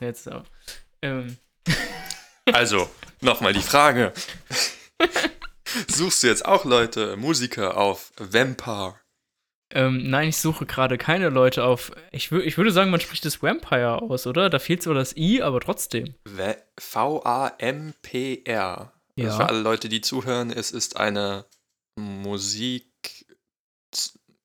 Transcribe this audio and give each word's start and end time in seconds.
Jetzt 0.00 0.24
so. 0.24 0.42
Ähm. 1.02 1.36
Also, 2.52 2.90
nochmal 3.22 3.54
die 3.54 3.62
Frage. 3.62 4.12
Suchst 5.88 6.22
du 6.22 6.26
jetzt 6.26 6.44
auch 6.44 6.66
Leute, 6.66 7.16
Musiker 7.16 7.78
auf 7.78 8.12
Vampire? 8.18 8.96
Ähm, 9.72 10.10
nein, 10.10 10.28
ich 10.28 10.36
suche 10.36 10.66
gerade 10.66 10.98
keine 10.98 11.30
Leute 11.30 11.64
auf. 11.64 11.90
Ich, 12.12 12.30
ich 12.30 12.58
würde 12.58 12.70
sagen, 12.70 12.90
man 12.90 13.00
spricht 13.00 13.24
das 13.24 13.42
Vampire 13.42 14.02
aus, 14.02 14.26
oder? 14.26 14.50
Da 14.50 14.58
fehlt 14.58 14.82
zwar 14.82 14.92
das 14.94 15.16
I, 15.16 15.40
aber 15.42 15.60
trotzdem. 15.60 16.14
V-A-M-P-R. 16.78 18.42
Ja. 19.16 19.24
Also 19.24 19.36
für 19.38 19.48
alle 19.48 19.60
Leute, 19.60 19.88
die 19.88 20.00
zuhören, 20.00 20.50
es 20.50 20.70
ist 20.70 20.96
eine 20.96 21.46
Musik. 21.98 22.93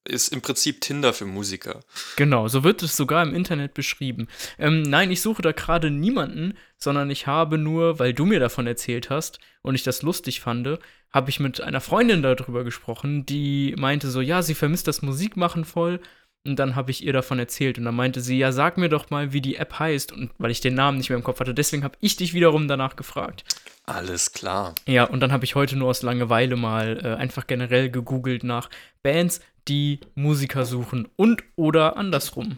Ist 0.10 0.30
im 0.30 0.42
Prinzip 0.42 0.82
Tinder 0.82 1.14
für 1.14 1.26
Musiker. 1.26 1.82
Genau, 2.16 2.48
so 2.48 2.64
wird 2.64 2.84
es 2.84 2.98
sogar 2.98 3.24
im 3.24 3.36
Internet 3.36 3.74
beschrieben. 3.74 4.28
Ähm, 4.58 4.82
nein, 4.82 5.12
ich 5.12 5.22
suche 5.22 5.42
da 5.42 5.52
gerade 5.52 5.92
niemanden, 5.92 6.56
sondern 6.78 7.10
ich 7.10 7.28
habe 7.28 7.58
nur, 7.58 8.00
weil 8.00 8.14
du 8.14 8.26
mir 8.26 8.40
davon 8.40 8.66
erzählt 8.68 9.10
hast 9.10 9.40
und 9.62 9.76
ich 9.76 9.84
das 9.84 10.02
lustig 10.02 10.42
fand, 10.42 10.80
habe 11.12 11.30
ich 11.30 11.40
mit 11.40 11.62
einer 11.62 11.82
Freundin 11.82 12.22
darüber 12.22 12.64
gesprochen, 12.64 13.26
die 13.26 13.76
meinte 13.78 14.10
so, 14.10 14.22
ja, 14.22 14.42
sie 14.42 14.56
vermisst 14.56 14.88
das 14.88 15.02
Musikmachen 15.02 15.66
voll. 15.66 16.00
Und 16.46 16.58
dann 16.58 16.76
habe 16.76 16.92
ich 16.92 17.04
ihr 17.04 17.14
davon 17.14 17.38
erzählt 17.38 17.78
und 17.78 17.86
dann 17.86 17.96
meinte 17.96 18.22
sie, 18.22 18.38
ja, 18.38 18.52
sag 18.52 18.78
mir 18.78 18.90
doch 18.90 19.10
mal, 19.10 19.34
wie 19.34 19.42
die 19.42 19.58
App 19.58 19.78
heißt. 19.78 20.12
Und 20.12 20.32
weil 20.38 20.52
ich 20.52 20.62
den 20.62 20.74
Namen 20.74 20.98
nicht 20.98 21.10
mehr 21.10 21.18
im 21.18 21.24
Kopf 21.24 21.40
hatte, 21.40 21.54
deswegen 21.54 21.84
habe 21.84 21.98
ich 22.00 22.16
dich 22.16 22.34
wiederum 22.34 22.68
danach 22.68 22.96
gefragt. 22.96 23.44
Alles 23.86 24.32
klar. 24.32 24.76
Ja, 24.88 25.04
und 25.04 25.20
dann 25.20 25.32
habe 25.32 25.46
ich 25.46 25.56
heute 25.56 25.76
nur 25.76 25.90
aus 25.90 26.02
Langeweile 26.02 26.56
mal 26.56 27.00
äh, 27.04 27.16
einfach 27.16 27.48
generell 27.48 27.90
gegoogelt 27.90 28.44
nach 28.44 28.70
Bands, 29.04 29.42
die 29.68 30.00
Musiker 30.16 30.66
suchen 30.66 31.10
und 31.16 31.44
oder 31.56 31.98
andersrum. 31.98 32.58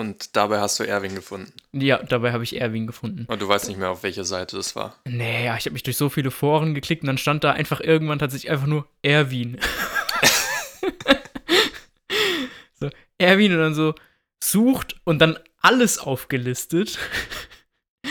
Und 0.00 0.34
dabei 0.34 0.60
hast 0.60 0.80
du 0.80 0.84
Erwin 0.84 1.14
gefunden. 1.14 1.52
Ja, 1.72 2.02
dabei 2.02 2.32
habe 2.32 2.42
ich 2.42 2.58
Erwin 2.58 2.86
gefunden. 2.86 3.26
Und 3.28 3.42
du 3.42 3.48
weißt 3.48 3.68
nicht 3.68 3.76
mehr, 3.76 3.90
auf 3.90 4.02
welcher 4.02 4.24
Seite 4.24 4.56
das 4.56 4.74
war. 4.74 4.96
Nee, 5.04 5.44
ja, 5.44 5.58
ich 5.58 5.66
habe 5.66 5.74
mich 5.74 5.82
durch 5.82 5.98
so 5.98 6.08
viele 6.08 6.30
Foren 6.30 6.74
geklickt 6.74 7.02
und 7.02 7.08
dann 7.08 7.18
stand 7.18 7.44
da 7.44 7.52
einfach 7.52 7.80
irgendwann 7.80 8.18
tatsächlich 8.18 8.50
einfach 8.50 8.66
nur 8.66 8.88
Erwin. 9.02 9.60
so, 12.80 12.88
Erwin 13.20 13.52
und 13.52 13.58
dann 13.58 13.74
so 13.74 13.94
sucht 14.42 15.00
und 15.04 15.18
dann 15.18 15.38
alles 15.58 15.98
aufgelistet. 15.98 16.98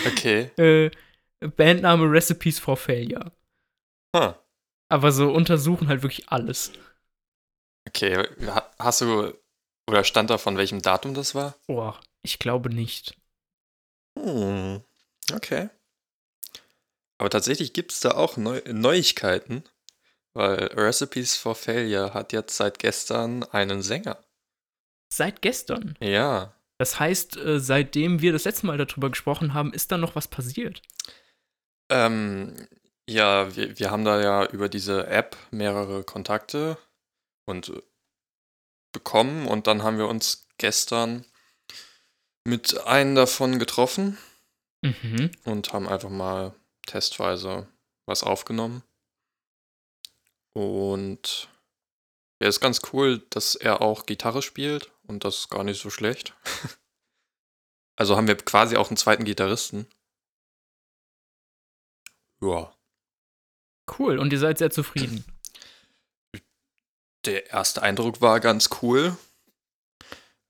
Okay. 0.06 0.52
äh, 0.58 0.92
Bandname 1.40 2.06
Recipes 2.12 2.60
for 2.60 2.78
Failure. 2.78 3.32
Huh. 4.16 4.34
Aber 4.90 5.12
so 5.12 5.32
untersuchen 5.32 5.88
halt 5.88 6.02
wirklich 6.04 6.30
alles. 6.30 6.72
Okay, 7.88 8.28
ha- 8.48 8.72
hast 8.78 9.02
du 9.02 9.34
oder 9.90 10.04
stand 10.04 10.30
da 10.30 10.38
von 10.38 10.58
welchem 10.58 10.82
Datum 10.82 11.14
das 11.14 11.34
war? 11.34 11.56
Oh, 11.68 11.94
ich 12.22 12.38
glaube 12.38 12.70
nicht. 12.70 13.18
Hm. 14.18 14.84
Okay. 15.34 15.70
Aber 17.18 17.30
tatsächlich 17.30 17.74
gibt 17.74 17.92
es 17.92 18.00
da 18.00 18.12
auch 18.12 18.38
Neu 18.38 18.62
Neuigkeiten, 18.68 19.64
weil 20.34 20.66
Recipes 20.74 21.36
for 21.36 21.56
Failure 21.56 22.14
hat 22.14 22.34
jetzt 22.34 22.56
seit 22.56 22.80
gestern 22.80 23.44
einen 23.46 23.82
Sänger. 23.82 24.24
Seit 25.12 25.42
gestern. 25.42 25.96
Ja. 26.00 26.54
Das 26.78 27.00
heißt, 27.00 27.38
äh, 27.38 27.60
seitdem 27.60 28.22
wir 28.22 28.32
das 28.32 28.46
letzte 28.46 28.68
Mal 28.68 28.78
darüber 28.78 29.10
gesprochen 29.10 29.54
haben, 29.54 29.74
ist 29.74 29.92
da 29.92 29.98
noch 29.98 30.16
was 30.16 30.28
passiert. 30.28 30.82
Ähm, 31.90 32.68
ja, 33.10 33.56
wir, 33.56 33.80
wir 33.80 33.92
haben 33.92 34.06
da 34.06 34.22
ja 34.22 34.46
über 34.46 34.70
diese 34.70 35.08
App 35.08 35.36
mehrere 35.52 36.04
Kontakte 36.04 36.78
und 37.46 37.70
äh, 37.70 37.82
bekommen 38.94 39.48
und 39.48 39.68
dann 39.68 39.84
haben 39.84 39.98
wir 39.98 40.08
uns 40.08 40.48
gestern 40.58 41.26
mit 42.46 42.86
einem 42.86 43.16
davon 43.16 43.60
getroffen 43.60 44.18
Mhm. 44.82 45.32
und 45.44 45.74
haben 45.74 45.90
einfach 45.90 46.10
mal 46.10 46.54
testweise 46.86 47.68
was 48.06 48.24
aufgenommen. 48.24 48.84
Und 50.54 51.50
er 52.40 52.48
ist 52.48 52.62
ganz 52.62 52.82
cool, 52.94 53.20
dass 53.30 53.56
er 53.56 53.82
auch 53.82 54.06
Gitarre 54.06 54.42
spielt 54.42 54.92
und 55.10 55.24
das 55.26 55.40
ist 55.40 55.50
gar 55.50 55.64
nicht 55.64 55.82
so 55.82 55.90
schlecht. 55.90 56.34
Also 57.98 58.16
haben 58.16 58.28
wir 58.30 58.38
quasi 58.38 58.78
auch 58.78 58.88
einen 58.88 58.96
zweiten 58.96 59.26
Gitarristen. 59.26 59.86
Ja. 62.42 62.74
Cool. 63.98 64.20
Und 64.20 64.32
ihr 64.32 64.40
seid 64.40 64.58
sehr 64.58 64.72
zufrieden. 64.72 65.26
Der 67.26 67.50
erste 67.50 67.82
Eindruck 67.82 68.22
war 68.22 68.40
ganz 68.40 68.70
cool. 68.82 69.18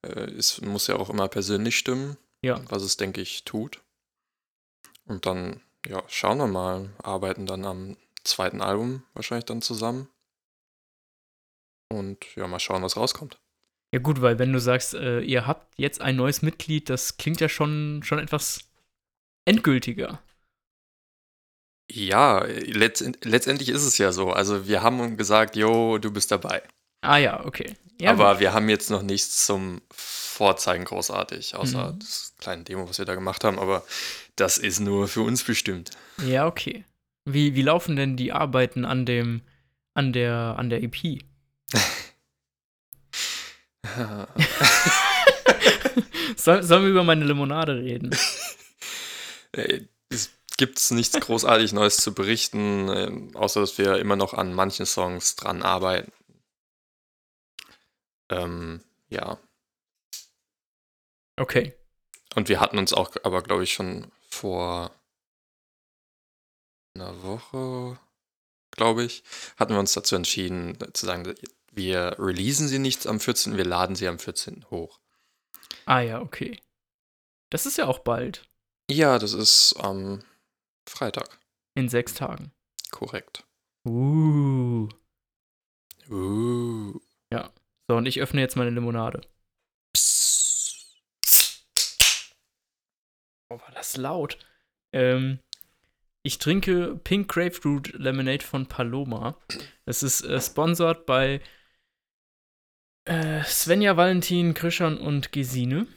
Äh, 0.03 0.30
Es 0.38 0.62
muss 0.62 0.86
ja 0.86 0.97
auch 0.97 1.09
immer 1.09 1.28
persönlich 1.28 1.76
stimmen, 1.76 2.18
Ja. 2.44 2.62
was 2.70 2.84
es, 2.84 2.97
denke 2.97 3.20
ich, 3.22 3.46
tut. 3.46 3.81
Und 5.06 5.26
dann, 5.26 5.59
ja, 5.88 6.03
schauen 6.08 6.38
wir 6.38 6.46
mal. 6.46 6.94
Arbeiten 7.02 7.47
dann 7.47 7.66
am 7.66 7.97
zweiten 8.24 8.62
Album 8.62 9.02
wahrscheinlich 9.16 9.46
dann 9.46 9.64
zusammen. 9.64 10.08
Und 11.91 12.36
ja, 12.36 12.46
mal 12.46 12.59
schauen, 12.59 12.84
was 12.84 12.96
rauskommt. 12.96 13.40
Ja, 13.94 14.00
gut, 14.00 14.22
weil 14.22 14.38
wenn 14.39 14.53
du 14.53 14.59
sagst, 14.59 14.94
äh, 14.94 15.19
ihr 15.22 15.47
habt 15.47 15.77
jetzt 15.79 16.00
ein 16.01 16.16
neues 16.16 16.41
Mitglied, 16.41 16.89
das 16.89 17.17
klingt 17.17 17.41
ja 17.41 17.50
schon, 17.50 18.01
schon 18.03 18.19
etwas 18.19 18.69
endgültiger. 19.45 20.22
Ja, 21.91 22.44
letzt, 22.45 23.03
letztendlich 23.23 23.69
ist 23.69 23.83
es 23.83 23.97
ja 23.97 24.11
so. 24.11 24.31
Also 24.31 24.67
wir 24.67 24.83
haben 24.83 25.17
gesagt, 25.17 25.55
jo, 25.55 25.97
du 25.97 26.11
bist 26.11 26.31
dabei. 26.31 26.61
Ah 27.01 27.17
ja, 27.17 27.44
okay. 27.45 27.75
Ja, 27.99 28.11
Aber 28.11 28.39
wir 28.39 28.53
haben 28.53 28.69
jetzt 28.69 28.91
noch 28.91 29.01
nichts 29.01 29.45
zum 29.45 29.81
Vorzeigen 29.91 30.85
großartig, 30.85 31.55
außer 31.55 31.94
Mhm. 31.94 31.99
das 31.99 32.33
kleine 32.38 32.63
Demo, 32.63 32.88
was 32.88 32.99
wir 32.99 33.05
da 33.05 33.16
gemacht 33.16 33.44
haben. 33.44 33.57
Aber 33.57 33.83
das 34.35 34.57
ist 34.57 34.79
nur 34.79 35.07
für 35.07 35.22
uns 35.22 35.44
bestimmt. 35.44 35.91
Ja, 36.23 36.45
okay. 36.45 36.85
Wie, 37.25 37.55
wie 37.55 37.61
laufen 37.63 37.95
denn 37.95 38.16
die 38.17 38.31
Arbeiten 38.31 38.85
an 38.85 39.05
dem, 39.05 39.41
an 39.95 40.13
der, 40.13 40.55
an 40.57 40.69
der 40.69 40.83
EP? 40.83 41.23
Soll, 46.38 46.63
sollen 46.63 46.83
wir 46.83 46.89
über 46.91 47.03
meine 47.03 47.25
Limonade 47.25 47.75
reden? 47.75 48.16
Äh, 49.51 49.88
Es 50.09 50.29
gibt 50.57 50.91
nichts 50.91 51.19
großartig 51.19 51.73
Neues 51.73 51.97
zu 51.97 52.13
berichten, 52.13 52.88
ähm, 52.89 53.35
außer 53.35 53.61
dass 53.61 53.79
wir 53.79 53.97
immer 53.97 54.16
noch 54.16 54.35
an 54.35 54.53
manchen 54.53 54.85
Songs 54.85 55.35
dran 55.35 55.63
arbeiten. 55.63 56.11
Ähm, 58.29 58.81
ja. 59.09 59.39
Okay. 61.38 61.73
Und 62.35 62.47
wir 62.47 62.59
hatten 62.59 62.78
uns 62.78 62.94
auch, 62.94 63.11
aber 63.23 63.41
glaube 63.41 63.63
ich, 63.63 63.73
schon 63.73 64.11
vor 64.29 64.91
einer 66.94 67.23
Woche, 67.23 67.99
glaube 68.72 69.03
ich, 69.03 69.23
hatten 69.57 69.73
wir 69.73 69.79
uns 69.79 69.94
dazu 69.94 70.16
entschieden, 70.16 70.78
zu 70.94 71.05
sagen, 71.07 71.33
wir 71.72 72.16
releasen 72.19 72.68
sie 72.68 72.80
nicht 72.80 73.07
am 73.07 73.19
14., 73.19 73.57
wir 73.57 73.66
laden 73.66 73.96
sie 73.96 74.07
am 74.07 74.19
14. 74.19 74.66
hoch. 74.69 75.00
Ah 75.85 76.00
ja, 76.02 76.22
okay. 76.22 76.59
Das 77.50 77.66
ist 77.66 77.78
ja 77.78 77.88
auch 77.88 78.00
bald. 78.00 78.47
Ja, 78.90 79.19
das 79.19 79.34
ist 79.34 79.74
am 79.79 80.24
Freitag, 80.88 81.40
In 81.75 81.90
sechs 81.90 82.13
Tagen. 82.13 82.52
korrekt. 82.91 83.44
Uh. 83.88 84.90
Uh. 86.09 87.00
So, 87.90 87.96
und 87.97 88.06
ich 88.06 88.22
öffne 88.22 88.40
jetzt 88.40 88.56
meine 88.56 88.69
Limonade. 88.69 89.22
Psst. 89.94 90.85
Oh, 93.50 93.59
war 93.59 93.72
das 93.74 93.97
laut. 93.97 94.38
Ähm, 94.94 95.40
ich 96.22 96.38
trinke 96.38 97.00
Pink 97.03 97.28
Grapefruit 97.31 97.94
Lemonade 97.94 98.46
von 98.46 98.68
Paloma. 98.68 99.35
Das 99.85 100.03
ist 100.03 100.22
äh, 100.22 100.40
sponsored 100.40 101.08
bei 101.08 101.41
äh, 103.09 103.44
Svenja, 103.44 103.97
Valentin, 103.97 104.53
Krischan 104.53 104.97
und 104.97 105.31
Gesine. 105.31 105.88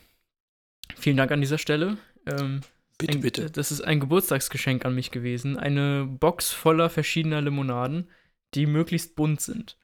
Vielen 0.96 1.16
Dank 1.16 1.30
an 1.30 1.40
dieser 1.40 1.58
Stelle. 1.58 1.98
Ähm, 2.26 2.62
Bitte, 2.98 3.18
ein, 3.18 3.20
bitte. 3.20 3.50
Das 3.50 3.72
ist 3.72 3.80
ein 3.80 3.98
Geburtstagsgeschenk 4.00 4.84
an 4.84 4.94
mich 4.94 5.10
gewesen. 5.10 5.58
Eine 5.58 6.06
Box 6.06 6.50
voller 6.50 6.88
verschiedener 6.88 7.40
Limonaden, 7.40 8.08
die 8.54 8.66
möglichst 8.66 9.16
bunt 9.16 9.40
sind. 9.40 9.76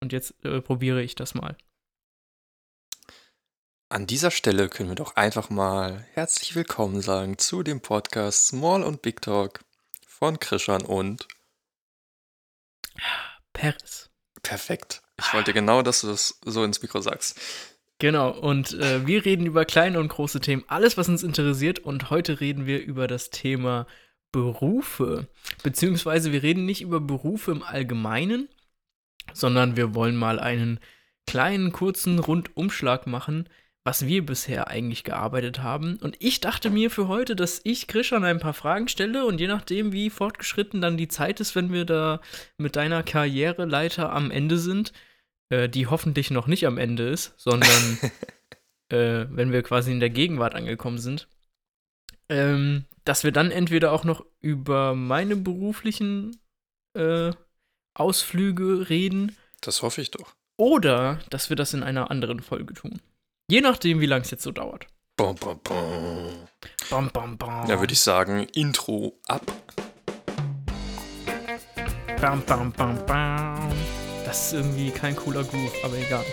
Und 0.00 0.12
jetzt 0.12 0.34
äh, 0.44 0.60
probiere 0.60 1.02
ich 1.02 1.16
das 1.16 1.34
mal. 1.34 1.56
An 3.88 4.06
dieser 4.06 4.30
Stelle 4.30 4.68
können 4.68 4.90
wir 4.90 4.96
doch 4.96 5.16
einfach 5.16 5.50
mal 5.50 6.06
herzlich 6.12 6.54
willkommen 6.54 7.00
sagen 7.00 7.38
zu 7.38 7.62
dem 7.62 7.80
Podcast 7.80 8.46
Small 8.48 8.82
und 8.82 9.02
Big 9.02 9.20
Talk 9.20 9.64
von 10.06 10.38
Krishan 10.38 10.82
und 10.82 11.26
Paris. 13.52 14.10
perfekt. 14.42 15.03
Ich 15.18 15.32
wollte 15.32 15.52
genau, 15.52 15.82
dass 15.82 16.00
du 16.00 16.08
das 16.08 16.40
so 16.44 16.64
ins 16.64 16.82
Mikro 16.82 17.00
sagst. 17.00 17.40
Genau, 17.98 18.30
und 18.30 18.72
äh, 18.74 19.06
wir 19.06 19.24
reden 19.24 19.46
über 19.46 19.64
kleine 19.64 20.00
und 20.00 20.08
große 20.08 20.40
Themen, 20.40 20.64
alles, 20.66 20.96
was 20.96 21.08
uns 21.08 21.22
interessiert. 21.22 21.78
Und 21.78 22.10
heute 22.10 22.40
reden 22.40 22.66
wir 22.66 22.82
über 22.82 23.06
das 23.06 23.30
Thema 23.30 23.86
Berufe. 24.32 25.28
Beziehungsweise 25.62 26.32
wir 26.32 26.42
reden 26.42 26.66
nicht 26.66 26.82
über 26.82 27.00
Berufe 27.00 27.52
im 27.52 27.62
Allgemeinen, 27.62 28.48
sondern 29.32 29.76
wir 29.76 29.94
wollen 29.94 30.16
mal 30.16 30.40
einen 30.40 30.80
kleinen, 31.26 31.72
kurzen 31.72 32.18
Rundumschlag 32.18 33.06
machen, 33.06 33.48
was 33.84 34.06
wir 34.06 34.24
bisher 34.24 34.68
eigentlich 34.68 35.04
gearbeitet 35.04 35.62
haben. 35.62 35.96
Und 35.96 36.16
ich 36.18 36.40
dachte 36.40 36.70
mir 36.70 36.90
für 36.90 37.06
heute, 37.06 37.36
dass 37.36 37.60
ich 37.64 37.86
Krishan 37.86 38.24
ein 38.24 38.40
paar 38.40 38.54
Fragen 38.54 38.88
stelle 38.88 39.26
und 39.26 39.38
je 39.38 39.46
nachdem, 39.46 39.92
wie 39.92 40.08
fortgeschritten 40.08 40.80
dann 40.80 40.96
die 40.96 41.08
Zeit 41.08 41.38
ist, 41.38 41.54
wenn 41.54 41.70
wir 41.70 41.84
da 41.84 42.20
mit 42.56 42.76
deiner 42.76 43.02
Karriereleiter 43.02 44.10
am 44.10 44.30
Ende 44.30 44.58
sind, 44.58 44.92
äh, 45.50 45.68
die 45.68 45.86
hoffentlich 45.86 46.30
noch 46.30 46.46
nicht 46.46 46.66
am 46.66 46.78
Ende 46.78 47.08
ist, 47.08 47.34
sondern 47.36 47.98
äh, 48.88 49.26
wenn 49.28 49.52
wir 49.52 49.62
quasi 49.62 49.92
in 49.92 50.00
der 50.00 50.10
Gegenwart 50.10 50.54
angekommen 50.54 50.98
sind, 50.98 51.28
ähm, 52.30 52.86
dass 53.04 53.22
wir 53.22 53.32
dann 53.32 53.50
entweder 53.50 53.92
auch 53.92 54.04
noch 54.04 54.24
über 54.40 54.94
meine 54.94 55.36
beruflichen 55.36 56.40
äh, 56.94 57.32
Ausflüge 57.92 58.88
reden. 58.88 59.36
Das 59.60 59.82
hoffe 59.82 60.00
ich 60.00 60.10
doch. 60.10 60.34
Oder 60.56 61.18
dass 61.28 61.50
wir 61.50 61.56
das 61.56 61.74
in 61.74 61.82
einer 61.82 62.10
anderen 62.10 62.40
Folge 62.40 62.72
tun. 62.72 63.00
Je 63.46 63.60
nachdem, 63.60 64.00
wie 64.00 64.06
lange 64.06 64.24
es 64.24 64.30
jetzt 64.30 64.42
so 64.42 64.52
dauert. 64.52 64.86
Bom, 65.18 65.36
bom, 65.36 65.60
bom. 65.62 66.48
Bam, 66.88 67.10
bam, 67.10 67.36
bam. 67.36 67.68
Ja, 67.68 67.78
würde 67.78 67.92
ich 67.92 68.00
sagen, 68.00 68.48
Intro 68.54 69.20
ab. 69.28 69.44
Bam, 72.18 72.42
bam, 72.46 72.72
bam, 72.72 73.04
bam. 73.04 73.70
Das 74.24 74.46
ist 74.46 74.52
irgendwie 74.54 74.90
kein 74.90 75.14
cooler 75.14 75.44
Groove, 75.44 75.74
aber 75.84 75.94
egal. 75.98 76.24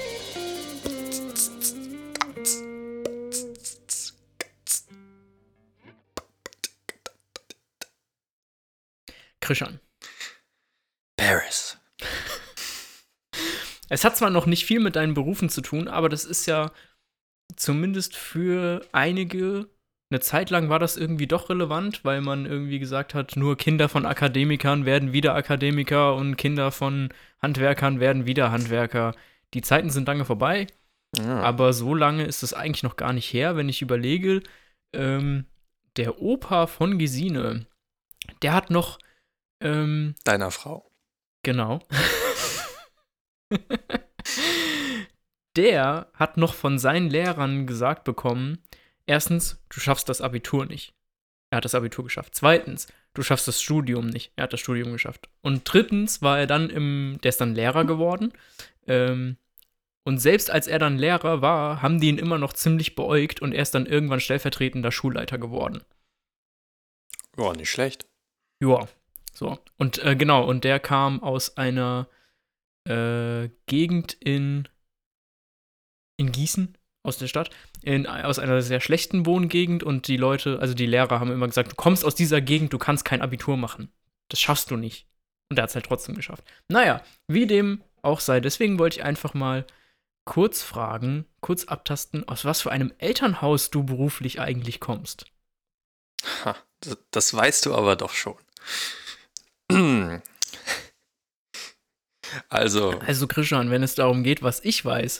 Krishan. 9.42 9.81
Paris. 11.18 11.78
Es 13.90 14.06
hat 14.06 14.16
zwar 14.16 14.30
noch 14.30 14.46
nicht 14.46 14.66
viel 14.66 14.80
mit 14.80 14.96
deinen 14.96 15.13
Berufen 15.13 15.50
zu 15.50 15.60
tun, 15.60 15.90
aber 15.90 16.08
das 16.08 16.24
ist 16.24 16.46
ja 16.46 16.72
zumindest 17.56 18.15
für 18.15 18.86
einige 18.92 19.68
eine 20.09 20.19
Zeit 20.19 20.50
lang 20.50 20.68
war 20.68 20.77
das 20.80 20.98
irgendwie 20.98 21.27
doch 21.27 21.50
relevant, 21.50 22.03
weil 22.03 22.19
man 22.19 22.45
irgendwie 22.45 22.80
gesagt 22.80 23.13
hat, 23.13 23.38
nur 23.38 23.56
Kinder 23.57 23.88
von 23.88 24.06
Akademikern 24.06 24.86
werden 24.86 25.13
wieder 25.13 25.36
Akademiker 25.36 26.15
und 26.15 26.36
Kinder 26.36 26.71
von 26.71 27.13
Handwerkern 27.42 28.01
werden 28.01 28.25
wieder 28.25 28.51
Handwerker. 28.51 29.15
Die 29.53 29.62
Zeiten 29.62 29.89
sind 29.89 30.07
lange 30.09 30.25
vorbei, 30.25 30.68
Ja. 31.18 31.39
aber 31.42 31.71
so 31.71 31.95
lange 31.95 32.25
ist 32.25 32.44
es 32.44 32.53
eigentlich 32.53 32.83
noch 32.83 32.98
gar 32.98 33.13
nicht 33.13 33.31
her, 33.31 33.56
wenn 33.56 33.69
ich 33.69 33.81
überlege, 33.81 34.42
ähm, 34.94 35.45
der 35.95 36.21
Opa 36.21 36.68
von 36.68 37.00
Gesine, 37.00 37.65
der 38.42 38.53
hat 38.53 38.69
noch, 38.69 39.00
ähm, 39.62 40.15
Deiner 40.25 40.51
Frau. 40.51 40.92
Genau. 41.44 41.80
der 45.56 46.07
hat 46.13 46.38
noch 46.38 46.53
von 46.53 46.80
seinen 46.80 47.09
Lehrern 47.09 47.68
gesagt 47.68 48.03
bekommen, 48.03 48.59
erstens, 49.06 49.63
du 49.69 49.80
schaffst 49.80 50.09
das 50.09 50.21
Abitur 50.21 50.65
nicht. 50.65 50.94
Er 51.50 51.57
hat 51.57 51.65
das 51.65 51.75
Abitur 51.75 52.06
geschafft. 52.06 52.33
Zweitens, 52.36 52.88
du 53.13 53.24
schaffst 53.24 53.48
das 53.48 53.62
Studium 53.62 54.07
nicht. 54.07 54.31
Er 54.36 54.44
hat 54.44 54.53
das 54.53 54.62
Studium 54.62 54.92
geschafft. 54.94 55.30
Und 55.42 55.63
drittens 55.65 56.21
war 56.21 56.39
er 56.39 56.48
dann 56.48 56.69
im, 56.69 57.19
der 57.24 57.30
ist 57.30 57.42
dann 57.42 57.56
Lehrer 57.56 57.83
geworden. 57.86 58.31
Ähm, 58.88 59.38
und 60.03 60.18
selbst 60.19 60.50
als 60.50 60.68
er 60.68 60.80
dann 60.80 60.98
Lehrer 60.98 61.42
war, 61.42 61.81
haben 61.81 62.00
die 62.00 62.07
ihn 62.07 62.18
immer 62.18 62.38
noch 62.38 62.53
ziemlich 62.53 62.95
beäugt 62.95 63.42
und 63.42 63.53
er 63.53 63.62
ist 63.62 63.75
dann 63.75 63.86
irgendwann 63.86 64.19
stellvertretender 64.19 64.92
Schulleiter 64.92 65.38
geworden. 65.38 65.83
Ja, 67.38 67.53
nicht 67.53 67.69
schlecht. 67.69 68.07
Ja, 68.62 68.88
so. 69.33 69.59
Und 69.77 70.03
äh, 70.03 70.15
genau, 70.15 70.44
und 70.44 70.63
der 70.63 70.80
kam 70.80 71.21
aus 71.21 71.57
einer 71.57 72.07
äh, 72.88 73.50
Gegend 73.68 74.13
in, 74.13 74.68
in 76.21 76.31
Gießen, 76.31 76.77
aus 77.03 77.18
der 77.18 77.27
Stadt, 77.27 77.50
in, 77.81 78.07
aus 78.07 78.39
einer 78.39 78.62
sehr 78.62 78.79
schlechten 78.79 79.25
Wohngegend 79.25 79.83
und 79.83 80.07
die 80.07 80.18
Leute, 80.18 80.59
also 80.59 80.73
die 80.73 80.85
Lehrer 80.85 81.19
haben 81.19 81.31
immer 81.31 81.47
gesagt, 81.47 81.71
du 81.71 81.75
kommst 81.75 82.06
aus 82.06 82.15
dieser 82.15 82.41
Gegend, 82.41 82.73
du 82.73 82.77
kannst 82.77 83.06
kein 83.06 83.21
Abitur 83.21 83.57
machen. 83.57 83.91
Das 84.29 84.39
schaffst 84.39 84.71
du 84.71 84.77
nicht. 84.77 85.07
Und 85.50 85.57
er 85.57 85.63
hat 85.63 85.69
es 85.69 85.75
halt 85.75 85.85
trotzdem 85.85 86.15
geschafft. 86.15 86.44
Naja, 86.69 87.03
wie 87.27 87.47
dem 87.47 87.83
auch 88.03 88.19
sei. 88.19 88.39
Deswegen 88.39 88.79
wollte 88.79 89.00
ich 89.00 89.03
einfach 89.03 89.33
mal 89.33 89.65
kurz 90.25 90.62
fragen, 90.62 91.25
kurz 91.41 91.65
abtasten, 91.65 92.27
aus 92.27 92.45
was 92.45 92.62
für 92.62 92.71
einem 92.71 92.94
Elternhaus 93.00 93.71
du 93.71 93.83
beruflich 93.83 94.39
eigentlich 94.39 94.79
kommst. 94.79 95.25
Ha, 96.45 96.56
das, 96.81 96.97
das 97.09 97.33
weißt 97.33 97.65
du 97.65 97.75
aber 97.75 97.95
doch 97.95 98.13
schon. 98.13 98.38
Also, 102.47 102.97
Also, 103.00 103.27
Christian, 103.27 103.71
wenn 103.71 103.83
es 103.83 103.95
darum 103.95 104.24
geht, 104.24 104.41
was 104.41 104.63
ich 104.63 104.85
weiß 104.85 105.19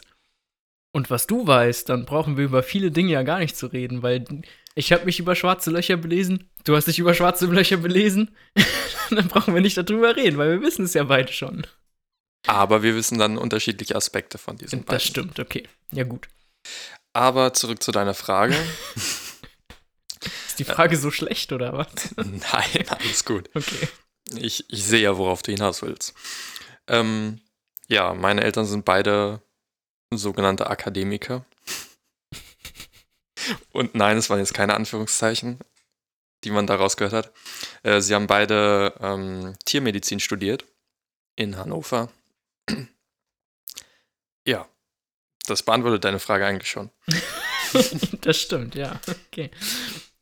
und 0.92 1.10
was 1.10 1.28
du 1.28 1.46
weißt, 1.48 1.90
dann 1.90 2.06
brauchen 2.06 2.38
wir 2.38 2.46
über 2.46 2.64
viele 2.64 2.92
Dinge 2.92 3.12
ja 3.14 3.24
gar 3.24 3.40
nicht 3.40 3.56
zu 3.56 3.68
reden, 3.68 4.04
weil 4.04 4.26
ich 4.76 4.92
habe 4.92 5.06
mich 5.06 5.20
über 5.20 5.36
schwarze 5.36 5.72
Löcher 5.72 5.98
belesen, 5.98 6.50
du 6.64 6.76
hast 6.76 6.86
dich 6.88 7.00
über 7.00 7.14
schwarze 7.14 7.46
Löcher 7.48 7.78
belesen, 7.78 8.36
dann 9.10 9.28
brauchen 9.28 9.54
wir 9.54 9.62
nicht 9.62 9.78
darüber 9.78 10.16
reden, 10.16 10.38
weil 10.38 10.52
wir 10.52 10.62
wissen 10.62 10.86
es 10.86 10.94
ja 10.94 11.04
beide 11.04 11.32
schon. 11.34 11.66
aber 12.48 12.84
wir 12.84 12.96
wissen 12.96 13.18
dann 13.20 13.38
unterschiedliche 13.38 13.96
Aspekte 13.96 14.38
von 14.38 14.58
diesem 14.58 14.80
Das 14.80 14.88
beiden. 14.88 15.02
stimmt, 15.02 15.40
okay. 15.40 15.68
Ja, 15.92 16.04
gut. 16.04 16.28
Aber 17.14 17.54
zurück 17.54 17.84
zu 17.84 17.92
deiner 17.92 18.14
Frage. 18.14 18.56
Ist 20.48 20.60
die 20.60 20.64
Frage 20.66 20.98
so 20.98 21.12
schlecht 21.12 21.52
oder 21.52 21.74
was? 21.74 21.88
Nein, 22.18 22.86
alles 22.88 23.26
gut. 23.26 23.50
Okay. 23.54 23.88
Ich, 24.38 24.66
ich 24.70 24.84
sehe 24.84 25.02
ja, 25.02 25.18
worauf 25.18 25.42
du 25.42 25.52
hinaus 25.52 25.82
willst. 25.82 26.14
Ähm, 26.88 27.42
ja, 27.88 28.14
meine 28.14 28.42
Eltern 28.44 28.66
sind 28.66 28.86
beide 28.86 29.42
sogenannte 30.18 30.70
Akademiker. 30.70 31.46
Und 33.72 33.96
nein, 33.96 34.18
es 34.18 34.30
waren 34.30 34.40
jetzt 34.40 34.54
keine 34.54 34.76
Anführungszeichen, 34.76 35.60
die 36.44 36.52
man 36.52 36.68
daraus 36.68 36.98
gehört 36.98 37.14
hat. 37.14 37.32
Äh, 37.84 38.02
sie 38.02 38.14
haben 38.14 38.28
beide 38.28 38.94
ähm, 39.00 39.56
Tiermedizin 39.66 40.20
studiert 40.20 40.66
in 41.36 41.58
Hannover. 41.58 42.10
ja, 44.46 44.68
das 45.48 45.64
beantwortet 45.64 46.04
deine 46.04 46.20
Frage 46.20 46.46
eigentlich 46.46 46.70
schon. 46.70 46.92
das 48.22 48.38
stimmt, 48.38 48.76
ja. 48.76 49.00
Okay. 49.28 49.50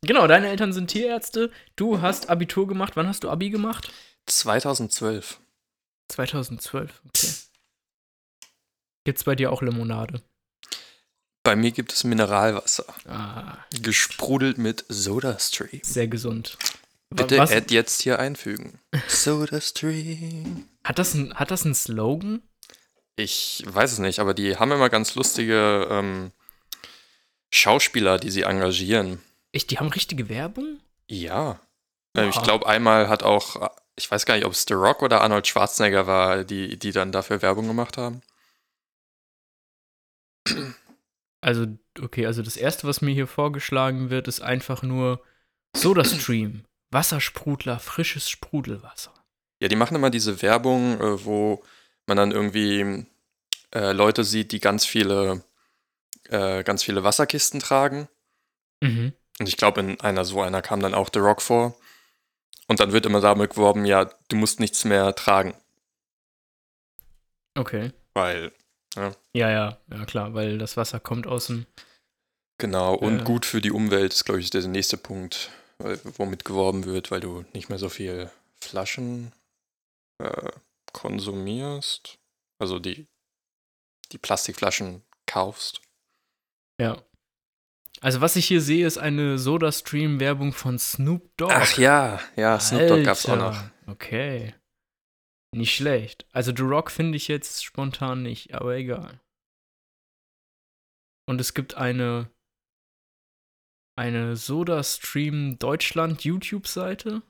Genau, 0.02 0.26
deine 0.26 0.48
Eltern 0.48 0.72
sind 0.72 0.88
Tierärzte, 0.88 1.52
du 1.76 2.00
hast 2.00 2.30
Abitur 2.30 2.66
gemacht. 2.66 2.96
Wann 2.96 3.06
hast 3.06 3.22
du 3.24 3.30
Abi 3.30 3.50
gemacht? 3.50 3.92
2012. 4.26 5.38
2012, 6.08 7.02
okay. 7.06 7.28
Gibt's 9.04 9.24
bei 9.24 9.34
dir 9.34 9.52
auch 9.52 9.62
Limonade? 9.62 10.22
Bei 11.42 11.56
mir 11.56 11.70
gibt 11.70 11.92
es 11.92 12.04
Mineralwasser, 12.04 12.84
Ah, 13.08 13.56
gesprudelt 13.80 14.58
mit 14.58 14.84
SodaStream. 14.88 15.80
sehr 15.82 16.06
gesund. 16.06 16.58
Bitte 17.08 17.38
was, 17.38 17.50
Ad 17.50 17.72
jetzt 17.74 18.02
hier 18.02 18.18
einfügen. 18.18 18.78
SodaStream. 19.08 20.68
hat, 20.84 20.98
das 20.98 21.14
ein, 21.14 21.34
hat 21.34 21.50
das 21.50 21.64
einen 21.64 21.74
Slogan? 21.74 22.42
Ich 23.16 23.64
weiß 23.66 23.92
es 23.92 23.98
nicht, 23.98 24.18
aber 24.20 24.34
die 24.34 24.56
haben 24.56 24.70
immer 24.72 24.88
ganz 24.90 25.14
lustige 25.14 25.88
ähm, 25.90 26.32
Schauspieler, 27.50 28.18
die 28.18 28.30
sie 28.30 28.42
engagieren. 28.42 29.20
Ich, 29.52 29.66
die 29.66 29.78
haben 29.78 29.88
richtige 29.88 30.28
Werbung? 30.28 30.78
Ja. 31.08 31.58
Äh, 32.16 32.28
Ich 32.28 32.36
Oha. 32.36 32.44
glaube, 32.44 32.66
einmal 32.66 33.08
hat 33.08 33.22
auch, 33.22 33.60
äh, 33.62 33.68
ich 33.96 34.10
weiß 34.10 34.24
gar 34.26 34.36
nicht, 34.36 34.44
ob 34.46 34.52
es 34.52 34.64
The 34.68 34.74
Rock 34.74 35.02
oder 35.02 35.20
Arnold 35.22 35.46
Schwarzenegger 35.46 36.06
war, 36.06 36.44
die, 36.44 36.78
die 36.78 36.92
dann 36.92 37.12
dafür 37.12 37.42
Werbung 37.42 37.66
gemacht 37.66 37.96
haben. 37.96 38.22
Also, 41.42 41.66
okay, 42.00 42.26
also 42.26 42.42
das 42.42 42.56
erste, 42.56 42.86
was 42.86 43.00
mir 43.00 43.14
hier 43.14 43.26
vorgeschlagen 43.26 44.10
wird, 44.10 44.28
ist 44.28 44.42
einfach 44.42 44.82
nur 44.82 45.22
SodaStream. 45.74 46.64
Wassersprudler, 46.90 47.78
frisches 47.78 48.28
Sprudelwasser. 48.28 49.14
Ja, 49.60 49.68
die 49.68 49.76
machen 49.76 49.94
immer 49.94 50.10
diese 50.10 50.42
Werbung, 50.42 51.00
äh, 51.00 51.24
wo 51.24 51.64
man 52.06 52.16
dann 52.16 52.32
irgendwie 52.32 53.06
äh, 53.74 53.92
Leute 53.92 54.24
sieht, 54.24 54.52
die 54.52 54.60
ganz 54.60 54.84
viele, 54.84 55.44
äh, 56.28 56.64
ganz 56.64 56.82
viele 56.82 57.04
Wasserkisten 57.04 57.60
tragen. 57.60 58.08
Mhm. 58.80 59.12
Und 59.38 59.48
ich 59.48 59.56
glaube, 59.56 59.80
in 59.80 60.00
einer 60.00 60.24
so 60.24 60.42
einer 60.42 60.62
kam 60.62 60.80
dann 60.80 60.94
auch 60.94 61.08
The 61.12 61.20
Rock 61.20 61.40
vor. 61.40 61.76
Und 62.66 62.80
dann 62.80 62.92
wird 62.92 63.06
immer 63.06 63.20
damit 63.20 63.50
geworben, 63.50 63.84
ja, 63.84 64.10
du 64.28 64.36
musst 64.36 64.60
nichts 64.60 64.84
mehr 64.84 65.14
tragen. 65.14 65.54
Okay. 67.54 67.92
Weil, 68.14 68.52
Ja, 68.96 69.14
ja, 69.32 69.78
ja, 69.90 70.04
klar, 70.06 70.34
weil 70.34 70.58
das 70.58 70.76
Wasser 70.76 71.00
kommt 71.00 71.26
aus 71.26 71.46
dem. 71.46 71.66
genau, 72.58 72.94
und 72.94 73.18
Ja. 73.18 73.24
gut 73.24 73.46
für 73.46 73.60
die 73.60 73.70
Umwelt 73.70 74.12
ist, 74.12 74.24
glaube 74.24 74.40
ich, 74.40 74.50
der 74.50 74.66
nächste 74.66 74.96
Punkt, 74.96 75.50
womit 75.78 76.44
geworben 76.44 76.84
wird, 76.84 77.10
weil 77.10 77.20
du 77.20 77.44
nicht 77.54 77.68
mehr 77.68 77.78
so 77.78 77.88
viel 77.88 78.30
Flaschen 78.60 79.32
äh, 80.22 80.50
konsumierst. 80.92 82.18
Also 82.58 82.78
die, 82.78 83.06
die 84.12 84.18
Plastikflaschen 84.18 85.02
kaufst. 85.26 85.80
Ja. 86.78 87.02
Also, 88.02 88.20
was 88.20 88.36
ich 88.36 88.46
hier 88.46 88.60
sehe, 88.60 88.86
ist 88.86 88.98
eine 88.98 89.38
SodaStream-Werbung 89.38 90.52
von 90.52 90.78
Snoop 90.78 91.36
Dogg. 91.36 91.52
Ach 91.54 91.76
ja, 91.78 92.20
ja, 92.36 92.58
Snoop 92.58 92.88
Dogg 92.88 93.04
gab's 93.04 93.26
auch 93.28 93.36
noch. 93.36 93.62
Okay. 93.86 94.54
Nicht 95.52 95.74
schlecht. 95.74 96.26
Also, 96.32 96.52
The 96.54 96.62
Rock 96.62 96.90
finde 96.90 97.16
ich 97.16 97.28
jetzt 97.28 97.64
spontan 97.64 98.22
nicht, 98.22 98.54
aber 98.54 98.76
egal. 98.76 99.20
und 101.26 101.40
es 101.40 101.54
gibt 101.54 101.76
eine 101.76 102.28
eine 103.96 104.36
SodaStream 104.36 105.58
Deutschland 105.58 106.24
YouTube-Seite. 106.24 107.22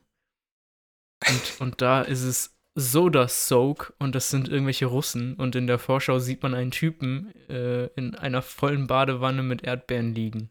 Und, 1.27 1.55
und 1.59 1.81
da 1.81 2.01
ist 2.01 2.23
es 2.23 2.57
Soda 2.75 3.27
Soak 3.27 3.93
und 3.99 4.15
das 4.15 4.29
sind 4.29 4.47
irgendwelche 4.47 4.85
Russen. 4.85 5.35
Und 5.35 5.55
in 5.55 5.67
der 5.67 5.79
Vorschau 5.79 6.19
sieht 6.19 6.41
man 6.41 6.53
einen 6.53 6.71
Typen 6.71 7.33
äh, 7.49 7.87
in 7.95 8.15
einer 8.15 8.41
vollen 8.41 8.87
Badewanne 8.87 9.43
mit 9.43 9.63
Erdbeeren 9.63 10.15
liegen. 10.15 10.49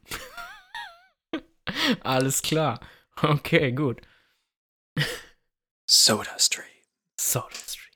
Alles 2.03 2.43
klar. 2.43 2.81
Okay, 3.23 3.73
gut. 3.73 4.03
SodaStream. 7.33 7.93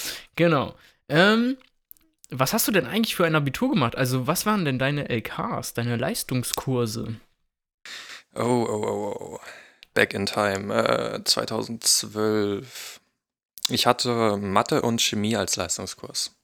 SodaStream. 0.00 0.26
Genau. 0.36 0.74
Ähm, 1.08 1.56
was 2.30 2.52
hast 2.52 2.66
du 2.66 2.72
denn 2.72 2.86
eigentlich 2.86 3.14
für 3.14 3.24
ein 3.26 3.34
Abitur 3.34 3.70
gemacht? 3.70 3.96
Also, 3.96 4.26
was 4.26 4.46
waren 4.46 4.64
denn 4.64 4.78
deine 4.78 5.08
LKs, 5.08 5.74
deine 5.74 5.96
Leistungskurse? 5.96 7.20
Oh, 8.34 8.40
oh, 8.68 8.84
oh, 8.86 9.16
oh. 9.20 9.40
Back 9.94 10.12
in 10.12 10.26
time. 10.26 10.74
Äh, 10.74 11.24
2012. 11.24 13.00
Ich 13.68 13.86
hatte 13.86 14.36
Mathe 14.36 14.82
und 14.82 15.00
Chemie 15.00 15.36
als 15.36 15.56
Leistungskurs. 15.56 16.36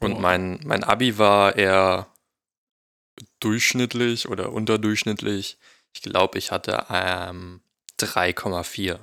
Und 0.00 0.14
Oh. 0.14 0.18
mein, 0.18 0.60
mein 0.64 0.82
Abi 0.84 1.16
war 1.18 1.56
eher 1.56 2.08
durchschnittlich 3.40 4.28
oder 4.28 4.52
unterdurchschnittlich. 4.52 5.58
Ich 5.94 6.02
glaube, 6.02 6.38
ich 6.38 6.50
hatte 6.50 6.86
ähm, 6.90 7.60
3,4. 8.00 8.98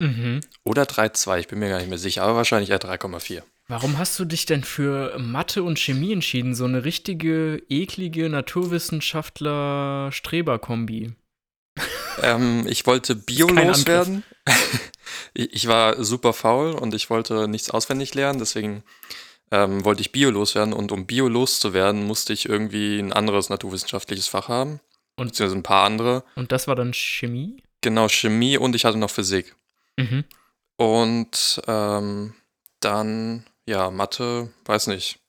Mhm. 0.00 0.40
Oder 0.64 0.82
3,2, 0.84 1.38
ich 1.40 1.46
bin 1.48 1.58
mir 1.60 1.68
gar 1.68 1.78
nicht 1.78 1.88
mehr 1.88 1.98
sicher, 1.98 2.22
aber 2.24 2.34
wahrscheinlich 2.36 2.70
eher 2.70 2.80
3,4. 2.80 3.42
Warum 3.68 3.98
hast 3.98 4.18
du 4.18 4.24
dich 4.24 4.46
denn 4.46 4.64
für 4.64 5.16
Mathe 5.18 5.62
und 5.62 5.78
Chemie 5.78 6.12
entschieden? 6.12 6.54
So 6.56 6.64
eine 6.64 6.84
richtige, 6.84 7.62
eklige 7.68 8.28
Naturwissenschaftler-Streber-Kombi. 8.28 11.12
Ähm, 12.22 12.66
ich 12.68 12.86
wollte 12.86 13.14
Bio 13.16 13.46
kein 13.46 13.58
Angriff. 13.58 13.76
loswerden. 13.78 14.24
ich, 15.34 15.52
ich 15.54 15.66
war 15.68 16.02
super 16.02 16.32
faul 16.32 16.72
und 16.72 16.94
ich 16.94 17.10
wollte 17.10 17.46
nichts 17.48 17.70
auswendig 17.70 18.14
lernen, 18.14 18.38
deswegen 18.38 18.82
ähm, 19.52 19.84
wollte 19.84 20.00
ich 20.00 20.12
Bio 20.12 20.30
loswerden 20.30 20.72
und 20.72 20.92
um 20.92 21.06
Bio 21.06 21.28
loszuwerden, 21.28 22.06
musste 22.06 22.32
ich 22.32 22.48
irgendwie 22.48 22.98
ein 22.98 23.12
anderes 23.12 23.48
naturwissenschaftliches 23.50 24.28
Fach 24.28 24.48
haben. 24.48 24.80
Und- 25.16 25.28
beziehungsweise 25.28 25.58
ein 25.58 25.62
paar 25.62 25.84
andere. 25.84 26.24
Und 26.36 26.52
das 26.52 26.66
war 26.68 26.76
dann 26.76 26.94
Chemie? 26.94 27.62
Genau, 27.82 28.08
Chemie 28.08 28.56
und 28.58 28.74
ich 28.76 28.84
hatte 28.84 28.98
noch 28.98 29.10
Physik. 29.10 29.54
Mhm. 30.00 30.24
Und 30.76 31.62
ähm, 31.66 32.34
dann, 32.80 33.46
ja, 33.66 33.90
Mathe, 33.90 34.52
weiß 34.64 34.86
nicht. 34.88 35.20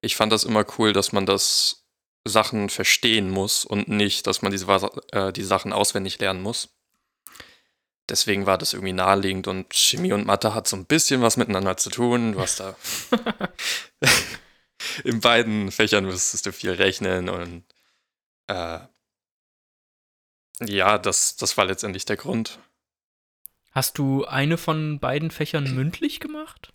Ich 0.00 0.16
fand 0.16 0.32
das 0.32 0.44
immer 0.44 0.64
cool, 0.78 0.92
dass 0.92 1.12
man 1.12 1.26
das 1.26 1.84
Sachen 2.24 2.70
verstehen 2.70 3.30
muss 3.30 3.64
und 3.64 3.88
nicht, 3.88 4.26
dass 4.26 4.42
man 4.42 4.52
diese 4.52 4.66
äh, 5.12 5.32
die 5.32 5.42
Sachen 5.42 5.72
auswendig 5.72 6.18
lernen 6.18 6.42
muss. 6.42 6.70
Deswegen 8.08 8.46
war 8.46 8.58
das 8.58 8.72
irgendwie 8.72 8.92
naheliegend 8.92 9.46
und 9.46 9.72
Chemie 9.72 10.12
und 10.12 10.26
Mathe 10.26 10.54
hat 10.54 10.66
so 10.66 10.76
ein 10.76 10.86
bisschen 10.86 11.22
was 11.22 11.36
miteinander 11.36 11.76
zu 11.76 11.90
tun, 11.90 12.36
was 12.36 12.56
da 12.56 12.76
in 15.04 15.20
beiden 15.20 15.70
Fächern 15.70 16.04
müsstest 16.04 16.46
du 16.46 16.52
viel 16.52 16.72
rechnen 16.72 17.28
und 17.28 17.64
äh, 18.48 18.80
ja, 20.60 20.98
das, 20.98 21.36
das 21.36 21.56
war 21.56 21.64
letztendlich 21.64 22.04
der 22.04 22.16
Grund. 22.16 22.58
Hast 23.72 23.98
du 23.98 24.24
eine 24.24 24.58
von 24.58 25.00
beiden 25.00 25.30
Fächern 25.30 25.74
mündlich 25.74 26.20
gemacht? 26.20 26.72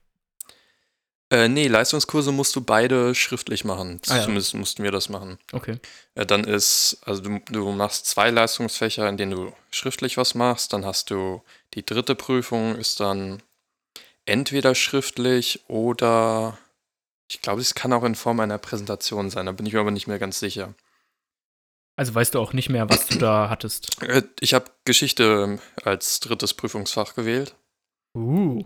Äh, 1.29 1.49
nee, 1.49 1.67
Leistungskurse 1.67 2.31
musst 2.31 2.55
du 2.55 2.61
beide 2.61 3.13
schriftlich 3.13 3.65
machen. 3.65 3.99
Ah 4.07 4.17
ja. 4.17 4.21
Zumindest 4.23 4.53
mussten 4.53 4.83
wir 4.83 4.91
das 4.91 5.09
machen. 5.09 5.37
Okay. 5.51 5.77
Äh, 6.15 6.25
dann 6.25 6.45
ist, 6.45 7.01
also 7.05 7.21
du, 7.21 7.39
du 7.51 7.71
machst 7.71 8.05
zwei 8.05 8.29
Leistungsfächer, 8.29 9.07
in 9.09 9.17
denen 9.17 9.31
du 9.31 9.53
schriftlich 9.69 10.17
was 10.17 10.35
machst. 10.35 10.71
Dann 10.71 10.85
hast 10.85 11.09
du 11.09 11.43
die 11.73 11.85
dritte 11.85 12.15
Prüfung, 12.15 12.75
ist 12.75 13.01
dann 13.01 13.43
entweder 14.25 14.73
schriftlich 14.73 15.61
oder 15.67 16.57
ich 17.29 17.41
glaube, 17.41 17.59
es 17.59 17.75
kann 17.75 17.91
auch 17.91 18.03
in 18.03 18.15
Form 18.15 18.39
einer 18.39 18.57
Präsentation 18.57 19.29
sein. 19.29 19.47
Da 19.47 19.51
bin 19.51 19.65
ich 19.65 19.73
mir 19.73 19.81
aber 19.81 19.91
nicht 19.91 20.07
mehr 20.07 20.19
ganz 20.19 20.39
sicher. 20.39 20.73
Also 21.97 22.15
weißt 22.15 22.35
du 22.35 22.39
auch 22.39 22.53
nicht 22.53 22.69
mehr, 22.69 22.89
was 22.89 23.07
du 23.07 23.17
da 23.17 23.49
hattest. 23.49 24.01
Äh, 24.03 24.23
ich 24.39 24.53
habe 24.53 24.71
Geschichte 24.85 25.59
als 25.83 26.19
drittes 26.19 26.53
Prüfungsfach 26.53 27.15
gewählt. 27.15 27.55
Uh, 28.15 28.63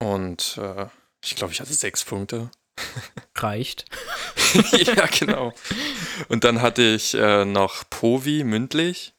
Und 0.00 0.58
äh, 0.58 0.86
ich 1.22 1.36
glaube, 1.36 1.52
ich 1.52 1.60
hatte 1.60 1.72
sechs 1.72 2.04
Punkte. 2.04 2.50
reicht. 3.36 3.84
ja, 4.72 5.06
genau. 5.06 5.52
Und 6.28 6.44
dann 6.44 6.62
hatte 6.62 6.82
ich 6.82 7.14
äh, 7.14 7.44
noch 7.44 7.84
POVI 7.88 8.44
mündlich, 8.44 9.14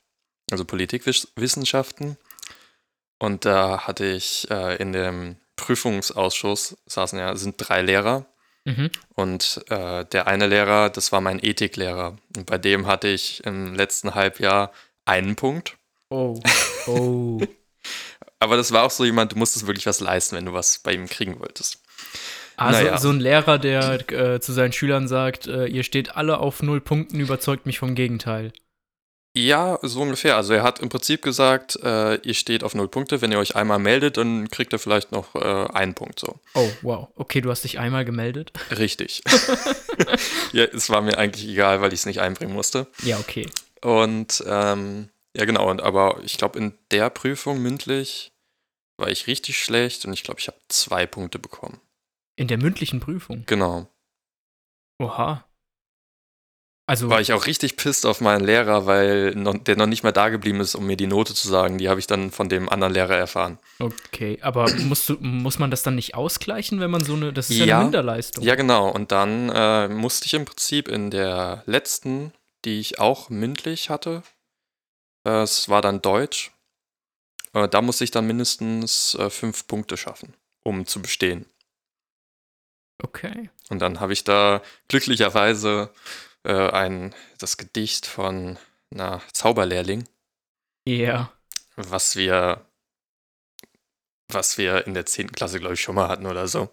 also 0.52 0.66
Politikwissenschaften. 0.66 2.18
Und 3.20 3.46
da 3.46 3.88
hatte 3.88 4.06
ich 4.06 4.50
äh, 4.52 4.76
in 4.78 4.92
dem 4.92 5.38
Prüfungsausschuss, 5.56 6.78
saßen 6.86 7.18
ja, 7.18 7.36
sind 7.36 7.56
drei 7.58 7.82
Lehrer. 7.82 8.26
Mhm. 8.66 8.90
Und 9.14 9.64
äh, 9.70 10.06
der 10.06 10.28
eine 10.28 10.48
Lehrer, 10.48 10.90
das 10.90 11.12
war 11.12 11.22
mein 11.22 11.40
Ethiklehrer. 11.42 12.18
Und 12.36 12.46
bei 12.48 12.58
dem 12.58 12.88
hatte 12.88 13.08
ich 13.08 13.44
im 13.46 13.76
letzten 13.76 14.16
Halbjahr 14.16 14.72
einen 15.06 15.36
Punkt. 15.36 15.78
Oh. 16.10 16.40
Oh. 16.88 17.42
Aber 18.40 18.58
das 18.58 18.72
war 18.72 18.84
auch 18.84 18.92
so 18.92 19.06
jemand, 19.06 19.32
du 19.32 19.40
musstest 19.40 19.66
wirklich 19.66 19.88
was 19.88 20.02
leisten, 20.02 20.36
wenn 20.36 20.46
du 20.46 20.54
was 20.54 20.78
bei 20.78 20.94
ihm 20.94 21.08
kriegen 21.08 21.40
wolltest. 21.40 21.82
Also 22.58 22.80
Naja. 22.80 22.98
so 23.00 23.10
ein 23.10 23.20
Lehrer, 23.20 23.58
der 23.58 24.12
äh, 24.12 24.40
zu 24.40 24.54
seinen 24.54 24.72
Schülern 24.72 25.08
sagt, 25.08 25.48
äh, 25.48 25.66
ihr 25.66 25.82
steht 25.82 26.16
alle 26.16 26.38
auf 26.38 26.62
null 26.62 26.80
Punkten, 26.80 27.20
überzeugt 27.20 27.66
mich 27.66 27.80
vom 27.80 27.96
Gegenteil. 27.96 28.54
Ja, 29.38 29.80
so 29.82 30.02
ungefähr. 30.02 30.38
Also 30.38 30.54
er 30.54 30.64
hat 30.64 30.80
im 30.80 30.88
Prinzip 30.88 31.22
gesagt, 31.22 31.78
äh, 31.84 32.16
ihr 32.22 32.34
steht 32.34 32.64
auf 32.64 32.74
null 32.74 32.88
Punkte. 32.88 33.22
Wenn 33.22 33.34
ihr 33.34 33.38
euch 33.38 33.58
einmal 33.58 33.80
meldet, 33.80 34.16
dann 34.16 34.50
kriegt 34.50 34.72
ihr 34.72 34.80
vielleicht 34.80 35.12
noch 35.12 35.36
äh, 35.36 35.68
einen 35.74 35.94
Punkt 35.94 36.20
so. 36.20 36.40
Oh, 36.54 36.70
wow. 36.82 37.10
Okay, 37.16 37.42
du 37.42 37.52
hast 37.52 37.66
dich 37.66 37.78
einmal 37.78 38.06
gemeldet? 38.06 38.54
Richtig. 38.72 39.24
ja, 40.54 40.64
es 40.64 40.90
war 40.90 41.02
mir 41.02 41.18
eigentlich 41.18 41.50
egal, 41.50 41.82
weil 41.82 41.92
ich 41.92 42.00
es 42.00 42.06
nicht 42.06 42.22
einbringen 42.22 42.54
musste. 42.54 42.88
Ja, 43.04 43.20
okay. 43.20 43.50
Und 43.82 44.42
ähm, 44.48 45.10
ja, 45.36 45.44
genau. 45.44 45.70
Und 45.70 45.82
aber 45.82 46.22
ich 46.24 46.38
glaube, 46.38 46.58
in 46.58 46.74
der 46.92 47.10
Prüfung 47.10 47.62
mündlich 47.62 48.32
war 48.96 49.10
ich 49.10 49.28
richtig 49.28 49.60
schlecht 49.60 50.06
und 50.06 50.14
ich 50.14 50.24
glaube, 50.24 50.40
ich 50.40 50.48
habe 50.48 50.58
zwei 50.70 51.06
Punkte 51.06 51.40
bekommen. 51.40 51.82
In 52.38 52.48
der 52.48 52.58
mündlichen 52.58 53.02
Prüfung. 53.02 53.44
Genau. 53.48 53.90
Oha. 54.98 55.46
Also, 56.88 57.10
War 57.10 57.20
ich 57.20 57.34
auch 57.34 57.48
richtig 57.48 57.78
pisst 57.78 58.06
auf 58.06 58.22
meinen 58.22 58.46
Lehrer, 58.46 58.86
weil 58.86 59.32
noch, 59.34 59.58
der 59.58 59.76
noch 59.76 59.88
nicht 59.88 60.04
mal 60.04 60.12
da 60.12 60.30
geblieben 60.30 60.60
ist, 60.60 60.76
um 60.76 60.86
mir 60.86 60.96
die 60.96 61.08
Note 61.08 61.34
zu 61.34 61.48
sagen. 61.48 61.80
Die 61.80 61.90
habe 61.90 62.00
ich 62.00 62.06
dann 62.06 62.30
von 62.30 62.48
dem 62.48 62.70
anderen 62.70 62.94
Lehrer 62.94 63.16
erfahren. 63.18 63.58
okay, 63.80 64.38
aber 64.42 64.72
musst 64.84 65.10
du, 65.10 65.18
muss 65.20 65.58
man 65.58 65.72
das 65.72 65.82
dann 65.82 65.96
nicht 65.96 66.14
ausgleichen, 66.14 66.80
wenn 66.80 66.92
man 66.92 67.04
so 67.04 67.16
eine, 67.16 67.34
das 67.34 67.50
ist 67.50 67.58
ja, 67.58 67.66
Ja. 67.66 67.76
eine 67.78 67.86
Minderleistung. 67.86 68.44
Ja, 68.44 68.54
genau. 68.54 68.90
Und 68.90 69.12
dann 69.12 69.50
äh, 69.50 69.88
musste 69.88 70.28
ich 70.28 70.36
im 70.36 70.46
Prinzip 70.46 70.88
in 70.88 71.10
der 71.10 71.64
letzten, 71.66 72.34
die 72.66 72.80
ich 72.80 73.00
auch 73.00 73.30
mündlich 73.32 73.90
hatte, 73.90 74.22
äh, 75.26 75.42
es 75.42 75.68
war 75.70 75.82
dann 75.82 76.04
Deutsch, 76.04 76.52
äh, 77.54 77.68
da 77.68 77.82
musste 77.82 78.04
ich 78.04 78.12
dann 78.12 78.28
mindestens 78.28 79.16
äh, 79.16 79.32
fünf 79.32 79.66
Punkte 79.66 79.98
schaffen, 79.98 80.36
um 80.64 80.86
zu 80.86 81.02
bestehen. 81.02 81.48
Okay. 83.02 83.50
Und 83.70 83.80
dann 83.80 84.00
habe 84.00 84.14
ich 84.14 84.24
da 84.24 84.62
glücklicherweise 84.88 85.90
äh, 86.46 86.70
ein, 86.72 87.14
das 87.40 87.58
Gedicht 87.58 88.06
von 88.06 88.58
einer 88.94 89.22
Zauberlehrling, 89.34 90.08
Ja. 90.88 91.32
was 91.76 92.16
wir, 92.16 92.66
was 94.32 94.58
wir 94.58 94.88
in 94.88 94.94
der 94.94 95.06
10. 95.06 95.32
Klasse, 95.32 95.60
glaube 95.60 95.74
ich, 95.76 95.82
schon 95.82 95.96
mal 95.96 96.08
hatten 96.08 96.26
oder 96.26 96.48
so. 96.48 96.70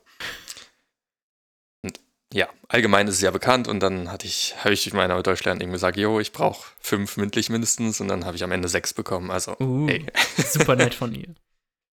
Und 1.85 2.01
ja, 2.33 2.49
allgemein 2.69 3.09
ist 3.09 3.17
es 3.17 3.21
ja 3.21 3.31
bekannt 3.31 3.69
und 3.69 3.81
dann 3.81 4.11
hatte 4.11 4.27
ich, 4.27 4.55
habe 4.63 4.73
ich 4.75 4.93
meiner 4.93 5.23
Deutschlehrerin 5.23 5.61
eben 5.63 5.73
gesagt, 5.73 5.97
jo, 5.97 6.21
ich 6.21 6.33
brauche 6.33 6.71
fünf 6.79 7.17
mündlich 7.17 7.51
mindestens 7.51 8.01
und 8.01 8.09
dann 8.09 8.25
habe 8.25 8.37
ich 8.37 8.45
am 8.45 8.53
Ende 8.53 8.69
sechs 8.69 8.95
bekommen. 8.95 9.31
Also, 9.31 9.57
Uh, 9.59 9.89
hey. 9.89 10.07
super 10.37 10.77
nett 10.77 10.95
von 10.95 11.15
ihr. 11.15 11.35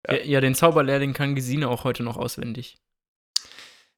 Ja. 0.07 0.15
Ja. 0.15 0.24
ja, 0.24 0.41
den 0.41 0.55
Zauberlehrling 0.55 1.13
kann 1.13 1.36
Gesine 1.36 1.67
auch 1.69 1.84
heute 1.84 2.03
noch 2.03 2.17
auswendig. 2.17 2.77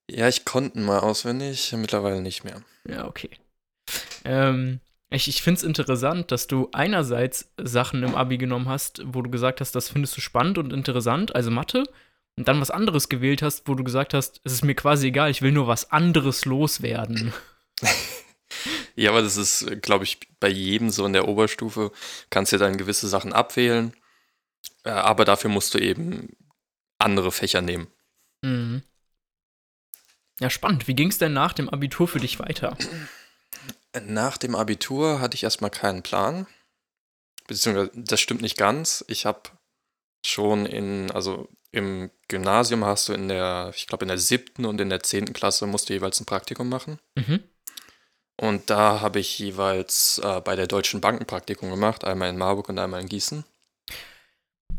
Ja, 0.09 0.27
ich 0.27 0.43
konnte 0.43 0.79
ihn 0.79 0.85
mal 0.85 0.99
auswendig, 1.01 1.71
mittlerweile 1.73 2.19
nicht 2.21 2.43
mehr. 2.43 2.63
Ja, 2.87 3.05
okay. 3.07 3.29
Ähm, 4.25 4.79
ich 5.09 5.27
ich 5.27 5.41
finde 5.41 5.59
es 5.59 5.63
interessant, 5.63 6.31
dass 6.31 6.47
du 6.47 6.69
einerseits 6.71 7.51
Sachen 7.57 8.03
im 8.03 8.15
Abi 8.15 8.37
genommen 8.37 8.69
hast, 8.69 9.01
wo 9.05 9.21
du 9.21 9.29
gesagt 9.29 9.61
hast, 9.61 9.73
das 9.73 9.89
findest 9.89 10.15
du 10.17 10.21
spannend 10.21 10.57
und 10.57 10.71
interessant, 10.73 11.35
also 11.35 11.51
Mathe, 11.51 11.83
und 12.35 12.47
dann 12.47 12.61
was 12.61 12.71
anderes 12.71 13.09
gewählt 13.09 13.41
hast, 13.41 13.67
wo 13.67 13.75
du 13.75 13.83
gesagt 13.83 14.13
hast, 14.13 14.39
es 14.43 14.53
ist 14.53 14.63
mir 14.63 14.75
quasi 14.75 15.07
egal, 15.07 15.31
ich 15.31 15.41
will 15.41 15.51
nur 15.51 15.67
was 15.67 15.91
anderes 15.91 16.45
loswerden. 16.45 17.33
Ja, 18.95 19.11
aber 19.11 19.21
das 19.21 19.37
ist, 19.37 19.81
glaube 19.81 20.03
ich, 20.03 20.19
bei 20.39 20.49
jedem 20.49 20.89
so 20.89 21.05
in 21.05 21.13
der 21.13 21.27
Oberstufe, 21.27 21.91
kannst 22.29 22.51
du 22.51 22.57
dann 22.57 22.77
gewisse 22.77 23.07
Sachen 23.07 23.31
abwählen, 23.31 23.93
äh, 24.83 24.89
aber 24.89 25.23
dafür 25.23 25.49
musst 25.49 25.73
du 25.73 25.79
eben 25.79 26.35
andere 26.97 27.31
Fächer 27.31 27.61
nehmen. 27.61 27.87
Mhm. 28.41 28.83
Ja, 30.39 30.49
spannend. 30.49 30.87
Wie 30.87 30.95
ging 30.95 31.09
es 31.09 31.17
denn 31.17 31.33
nach 31.33 31.53
dem 31.53 31.69
Abitur 31.69 32.07
für 32.07 32.19
dich 32.19 32.39
weiter? 32.39 32.77
Nach 34.05 34.37
dem 34.37 34.55
Abitur 34.55 35.19
hatte 35.19 35.35
ich 35.35 35.43
erstmal 35.43 35.71
keinen 35.71 36.03
Plan. 36.03 36.47
Beziehungsweise, 37.47 37.91
das 37.95 38.19
stimmt 38.19 38.41
nicht 38.41 38.57
ganz. 38.57 39.03
Ich 39.07 39.25
habe 39.25 39.49
schon 40.25 40.65
in, 40.65 41.09
also 41.11 41.49
im 41.71 42.11
Gymnasium 42.27 42.85
hast 42.85 43.09
du 43.09 43.13
in 43.13 43.27
der, 43.27 43.71
ich 43.75 43.87
glaube 43.87 44.05
in 44.05 44.09
der 44.09 44.17
siebten 44.17 44.65
und 44.65 44.79
in 44.81 44.89
der 44.89 45.01
zehnten 45.01 45.33
Klasse 45.33 45.65
musst 45.65 45.89
du 45.89 45.93
jeweils 45.93 46.19
ein 46.19 46.25
Praktikum 46.25 46.69
machen. 46.69 46.99
Mhm. 47.15 47.43
Und 48.39 48.69
da 48.69 49.01
habe 49.01 49.19
ich 49.19 49.37
jeweils 49.37 50.19
äh, 50.23 50.41
bei 50.41 50.55
der 50.55 50.67
Deutschen 50.67 51.01
Bank 51.01 51.19
ein 51.19 51.27
Praktikum 51.27 51.69
gemacht, 51.69 52.05
einmal 52.05 52.29
in 52.29 52.37
Marburg 52.37 52.69
und 52.69 52.79
einmal 52.79 53.01
in 53.01 53.09
Gießen. 53.09 53.43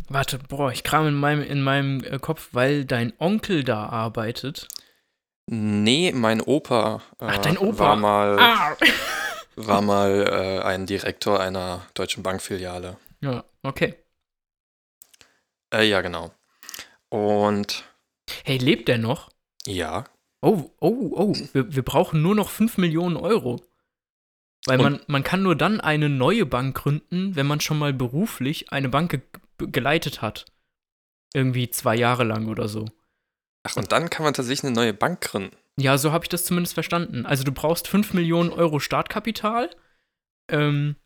Warte, 0.09 0.39
boah, 0.39 0.73
ich 0.73 0.83
kram 0.83 1.07
in 1.07 1.15
meinem, 1.15 1.43
in 1.43 1.63
meinem 1.63 2.03
äh, 2.03 2.19
Kopf, 2.19 2.49
weil 2.53 2.85
dein 2.85 3.13
Onkel 3.19 3.63
da 3.63 3.87
arbeitet. 3.87 4.67
Nee, 5.53 6.13
mein 6.13 6.41
Opa, 6.41 7.03
äh, 7.19 7.25
Ach, 7.27 7.39
dein 7.39 7.59
Opa. 7.59 7.79
war 7.81 7.97
mal, 7.97 8.39
Ah. 8.39 8.77
war 9.57 9.83
mal 9.83 10.27
äh, 10.29 10.63
ein 10.65 10.87
Direktor 10.87 11.41
einer 11.41 11.83
Deutschen 11.95 12.23
Bankfiliale. 12.23 12.99
Ja, 13.21 13.45
okay. 13.65 13.97
Äh, 15.75 15.89
ja, 15.89 16.03
genau. 16.03 16.31
Und 17.09 17.83
Hey, 18.45 18.59
lebt 18.59 18.87
der 18.89 18.99
noch? 18.99 19.31
ja, 19.67 20.05
Oh, 20.43 20.71
oh, 20.81 21.11
oh, 21.17 21.35
wir, 21.53 21.75
wir 21.75 21.83
brauchen 21.83 22.23
nur 22.23 22.35
noch 22.35 22.49
5 22.49 22.79
Millionen 22.79 23.17
Euro. 23.19 23.61
Weil 24.67 24.79
Und- 24.79 24.85
man, 24.85 25.01
man 25.09 25.23
kann 25.25 25.43
nur 25.43 25.55
dann 25.57 25.81
eine 25.83 26.09
neue 26.09 26.47
Bank 26.47 26.77
gründen, 26.79 27.35
wenn 27.37 27.47
man 27.47 27.61
schon 27.61 27.79
mal 27.79 27.93
beruflich 27.93 28.73
eine 28.73 28.89
Bank 28.89 29.11
ge 29.11 29.21
geleitet 29.71 30.23
hat. 30.23 30.47
Irgendwie 31.35 31.69
zwei 31.71 31.95
Jahre 31.97 32.25
lang 32.25 32.49
oder 32.49 32.69
so. 32.69 32.87
Ach, 33.63 33.77
und 33.77 33.93
dann 33.93 34.11
kann 34.11 34.25
man 34.25 34.35
tatsächlich 34.35 34.65
eine 34.65 34.75
neue 34.75 34.95
Bank 34.95 35.21
gründen. 35.21 35.57
Ja, 35.79 35.97
so 35.99 36.13
habe 36.13 36.25
ich 36.25 36.29
das 36.29 36.45
zumindest 36.45 36.75
verstanden. 36.75 37.25
Also 37.27 37.45
du 37.45 37.53
brauchst 37.53 37.89
5 37.89 38.13
Millionen 38.13 38.51
Euro 38.51 38.81
Startkapital. 38.81 39.71
Ähm, 40.51 40.97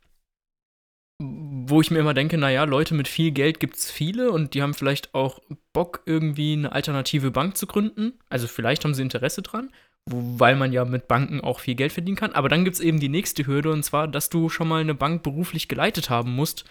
wo 1.20 1.80
ich 1.80 1.90
mir 1.90 2.00
immer 2.00 2.14
denke, 2.14 2.38
naja, 2.38 2.64
Leute 2.64 2.94
mit 2.94 3.06
viel 3.06 3.30
Geld 3.30 3.61
gibt 3.61 3.76
es 3.76 3.90
viele 3.90 4.30
und 4.30 4.54
die 4.54 4.62
haben 4.62 4.75
vielleicht 4.75 5.14
auch 5.14 5.40
Bock, 5.73 6.02
irgendwie 6.06 6.54
eine 6.54 6.73
alternative 6.73 7.30
Bank 7.30 7.56
zu 7.56 7.66
gründen. 7.66 8.14
Also 8.28 8.49
vielleicht 8.49 8.84
haben 8.84 8.94
sie 8.94 9.02
Interesse 9.02 9.42
dran, 9.42 9.70
weil 10.06 10.56
man 10.56 10.73
ja 10.73 10.84
mit 10.84 11.06
Banken 11.06 11.40
auch 11.40 11.61
viel 11.61 11.76
Geld 11.76 11.92
verdienen 11.92 12.16
kann. 12.16 12.32
Aber 12.32 12.49
dann 12.49 12.64
gibt 12.64 12.75
es 12.75 12.80
eben 12.80 12.99
die 12.99 13.08
nächste 13.08 13.46
Hürde 13.46 13.70
und 13.70 13.84
zwar, 13.84 14.08
dass 14.08 14.28
du 14.28 14.49
schon 14.49 14.66
mal 14.66 14.80
eine 14.80 14.94
Bank 14.94 15.23
beruflich 15.23 15.68
geleitet 15.68 16.11
haben 16.11 16.34
musst. 16.34 16.64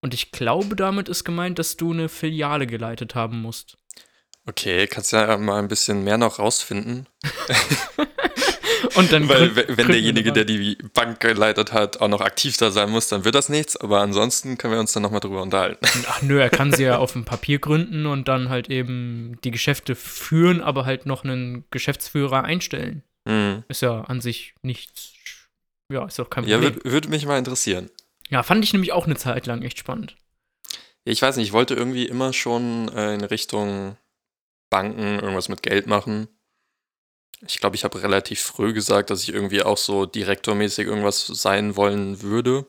Und 0.00 0.14
ich 0.14 0.30
glaube, 0.30 0.76
damit 0.76 1.08
ist 1.08 1.24
gemeint, 1.24 1.58
dass 1.58 1.76
du 1.76 1.92
eine 1.92 2.08
Filiale 2.08 2.68
geleitet 2.68 3.16
haben 3.16 3.42
musst. 3.42 3.78
Okay, 4.48 4.86
kannst 4.86 5.12
ja 5.12 5.36
mal 5.36 5.58
ein 5.58 5.68
bisschen 5.68 6.04
mehr 6.04 6.16
noch 6.16 6.38
rausfinden. 6.38 7.06
Und 8.94 9.12
dann 9.12 9.28
Weil 9.28 9.54
wenn 9.76 9.88
derjenige, 9.88 10.32
der 10.32 10.46
die 10.46 10.76
Bank 10.94 11.20
geleitet 11.20 11.72
hat, 11.74 12.00
auch 12.00 12.08
noch 12.08 12.22
aktiv 12.22 12.56
da 12.56 12.70
sein 12.70 12.88
muss, 12.88 13.08
dann 13.08 13.24
wird 13.26 13.34
das 13.34 13.50
nichts. 13.50 13.76
Aber 13.76 14.00
ansonsten 14.00 14.56
können 14.56 14.72
wir 14.72 14.80
uns 14.80 14.92
dann 14.92 15.02
nochmal 15.02 15.20
drüber 15.20 15.42
unterhalten. 15.42 15.86
Ach 16.06 16.22
nö, 16.22 16.40
er 16.40 16.48
kann 16.48 16.72
sie 16.72 16.84
ja 16.84 16.96
auf 16.96 17.12
dem 17.12 17.26
Papier 17.26 17.58
gründen 17.58 18.06
und 18.06 18.26
dann 18.26 18.48
halt 18.48 18.70
eben 18.70 19.36
die 19.44 19.50
Geschäfte 19.50 19.94
führen, 19.94 20.62
aber 20.62 20.86
halt 20.86 21.04
noch 21.04 21.24
einen 21.24 21.64
Geschäftsführer 21.70 22.44
einstellen. 22.44 23.02
Hm. 23.28 23.64
Ist 23.68 23.82
ja 23.82 24.00
an 24.02 24.22
sich 24.22 24.54
nichts. 24.62 25.12
Ja, 25.92 26.06
ist 26.06 26.18
doch 26.18 26.30
kein 26.30 26.44
Ja, 26.44 26.56
Problem. 26.56 26.76
würde 26.76 26.90
würd 26.90 27.08
mich 27.10 27.26
mal 27.26 27.38
interessieren. 27.38 27.90
Ja, 28.30 28.42
fand 28.42 28.64
ich 28.64 28.72
nämlich 28.72 28.92
auch 28.92 29.04
eine 29.04 29.16
Zeit 29.16 29.46
lang 29.46 29.60
echt 29.62 29.78
spannend. 29.78 30.16
Ich 31.04 31.20
weiß 31.20 31.36
nicht, 31.36 31.48
ich 31.48 31.52
wollte 31.52 31.74
irgendwie 31.74 32.06
immer 32.06 32.32
schon 32.32 32.88
äh, 32.94 33.14
in 33.14 33.24
Richtung 33.24 33.96
Banken 34.70 35.18
irgendwas 35.20 35.48
mit 35.48 35.62
Geld 35.62 35.86
machen. 35.86 36.28
Ich 37.46 37.58
glaube, 37.58 37.76
ich 37.76 37.84
habe 37.84 38.02
relativ 38.02 38.40
früh 38.42 38.72
gesagt, 38.72 39.10
dass 39.10 39.22
ich 39.22 39.28
irgendwie 39.32 39.62
auch 39.62 39.78
so 39.78 40.06
direktormäßig 40.06 40.86
irgendwas 40.86 41.26
sein 41.26 41.76
wollen 41.76 42.20
würde. 42.22 42.66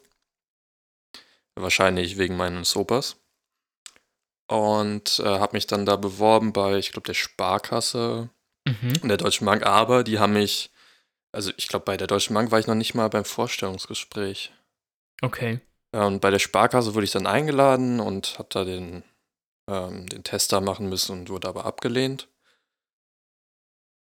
Wahrscheinlich 1.56 2.18
wegen 2.18 2.38
meines 2.38 2.76
Opas. 2.76 3.18
Und 4.48 5.20
äh, 5.20 5.26
habe 5.26 5.56
mich 5.56 5.68
dann 5.68 5.86
da 5.86 5.96
beworben 5.96 6.54
bei, 6.54 6.78
ich 6.78 6.92
glaube, 6.92 7.06
der 7.08 7.14
Sparkasse 7.14 8.30
Mhm. 8.68 8.94
und 9.02 9.10
der 9.10 9.18
Deutschen 9.18 9.46
Bank. 9.46 9.66
Aber 9.66 10.04
die 10.04 10.20
haben 10.20 10.34
mich, 10.34 10.72
also 11.32 11.52
ich 11.58 11.68
glaube, 11.68 11.86
bei 11.86 11.98
der 11.98 12.08
Deutschen 12.08 12.34
Bank 12.34 12.52
war 12.52 12.60
ich 12.60 12.68
noch 12.68 12.76
nicht 12.76 12.94
mal 12.94 13.10
beim 13.10 13.26
Vorstellungsgespräch. 13.26 14.52
Okay. 15.22 15.60
Ja, 15.94 16.06
und 16.06 16.20
bei 16.20 16.30
der 16.30 16.40
Sparkasse 16.40 16.94
wurde 16.94 17.06
ich 17.06 17.12
dann 17.12 17.26
eingeladen 17.26 18.00
und 18.00 18.38
habe 18.38 18.50
da 18.52 18.64
den, 18.64 19.04
ähm, 19.70 20.08
den 20.08 20.24
Tester 20.24 20.62
machen 20.62 20.90
müssen 20.90 21.20
und 21.20 21.30
wurde 21.30 21.48
aber 21.48 21.66
abgelehnt. 21.66 22.28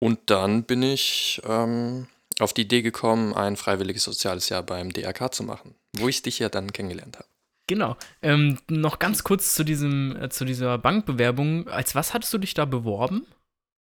Und 0.00 0.18
dann 0.30 0.64
bin 0.64 0.82
ich 0.82 1.40
ähm, 1.44 2.08
auf 2.40 2.52
die 2.52 2.62
Idee 2.62 2.82
gekommen, 2.82 3.34
ein 3.34 3.56
freiwilliges 3.56 4.02
soziales 4.02 4.48
Jahr 4.48 4.62
beim 4.64 4.92
DRK 4.92 5.32
zu 5.32 5.44
machen, 5.44 5.76
wo 5.96 6.08
ich 6.08 6.22
dich 6.22 6.40
ja 6.40 6.48
dann 6.48 6.72
kennengelernt 6.72 7.18
habe. 7.18 7.28
Genau. 7.68 7.96
Ähm, 8.22 8.58
noch 8.68 8.98
ganz 8.98 9.22
kurz 9.22 9.54
zu, 9.54 9.62
diesem, 9.64 10.16
äh, 10.20 10.28
zu 10.28 10.44
dieser 10.44 10.76
Bankbewerbung. 10.78 11.68
Als 11.68 11.94
was 11.94 12.12
hattest 12.12 12.32
du 12.34 12.38
dich 12.38 12.54
da 12.54 12.64
beworben? 12.64 13.24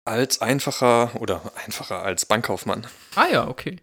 Als 0.05 0.43
einfacher 0.43 1.19
oder 1.21 1.41
einfacher 1.65 2.03
als 2.03 2.27
Bankkaufmann, 2.27 2.87
Ah 3.15 3.27
ja, 3.33 3.49
okay. 3.49 3.81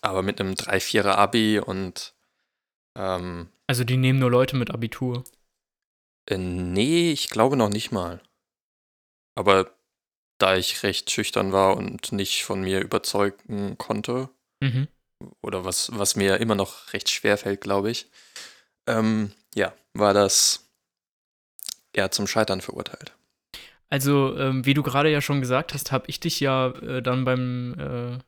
aber 0.00 0.22
mit 0.22 0.40
einem 0.40 0.54
3-4er 0.54 1.12
Abi 1.12 1.60
und 1.60 2.14
ähm, 2.98 3.48
Also 3.68 3.84
die 3.84 3.96
nehmen 3.96 4.18
nur 4.18 4.30
Leute 4.30 4.56
mit 4.56 4.70
Abitur. 4.72 5.22
Äh, 6.26 6.38
nee, 6.38 7.12
ich 7.12 7.30
glaube 7.30 7.56
noch 7.56 7.68
nicht 7.68 7.92
mal. 7.92 8.20
Aber 9.34 9.70
da 10.38 10.56
ich 10.56 10.82
recht 10.82 11.10
schüchtern 11.10 11.52
war 11.52 11.76
und 11.76 12.12
nicht 12.12 12.44
von 12.44 12.60
mir 12.62 12.80
überzeugen 12.80 13.78
konnte, 13.78 14.28
Mhm. 14.60 14.88
oder 15.42 15.64
was, 15.64 15.90
was 15.96 16.16
mir 16.16 16.38
immer 16.38 16.54
noch 16.54 16.92
recht 16.92 17.08
schwer 17.10 17.36
fällt, 17.38 17.60
glaube 17.60 17.90
ich, 17.90 18.10
ähm, 18.86 19.32
ja, 19.54 19.74
war 19.92 20.14
das 20.14 20.68
eher 21.92 22.10
zum 22.10 22.26
Scheitern 22.26 22.60
verurteilt. 22.60 23.14
Also, 23.90 24.36
ähm, 24.36 24.66
wie 24.66 24.74
du 24.74 24.82
gerade 24.82 25.10
ja 25.10 25.20
schon 25.20 25.40
gesagt 25.40 25.72
hast, 25.74 25.92
habe 25.92 26.06
ich 26.08 26.18
dich 26.18 26.40
ja 26.40 26.68
äh, 26.70 27.02
dann 27.02 27.24
beim, 27.24 27.74
äh, 27.78 28.18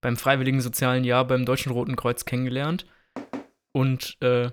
beim 0.00 0.16
Freiwilligen 0.16 0.60
Sozialen 0.60 1.04
Jahr 1.04 1.26
beim 1.26 1.44
Deutschen 1.44 1.72
Roten 1.72 1.96
Kreuz 1.96 2.24
kennengelernt. 2.24 2.86
Und 3.72 4.16
äh, 4.22 4.50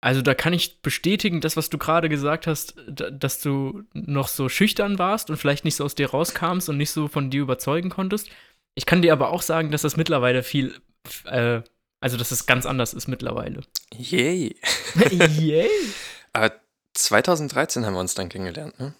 also 0.00 0.22
da 0.22 0.34
kann 0.34 0.52
ich 0.52 0.80
bestätigen, 0.80 1.40
das, 1.40 1.56
was 1.56 1.68
du 1.68 1.76
gerade 1.76 2.08
gesagt 2.08 2.46
hast, 2.46 2.74
dass 2.88 3.40
du 3.40 3.82
noch 3.92 4.28
so 4.28 4.48
schüchtern 4.48 4.98
warst 4.98 5.28
und 5.28 5.36
vielleicht 5.36 5.64
nicht 5.64 5.76
so 5.76 5.84
aus 5.84 5.94
dir 5.94 6.10
rauskamst 6.10 6.68
und 6.70 6.78
nicht 6.78 6.90
so 6.90 7.08
von 7.08 7.30
dir 7.30 7.42
überzeugen 7.42 7.90
konntest. 7.90 8.30
Ich 8.74 8.86
kann 8.86 9.02
dir 9.02 9.12
aber 9.12 9.30
auch 9.30 9.42
sagen, 9.42 9.70
dass 9.70 9.82
das 9.82 9.96
mittlerweile 9.96 10.42
viel, 10.42 10.80
äh, 11.24 11.60
also 12.00 12.16
dass 12.16 12.30
es 12.30 12.46
ganz 12.46 12.64
anders 12.64 12.94
ist 12.94 13.08
mittlerweile. 13.08 13.60
Yay! 13.94 14.56
Yay! 15.10 15.68
Aber 16.32 16.52
2013 16.94 17.84
haben 17.84 17.94
wir 17.94 18.00
uns 18.00 18.14
dann 18.14 18.28
kennengelernt, 18.28 18.78
ne? 18.78 18.94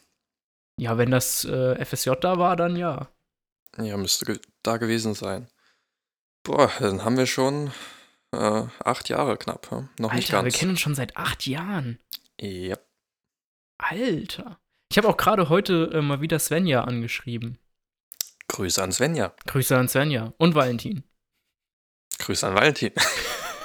Ja, 0.76 0.98
wenn 0.98 1.10
das 1.10 1.44
äh, 1.44 1.84
FSJ 1.84 2.10
da 2.20 2.38
war, 2.38 2.56
dann 2.56 2.74
ja. 2.74 3.08
Ja, 3.78 3.96
müsste 3.96 4.40
da 4.62 4.78
gewesen 4.78 5.14
sein. 5.14 5.48
Boah, 6.42 6.70
dann 6.80 7.04
haben 7.04 7.16
wir 7.16 7.26
schon 7.26 7.70
äh, 8.32 8.64
acht 8.84 9.08
Jahre 9.08 9.36
knapp, 9.36 9.70
hm? 9.70 9.88
noch 9.98 10.12
nicht 10.12 10.32
Alter, 10.32 10.44
wir 10.44 10.50
ganz. 10.50 10.58
kennen 10.58 10.70
uns 10.72 10.80
schon 10.80 10.94
seit 10.94 11.16
acht 11.16 11.46
Jahren. 11.46 11.98
Ja. 12.40 12.76
Alter. 13.78 14.60
Ich 14.90 14.98
habe 14.98 15.08
auch 15.08 15.16
gerade 15.16 15.48
heute 15.48 15.90
äh, 15.94 16.02
mal 16.02 16.20
wieder 16.20 16.38
Svenja 16.38 16.84
angeschrieben. 16.84 17.58
Grüße 18.48 18.82
an 18.82 18.92
Svenja. 18.92 19.34
Grüße 19.46 19.76
an 19.76 19.88
Svenja 19.88 20.32
und 20.36 20.54
Valentin. 20.54 21.04
Grüße 22.18 22.46
an 22.46 22.54
Valentin. 22.54 22.92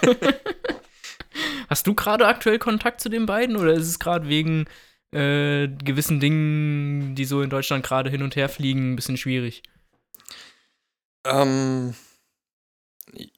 Hast 1.70 1.88
du 1.88 1.96
gerade 1.96 2.28
aktuell 2.28 2.60
Kontakt 2.60 3.02
zu 3.02 3.10
den 3.10 3.26
beiden 3.26 3.56
oder 3.56 3.74
ist 3.74 3.88
es 3.88 4.00
gerade 4.00 4.28
wegen 4.30 4.66
äh, 5.12 5.68
gewissen 5.68 6.20
Dingen, 6.20 7.16
die 7.16 7.26
so 7.26 7.42
in 7.42 7.50
Deutschland 7.50 7.86
gerade 7.86 8.10
hin 8.10 8.22
und 8.22 8.36
her 8.36 8.50
fliegen, 8.50 8.94
ein 8.94 8.96
bisschen 8.96 9.18
schwierig? 9.18 9.64
Ähm, 11.26 11.96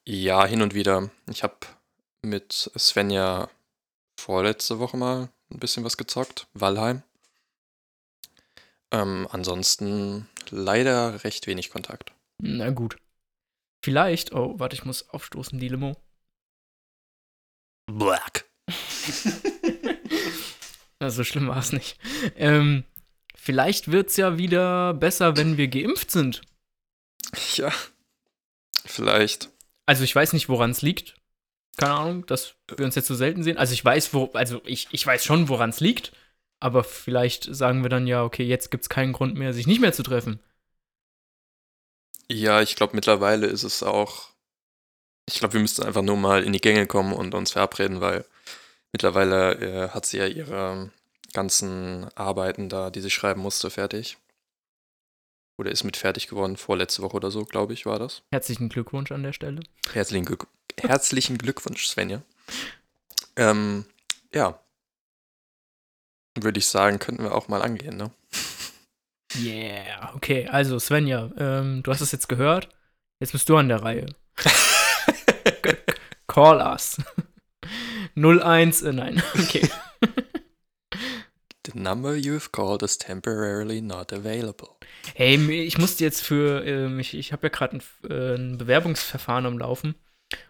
ja, 0.04 0.46
hin 0.46 0.62
und 0.62 0.74
wieder. 0.74 1.10
Ich 1.28 1.42
habe 1.42 1.56
mit 2.22 2.70
Svenja 2.76 3.50
vorletzte 4.18 4.78
Woche 4.78 4.96
mal 4.96 5.28
ein 5.50 5.58
bisschen 5.58 5.84
was 5.84 5.96
gezockt. 5.96 6.46
Valheim. 6.54 7.02
Ähm, 8.90 9.28
ansonsten 9.30 10.28
leider 10.50 11.22
recht 11.24 11.46
wenig 11.46 11.70
Kontakt. 11.70 12.12
Na 12.40 12.70
gut. 12.70 12.96
Vielleicht, 13.84 14.32
oh, 14.32 14.58
warte, 14.58 14.74
ich 14.74 14.84
muss 14.84 15.08
aufstoßen, 15.10 15.58
die 15.58 15.68
Limo. 15.68 15.96
Black. 17.86 18.46
Na, 21.00 21.10
so 21.10 21.22
schlimm 21.24 21.48
war 21.48 21.58
es 21.58 21.72
nicht. 21.72 21.98
Ähm, 22.34 22.84
vielleicht 23.34 23.90
wird 23.90 24.10
es 24.10 24.16
ja 24.16 24.36
wieder 24.36 24.94
besser, 24.94 25.36
wenn 25.36 25.56
wir 25.56 25.68
geimpft 25.68 26.10
sind. 26.10 26.42
Ja. 27.54 27.72
Vielleicht. 28.84 29.50
Also 29.88 30.04
ich 30.04 30.14
weiß 30.14 30.34
nicht, 30.34 30.50
woran 30.50 30.70
es 30.72 30.82
liegt. 30.82 31.14
Keine 31.78 31.94
Ahnung, 31.94 32.26
dass 32.26 32.56
wir 32.76 32.84
uns 32.84 32.94
jetzt 32.94 33.06
so 33.06 33.14
selten 33.14 33.42
sehen. 33.42 33.56
Also 33.56 33.72
ich 33.72 33.82
weiß, 33.82 34.12
wo, 34.12 34.26
also 34.34 34.60
ich, 34.66 34.86
ich 34.90 35.06
weiß 35.06 35.24
schon, 35.24 35.48
woran 35.48 35.70
es 35.70 35.80
liegt. 35.80 36.12
Aber 36.60 36.84
vielleicht 36.84 37.44
sagen 37.44 37.82
wir 37.82 37.88
dann 37.88 38.06
ja, 38.06 38.22
okay, 38.22 38.44
jetzt 38.44 38.70
gibt 38.70 38.82
es 38.82 38.90
keinen 38.90 39.14
Grund 39.14 39.36
mehr, 39.36 39.54
sich 39.54 39.66
nicht 39.66 39.80
mehr 39.80 39.94
zu 39.94 40.02
treffen. 40.02 40.40
Ja, 42.30 42.60
ich 42.60 42.76
glaube, 42.76 42.96
mittlerweile 42.96 43.46
ist 43.46 43.62
es 43.62 43.82
auch. 43.82 44.28
Ich 45.26 45.38
glaube, 45.38 45.54
wir 45.54 45.62
müssten 45.62 45.84
einfach 45.84 46.02
nur 46.02 46.18
mal 46.18 46.44
in 46.44 46.52
die 46.52 46.60
Gänge 46.60 46.86
kommen 46.86 47.14
und 47.14 47.34
uns 47.34 47.52
verabreden, 47.52 48.02
weil 48.02 48.26
mittlerweile 48.92 49.54
äh, 49.54 49.88
hat 49.88 50.04
sie 50.04 50.18
ja 50.18 50.26
ihre 50.26 50.90
ganzen 51.32 52.08
Arbeiten 52.14 52.68
da, 52.68 52.90
die 52.90 53.00
sie 53.00 53.10
schreiben 53.10 53.40
musste, 53.40 53.70
fertig. 53.70 54.18
Oder 55.58 55.72
ist 55.72 55.82
mit 55.82 55.96
fertig 55.96 56.28
geworden, 56.28 56.56
vorletzte 56.56 57.02
Woche 57.02 57.16
oder 57.16 57.32
so, 57.32 57.44
glaube 57.44 57.72
ich, 57.72 57.84
war 57.84 57.98
das. 57.98 58.22
Herzlichen 58.30 58.68
Glückwunsch 58.68 59.10
an 59.10 59.24
der 59.24 59.32
Stelle. 59.32 59.60
Herzlichen, 59.92 60.24
Glück 60.24 60.46
Herzlichen 60.78 61.36
Glückwunsch, 61.36 61.86
Svenja. 61.86 62.22
Ähm, 63.36 63.84
ja. 64.32 64.60
Würde 66.38 66.58
ich 66.58 66.68
sagen, 66.68 67.00
könnten 67.00 67.24
wir 67.24 67.34
auch 67.34 67.48
mal 67.48 67.62
angehen, 67.62 67.96
ne? 67.96 68.12
Yeah, 69.36 70.14
okay. 70.14 70.46
Also, 70.46 70.78
Svenja, 70.78 71.30
ähm, 71.36 71.82
du 71.82 71.90
hast 71.90 72.00
es 72.00 72.12
jetzt 72.12 72.28
gehört. 72.28 72.68
Jetzt 73.18 73.32
bist 73.32 73.48
du 73.48 73.56
an 73.56 73.68
der 73.68 73.82
Reihe. 73.82 74.06
Call 76.28 76.60
us. 76.60 76.98
01, 78.14 78.82
äh, 78.82 78.92
nein, 78.92 79.22
okay. 79.34 79.68
The 81.70 81.78
number 81.78 82.16
you've 82.16 82.50
called 82.50 82.82
is 82.82 82.96
temporarily 82.96 83.82
not 83.82 84.12
available. 84.12 84.76
Hey, 85.14 85.36
ich 85.36 85.76
musste 85.76 86.02
jetzt 86.04 86.22
für, 86.22 86.64
ähm, 86.64 86.98
ich, 86.98 87.14
ich 87.14 87.32
habe 87.32 87.48
ja 87.48 87.50
gerade 87.50 87.76
ein, 87.76 88.10
äh, 88.10 88.36
ein, 88.36 88.58
Bewerbungsverfahren 88.58 89.44
am 89.44 89.58
Laufen 89.58 89.94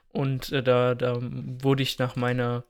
und 0.09 0.53
äh, 0.53 0.63
da, 0.63 0.95
da 0.95 1.19
wurde 1.21 1.83
ich 1.83 1.99
nach 1.99 2.15
meiner, 2.15 2.65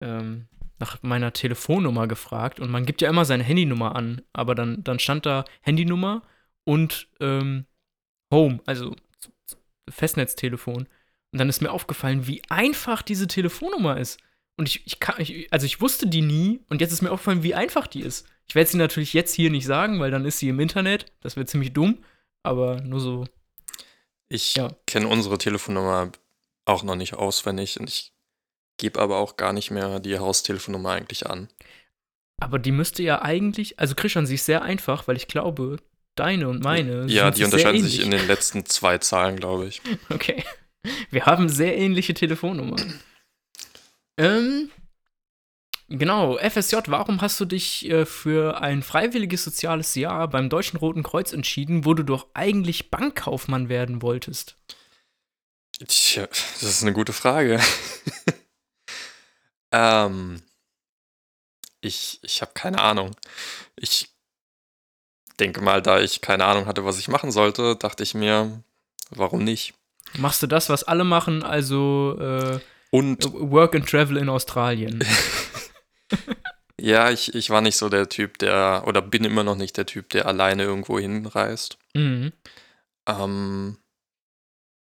ähm, 0.00 0.48
nach 0.80 1.02
meiner 1.02 1.32
Telefonnummer 1.32 2.08
gefragt 2.08 2.58
und 2.58 2.70
man 2.70 2.84
gibt 2.84 3.00
ja 3.00 3.08
immer 3.08 3.24
seine 3.24 3.44
Handynummer 3.44 3.94
an, 3.94 4.22
aber 4.32 4.56
dann, 4.56 4.82
dann 4.82 4.98
stand 4.98 5.24
da 5.26 5.44
Handynummer 5.60 6.22
und 6.64 7.06
ähm, 7.20 7.66
Home, 8.32 8.60
also 8.66 8.96
Festnetztelefon. 9.88 10.88
Und 11.32 11.38
dann 11.38 11.48
ist 11.48 11.62
mir 11.62 11.70
aufgefallen, 11.70 12.26
wie 12.26 12.42
einfach 12.48 13.02
diese 13.02 13.26
Telefonnummer 13.26 13.98
ist. 13.98 14.18
Und 14.56 14.68
ich, 14.68 14.86
ich 14.86 15.00
kann, 15.00 15.16
ich, 15.18 15.52
also 15.52 15.66
ich 15.66 15.80
wusste 15.80 16.06
die 16.06 16.22
nie 16.22 16.60
und 16.68 16.80
jetzt 16.80 16.92
ist 16.92 17.02
mir 17.02 17.10
aufgefallen, 17.10 17.42
wie 17.42 17.54
einfach 17.54 17.86
die 17.86 18.02
ist. 18.02 18.26
Ich 18.46 18.54
werde 18.54 18.70
sie 18.70 18.76
natürlich 18.76 19.12
jetzt 19.12 19.34
hier 19.34 19.50
nicht 19.50 19.66
sagen, 19.66 20.00
weil 20.00 20.10
dann 20.10 20.24
ist 20.24 20.38
sie 20.38 20.48
im 20.48 20.60
Internet. 20.60 21.06
Das 21.20 21.36
wäre 21.36 21.46
ziemlich 21.46 21.72
dumm, 21.72 22.04
aber 22.42 22.80
nur 22.82 23.00
so. 23.00 23.24
Ich 24.28 24.56
ja. 24.56 24.70
kenne 24.86 25.08
unsere 25.08 25.38
Telefonnummer 25.38 26.12
auch 26.64 26.82
noch 26.82 26.96
nicht 26.96 27.14
auswendig 27.14 27.80
und 27.80 27.88
ich 27.88 28.12
gebe 28.76 29.00
aber 29.00 29.18
auch 29.18 29.36
gar 29.36 29.52
nicht 29.52 29.70
mehr 29.70 30.00
die 30.00 30.18
Haustelefonnummer 30.18 30.90
eigentlich 30.90 31.26
an. 31.26 31.48
Aber 32.40 32.58
die 32.58 32.72
müsste 32.72 33.02
ja 33.02 33.22
eigentlich, 33.22 33.78
also 33.78 33.94
Christian, 33.94 34.26
sie 34.26 34.34
ist 34.34 34.46
sehr 34.46 34.62
einfach, 34.62 35.06
weil 35.06 35.16
ich 35.16 35.28
glaube, 35.28 35.78
deine 36.16 36.48
und 36.48 36.62
meine. 36.62 37.06
Ja, 37.06 37.30
die 37.30 37.44
unterscheiden 37.44 37.82
sich 37.82 38.00
in 38.00 38.10
den 38.10 38.26
letzten 38.26 38.66
zwei 38.66 38.98
Zahlen, 38.98 39.36
glaube 39.36 39.66
ich. 39.66 39.80
Okay. 40.10 40.44
Wir 41.10 41.26
haben 41.26 41.48
sehr 41.48 41.78
ähnliche 41.78 42.12
Telefonnummern. 42.12 43.00
Ähm, 44.18 44.70
genau, 45.88 46.38
FSJ, 46.38 46.76
warum 46.86 47.20
hast 47.20 47.40
du 47.40 47.44
dich 47.44 47.88
äh, 47.88 48.06
für 48.06 48.60
ein 48.60 48.82
freiwilliges 48.82 49.44
soziales 49.44 49.94
Jahr 49.94 50.28
beim 50.28 50.48
Deutschen 50.48 50.78
Roten 50.78 51.02
Kreuz 51.02 51.32
entschieden, 51.32 51.84
wo 51.84 51.94
du 51.94 52.02
doch 52.02 52.28
eigentlich 52.34 52.90
Bankkaufmann 52.90 53.68
werden 53.68 54.02
wolltest? 54.02 54.56
Tja, 55.86 56.26
das 56.26 56.62
ist 56.62 56.82
eine 56.82 56.92
gute 56.92 57.12
Frage. 57.12 57.60
ähm, 59.72 60.42
ich 61.80 62.20
ich 62.22 62.40
habe 62.42 62.52
keine 62.54 62.80
Ahnung. 62.80 63.16
Ich 63.76 64.10
denke 65.40 65.60
mal, 65.60 65.82
da 65.82 66.00
ich 66.00 66.20
keine 66.20 66.44
Ahnung 66.44 66.66
hatte, 66.66 66.84
was 66.84 66.98
ich 66.98 67.08
machen 67.08 67.32
sollte, 67.32 67.74
dachte 67.76 68.02
ich 68.02 68.14
mir, 68.14 68.62
warum 69.10 69.42
nicht? 69.42 69.74
Machst 70.18 70.42
du 70.42 70.46
das, 70.46 70.68
was 70.68 70.84
alle 70.84 71.04
machen, 71.04 71.42
also 71.42 72.16
äh, 72.20 72.60
und 72.92 73.24
Work 73.32 73.74
and 73.74 73.88
Travel 73.88 74.18
in 74.18 74.28
Australien. 74.28 75.02
ja, 76.78 77.10
ich, 77.10 77.34
ich 77.34 77.48
war 77.48 77.62
nicht 77.62 77.78
so 77.78 77.88
der 77.88 78.10
Typ, 78.10 78.38
der, 78.38 78.84
oder 78.86 79.00
bin 79.00 79.24
immer 79.24 79.44
noch 79.44 79.56
nicht 79.56 79.78
der 79.78 79.86
Typ, 79.86 80.10
der 80.10 80.26
alleine 80.26 80.64
irgendwo 80.64 80.98
hinreist. 80.98 81.78
Mhm. 81.94 82.32
Ähm, 83.08 83.78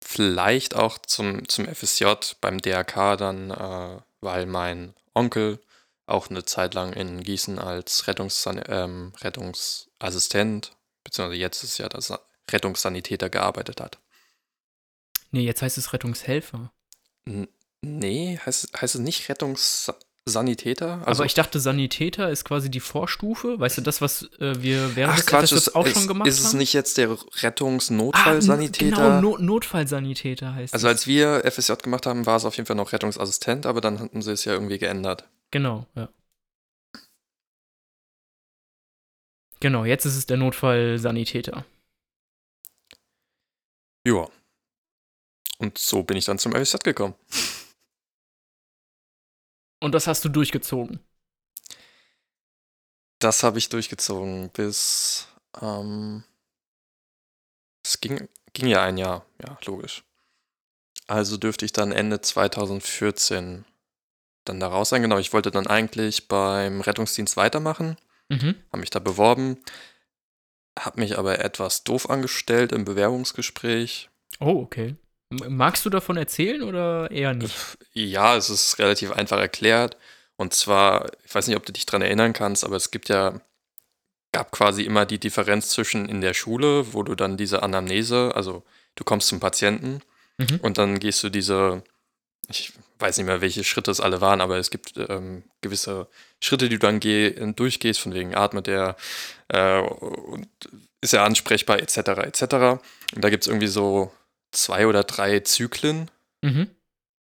vielleicht 0.03 0.75
auch 0.75 0.97
zum, 0.97 1.47
zum 1.47 1.65
FSJ 1.73 2.35
beim 2.41 2.57
DRK 2.59 3.15
dann, 3.15 3.49
äh, 3.49 4.01
weil 4.19 4.45
mein 4.45 4.93
Onkel 5.13 5.59
auch 6.05 6.29
eine 6.29 6.43
Zeit 6.43 6.73
lang 6.73 6.91
in 6.91 7.23
Gießen 7.23 7.59
als 7.59 8.07
Rettungssan 8.07 8.61
ähm, 8.67 9.13
Rettungsassistent, 9.21 10.73
beziehungsweise 11.05 11.39
jetzt 11.39 11.63
ist 11.63 11.77
ja 11.77 11.87
das 11.87 12.13
Rettungssanitäter 12.51 13.29
gearbeitet 13.29 13.79
hat. 13.79 13.99
Nee, 15.31 15.45
jetzt 15.45 15.61
heißt 15.61 15.77
es 15.77 15.93
Rettungshelfer. 15.93 16.73
N 17.25 17.47
Nee, 17.83 18.39
heißt, 18.45 18.79
heißt 18.79 18.95
es 18.95 19.01
nicht 19.01 19.27
Rettungssanitäter? 19.27 21.01
Also, 21.05 21.21
Aber 21.21 21.25
ich 21.25 21.33
dachte, 21.33 21.59
Sanitäter 21.59 22.29
ist 22.29 22.45
quasi 22.45 22.69
die 22.69 22.79
Vorstufe. 22.79 23.59
Weißt 23.59 23.79
du, 23.79 23.81
das, 23.81 24.01
was 24.01 24.29
äh, 24.39 24.61
wir 24.61 24.95
während 24.95 25.19
Ach, 25.19 25.25
Quatsch, 25.25 25.51
ist, 25.51 25.75
auch 25.75 25.87
ist, 25.87 25.93
schon 25.93 26.07
gemacht 26.07 26.27
haben? 26.27 26.29
Ist 26.29 26.45
es 26.45 26.53
nicht 26.53 26.73
jetzt 26.73 26.97
der 26.97 27.17
Rettungsnotfallsanitäter? 27.41 28.97
Ah, 28.97 29.19
genau, 29.19 29.37
no 29.37 29.37
Notfallsanitäter 29.39 30.53
heißt 30.53 30.75
Also, 30.75 30.87
als 30.87 31.07
wir 31.07 31.43
FSJ 31.51 31.73
gemacht 31.81 32.05
haben, 32.05 32.27
war 32.27 32.37
es 32.37 32.45
auf 32.45 32.55
jeden 32.55 32.67
Fall 32.67 32.75
noch 32.75 32.91
Rettungsassistent, 32.91 33.65
aber 33.65 33.81
dann 33.81 33.99
hatten 33.99 34.21
sie 34.21 34.31
es 34.31 34.45
ja 34.45 34.53
irgendwie 34.53 34.77
geändert. 34.77 35.27
Genau, 35.49 35.87
ja. 35.95 36.09
Genau, 39.59 39.85
jetzt 39.85 40.05
ist 40.05 40.17
es 40.17 40.27
der 40.27 40.37
Notfallsanitäter. 40.37 41.65
Ja. 44.05 44.27
Und 45.59 45.77
so 45.77 46.03
bin 46.03 46.17
ich 46.17 46.25
dann 46.25 46.39
zum 46.39 46.53
FSJ 46.53 46.77
gekommen. 46.83 47.13
Und 49.81 49.93
das 49.93 50.07
hast 50.07 50.23
du 50.23 50.29
durchgezogen? 50.29 50.99
Das 53.19 53.43
habe 53.43 53.57
ich 53.57 53.67
durchgezogen 53.69 54.49
bis. 54.51 55.27
Ähm, 55.61 56.23
es 57.83 57.99
ging, 57.99 58.29
ging 58.53 58.67
ja 58.67 58.83
ein 58.83 58.97
Jahr, 58.97 59.25
ja, 59.43 59.57
logisch. 59.65 60.03
Also 61.07 61.37
dürfte 61.37 61.65
ich 61.65 61.73
dann 61.73 61.91
Ende 61.91 62.21
2014 62.21 63.65
dann 64.45 64.59
da 64.59 64.67
raus 64.67 64.89
sein. 64.89 65.01
Genau, 65.01 65.17
ich 65.17 65.33
wollte 65.33 65.51
dann 65.51 65.67
eigentlich 65.67 66.27
beim 66.27 66.81
Rettungsdienst 66.81 67.35
weitermachen, 67.35 67.97
mhm. 68.29 68.55
habe 68.71 68.79
mich 68.79 68.91
da 68.91 68.99
beworben, 68.99 69.57
habe 70.79 70.99
mich 71.01 71.17
aber 71.17 71.39
etwas 71.43 71.83
doof 71.83 72.09
angestellt 72.09 72.71
im 72.71 72.85
Bewerbungsgespräch. 72.85 74.09
Oh, 74.39 74.61
okay. 74.61 74.95
Magst 75.31 75.85
du 75.85 75.89
davon 75.89 76.17
erzählen 76.17 76.61
oder 76.61 77.09
eher 77.09 77.33
nicht? 77.33 77.55
Ja, 77.93 78.35
es 78.35 78.49
ist 78.49 78.79
relativ 78.79 79.11
einfach 79.11 79.39
erklärt. 79.39 79.97
Und 80.35 80.53
zwar, 80.53 81.11
ich 81.23 81.33
weiß 81.33 81.47
nicht, 81.47 81.55
ob 81.55 81.65
du 81.65 81.71
dich 81.71 81.85
daran 81.85 82.01
erinnern 82.01 82.33
kannst, 82.33 82.65
aber 82.65 82.75
es 82.75 82.91
gibt 82.91 83.09
ja, 83.09 83.39
gab 84.31 84.51
quasi 84.51 84.83
immer 84.83 85.05
die 85.05 85.19
Differenz 85.19 85.69
zwischen 85.69 86.09
in 86.09 86.19
der 86.19 86.33
Schule, 86.33 86.93
wo 86.93 87.03
du 87.03 87.15
dann 87.15 87.37
diese 87.37 87.63
Anamnese, 87.63 88.31
also 88.35 88.63
du 88.95 89.03
kommst 89.03 89.27
zum 89.27 89.39
Patienten 89.39 90.01
mhm. 90.37 90.59
und 90.61 90.77
dann 90.77 90.99
gehst 90.99 91.23
du 91.23 91.29
diese, 91.29 91.83
ich 92.49 92.73
weiß 92.99 93.17
nicht 93.17 93.27
mehr, 93.27 93.41
welche 93.41 93.63
Schritte 93.63 93.91
es 93.91 94.01
alle 94.01 94.19
waren, 94.19 94.41
aber 94.41 94.57
es 94.57 94.69
gibt 94.69 94.93
ähm, 94.97 95.43
gewisse 95.61 96.07
Schritte, 96.39 96.69
die 96.69 96.79
du 96.79 96.87
dann 96.87 96.99
geh, 96.99 97.31
durchgehst, 97.53 97.99
von 97.99 98.13
wegen 98.13 98.35
atmet 98.35 98.67
der 98.67 98.95
äh, 99.49 99.79
und 99.79 100.47
ist 101.01 101.13
er 101.13 101.23
ansprechbar, 101.23 101.79
etc., 101.79 101.97
etc. 101.97 102.41
Und 103.15 103.23
da 103.23 103.29
gibt 103.29 103.43
es 103.43 103.47
irgendwie 103.47 103.67
so 103.67 104.11
zwei 104.51 104.87
oder 104.87 105.03
drei 105.03 105.39
Zyklen 105.39 106.11
mhm. 106.41 106.69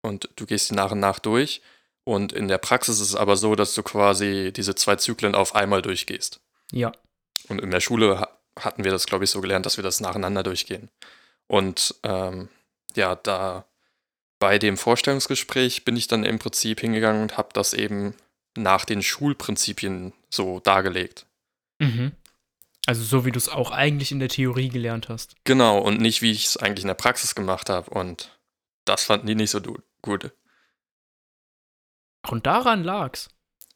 und 0.03 0.29
du 0.37 0.47
gehst 0.47 0.71
die 0.71 0.75
nach 0.75 0.93
und 0.93 1.01
nach 1.01 1.19
durch. 1.19 1.63
Und 2.05 2.33
in 2.33 2.49
der 2.49 2.59
Praxis 2.59 3.01
ist 3.01 3.11
es 3.11 3.15
aber 3.15 3.37
so, 3.37 3.55
dass 3.55 3.75
du 3.75 3.83
quasi 3.83 4.53
diese 4.55 4.75
zwei 4.75 4.97
Zyklen 4.97 5.35
auf 5.35 5.55
einmal 5.55 5.83
durchgehst. 5.83 6.41
Ja. 6.73 6.93
Und 7.49 7.61
in 7.61 7.71
der 7.71 7.81
Schule 7.81 8.27
hatten 8.59 8.85
wir 8.85 8.91
das, 8.91 9.07
glaube 9.07 9.25
ich, 9.25 9.31
so 9.31 9.41
gelernt, 9.41 9.67
dass 9.67 9.77
wir 9.77 9.85
das 9.85 10.01
nacheinander 10.01 10.43
durchgehen. 10.43 10.89
Und 11.47 11.95
ähm, 12.03 12.49
ja, 12.95 13.15
da 13.17 13.65
bei 14.39 14.59
dem 14.59 14.77
Vorstellungsgespräch 14.77 15.85
bin 15.85 15.97
ich 15.97 16.09
dann 16.09 16.25
im 16.25 16.39
Prinzip 16.39 16.81
hingegangen 16.81 17.23
und 17.23 17.37
habe 17.37 17.51
das 17.53 17.75
eben 17.75 18.15
nach 18.57 18.85
den 18.85 19.03
Schulprinzipien 19.03 20.13
so 20.31 20.61
dargelegt. 20.61 21.27
Mhm. 21.79 22.13
Also 22.87 23.03
so 23.03 23.25
wie 23.25 23.31
du 23.31 23.39
es 23.39 23.49
auch 23.49 23.71
eigentlich 23.71 24.11
in 24.11 24.21
der 24.21 24.29
Theorie 24.29 24.69
gelernt 24.69 25.09
hast. 25.09 25.37
Genau, 25.45 25.79
und 25.79 26.01
nicht 26.01 26.23
wie 26.23 26.33
ich 26.33 26.47
es 26.47 26.57
eigentlich 26.57 26.85
in 26.85 26.89
der 26.89 26.95
Praxis 26.95 27.35
gemacht 27.35 27.69
habe. 27.69 27.91
Und 27.91 28.31
das 28.85 29.05
fanden 29.05 29.27
die 29.27 29.35
nicht 29.35 29.51
so 29.51 29.61
gut. 30.03 30.33
Und 32.29 32.47
daran 32.47 32.85
lag's. 32.85 33.29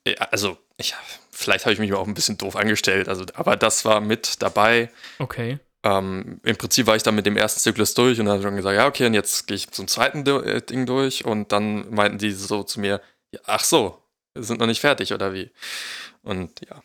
Ja, 0.06 0.14
also, 0.30 0.58
ich, 0.76 0.94
vielleicht 1.30 1.64
habe 1.64 1.72
ich 1.72 1.78
mich 1.78 1.92
auch 1.92 2.06
ein 2.06 2.14
bisschen 2.14 2.38
doof 2.38 2.56
angestellt, 2.56 3.08
also, 3.08 3.24
aber 3.34 3.56
das 3.56 3.84
war 3.84 4.00
mit 4.00 4.42
dabei. 4.42 4.90
Okay. 5.18 5.58
Ähm, 5.82 6.40
Im 6.42 6.56
Prinzip 6.56 6.86
war 6.86 6.96
ich 6.96 7.02
dann 7.02 7.14
mit 7.14 7.26
dem 7.26 7.36
ersten 7.36 7.60
Zyklus 7.60 7.94
durch 7.94 8.18
und 8.18 8.26
dann 8.26 8.42
schon 8.42 8.56
gesagt, 8.56 8.76
ja, 8.76 8.86
okay, 8.86 9.06
und 9.06 9.14
jetzt 9.14 9.46
gehe 9.46 9.54
ich 9.54 9.70
zum 9.70 9.86
zweiten 9.86 10.26
äh, 10.26 10.62
Ding 10.62 10.86
durch 10.86 11.24
und 11.24 11.52
dann 11.52 11.94
meinten 11.94 12.18
die 12.18 12.32
so 12.32 12.62
zu 12.62 12.80
mir, 12.80 13.02
ach 13.44 13.64
so, 13.64 14.02
wir 14.34 14.44
sind 14.44 14.60
noch 14.60 14.66
nicht 14.66 14.80
fertig 14.80 15.12
oder 15.12 15.34
wie? 15.34 15.50
Und 16.22 16.60
ja. 16.66 16.82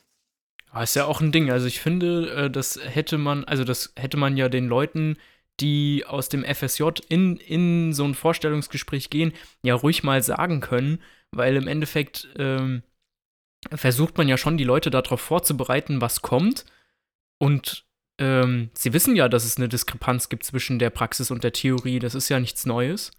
Ah, 0.71 0.83
ist 0.83 0.95
ja 0.95 1.05
auch 1.05 1.21
ein 1.21 1.31
Ding. 1.31 1.51
Also 1.51 1.65
ich 1.65 1.79
finde, 1.79 2.31
äh, 2.31 2.49
das 2.49 2.79
hätte 2.81 3.17
man, 3.17 3.43
also 3.45 3.63
das 3.63 3.93
hätte 3.95 4.17
man 4.17 4.37
ja 4.37 4.49
den 4.49 4.67
Leuten, 4.67 5.17
die 5.59 6.05
aus 6.07 6.29
dem 6.29 6.43
FSJ 6.43 6.83
in, 7.09 7.37
in 7.37 7.93
so 7.93 8.05
ein 8.05 8.15
Vorstellungsgespräch 8.15 9.09
gehen, 9.09 9.33
ja 9.63 9.75
ruhig 9.75 10.03
mal 10.03 10.23
sagen 10.23 10.61
können, 10.61 11.01
weil 11.31 11.55
im 11.55 11.67
Endeffekt 11.67 12.27
ähm, 12.37 12.83
versucht 13.73 14.17
man 14.17 14.27
ja 14.27 14.37
schon, 14.37 14.57
die 14.57 14.63
Leute 14.63 14.89
darauf 14.89 15.21
vorzubereiten, 15.21 16.01
was 16.01 16.21
kommt. 16.21 16.65
Und 17.39 17.85
ähm, 18.19 18.69
sie 18.73 18.93
wissen 18.93 19.15
ja, 19.15 19.27
dass 19.27 19.45
es 19.45 19.57
eine 19.57 19.69
Diskrepanz 19.69 20.29
gibt 20.29 20.43
zwischen 20.43 20.79
der 20.79 20.89
Praxis 20.89 21.31
und 21.31 21.43
der 21.43 21.53
Theorie. 21.53 21.99
Das 21.99 22.15
ist 22.15 22.29
ja 22.29 22.39
nichts 22.39 22.65
Neues. 22.65 23.11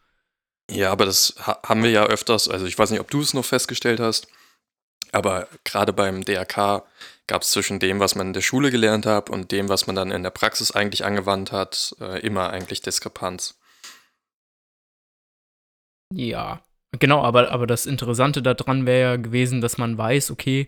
Ja, 0.71 0.93
aber 0.93 1.05
das 1.05 1.35
ha 1.47 1.61
haben 1.65 1.83
wir 1.83 1.91
ja 1.91 2.05
öfters. 2.05 2.49
Also 2.49 2.67
ich 2.67 2.79
weiß 2.79 2.91
nicht, 2.91 3.01
ob 3.01 3.11
du 3.11 3.21
es 3.21 3.35
noch 3.35 3.45
festgestellt 3.45 3.99
hast, 3.99 4.29
aber 5.13 5.49
gerade 5.65 5.93
beim 5.93 6.25
DRK 6.25 6.85
gab 7.31 7.43
es 7.43 7.53
zwischen 7.53 7.79
dem, 7.79 8.01
was 8.01 8.17
man 8.17 8.29
in 8.29 8.33
der 8.33 8.41
Schule 8.41 8.73
gelernt 8.73 9.07
hat 9.07 9.31
und 9.31 9.53
dem, 9.53 9.69
was 9.69 9.87
man 9.87 9.95
dann 9.95 10.11
in 10.11 10.25
der 10.25 10.31
Praxis 10.31 10.73
eigentlich 10.73 11.05
angewandt 11.05 11.53
hat, 11.53 11.95
äh, 12.01 12.19
immer 12.27 12.51
eigentlich 12.51 12.83
Diskrepanz. 12.83 13.57
Ja, 16.13 16.65
genau, 16.99 17.23
aber, 17.23 17.53
aber 17.53 17.69
das 17.69 17.87
Interessante 17.87 18.43
daran 18.43 18.85
wäre 18.85 19.13
ja 19.13 19.17
gewesen, 19.17 19.61
dass 19.61 19.79
man 19.79 19.97
weiß, 19.97 20.33
okay, 20.33 20.67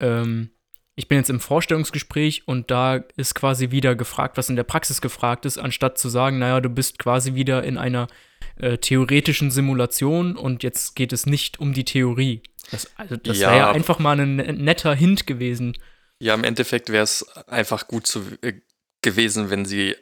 ähm, 0.00 0.52
ich 0.96 1.06
bin 1.06 1.18
jetzt 1.18 1.28
im 1.28 1.38
Vorstellungsgespräch 1.38 2.48
und 2.48 2.70
da 2.70 3.04
ist 3.16 3.34
quasi 3.34 3.70
wieder 3.70 3.94
gefragt, 3.94 4.38
was 4.38 4.48
in 4.48 4.56
der 4.56 4.64
Praxis 4.64 5.02
gefragt 5.02 5.44
ist, 5.44 5.58
anstatt 5.58 5.98
zu 5.98 6.08
sagen, 6.08 6.38
naja, 6.38 6.62
du 6.62 6.70
bist 6.70 6.98
quasi 6.98 7.34
wieder 7.34 7.62
in 7.62 7.76
einer 7.76 8.08
äh, 8.58 8.78
theoretischen 8.78 9.50
Simulation 9.50 10.36
und 10.36 10.62
jetzt 10.62 10.96
geht 10.96 11.12
es 11.12 11.26
nicht 11.26 11.60
um 11.60 11.72
die 11.72 11.84
Theorie. 11.84 12.42
Das, 12.70 12.90
also 12.96 13.16
das 13.16 13.38
ja, 13.38 13.50
wäre 13.50 13.58
ja 13.58 13.70
einfach 13.70 13.98
mal 13.98 14.18
ein 14.18 14.36
netter 14.36 14.94
Hint 14.94 15.26
gewesen. 15.26 15.76
Ja, 16.20 16.34
im 16.34 16.44
Endeffekt 16.44 16.90
wäre 16.90 17.04
es 17.04 17.26
einfach 17.48 17.88
gut 17.88 18.06
zu, 18.06 18.22
äh, 18.42 18.54
gewesen, 19.02 19.50
wenn 19.50 19.64
sie 19.64 19.96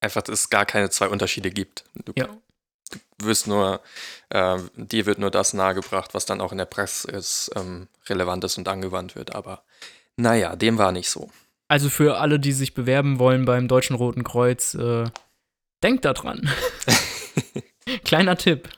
einfach 0.00 0.22
es 0.28 0.50
gar 0.50 0.66
keine 0.66 0.90
zwei 0.90 1.08
Unterschiede 1.08 1.50
gibt. 1.50 1.84
Du, 2.04 2.12
ja. 2.16 2.28
du 2.90 3.26
wirst 3.26 3.46
nur, 3.46 3.80
äh, 4.30 4.58
dir 4.76 5.06
wird 5.06 5.18
nur 5.18 5.30
das 5.30 5.54
nahegebracht, 5.54 6.14
was 6.14 6.26
dann 6.26 6.40
auch 6.40 6.52
in 6.52 6.58
der 6.58 6.66
Praxis 6.66 7.50
ähm, 7.56 7.88
relevant 8.08 8.44
ist 8.44 8.58
und 8.58 8.68
angewandt 8.68 9.16
wird. 9.16 9.34
Aber 9.34 9.62
naja, 10.16 10.56
dem 10.56 10.78
war 10.78 10.92
nicht 10.92 11.08
so. 11.08 11.30
Also 11.68 11.88
für 11.88 12.18
alle, 12.18 12.38
die 12.38 12.52
sich 12.52 12.74
bewerben 12.74 13.18
wollen 13.18 13.46
beim 13.46 13.68
Deutschen 13.68 13.96
Roten 13.96 14.24
Kreuz, 14.24 14.74
äh, 14.74 15.04
denkt 15.82 16.04
da 16.04 16.12
dran. 16.12 16.50
Kleiner 18.04 18.36
Tipp 18.36 18.68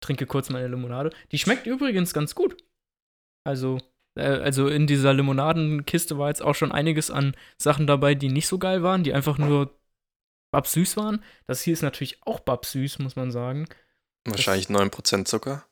trinke 0.00 0.26
kurz 0.26 0.50
meine 0.50 0.68
Limonade. 0.68 1.12
Die 1.30 1.38
schmeckt 1.38 1.66
übrigens 1.66 2.12
ganz 2.12 2.34
gut. 2.34 2.56
Also, 3.44 3.78
äh, 4.16 4.22
also 4.22 4.68
in 4.68 4.86
dieser 4.86 5.14
Limonadenkiste 5.14 6.18
war 6.18 6.28
jetzt 6.28 6.42
auch 6.42 6.54
schon 6.54 6.72
einiges 6.72 7.10
an 7.10 7.36
Sachen 7.58 7.86
dabei, 7.86 8.14
die 8.14 8.28
nicht 8.28 8.48
so 8.48 8.58
geil 8.58 8.82
waren, 8.82 9.04
die 9.04 9.14
einfach 9.14 9.38
nur 9.38 9.78
babsüß 10.52 10.96
waren. 10.96 11.22
Das 11.46 11.62
hier 11.62 11.74
ist 11.74 11.82
natürlich 11.82 12.18
auch 12.26 12.40
babsüß, 12.40 12.98
muss 12.98 13.16
man 13.16 13.30
sagen. 13.30 13.66
Wahrscheinlich 14.26 14.66
das, 14.66 14.76
9% 14.76 15.24
Zucker. 15.26 15.64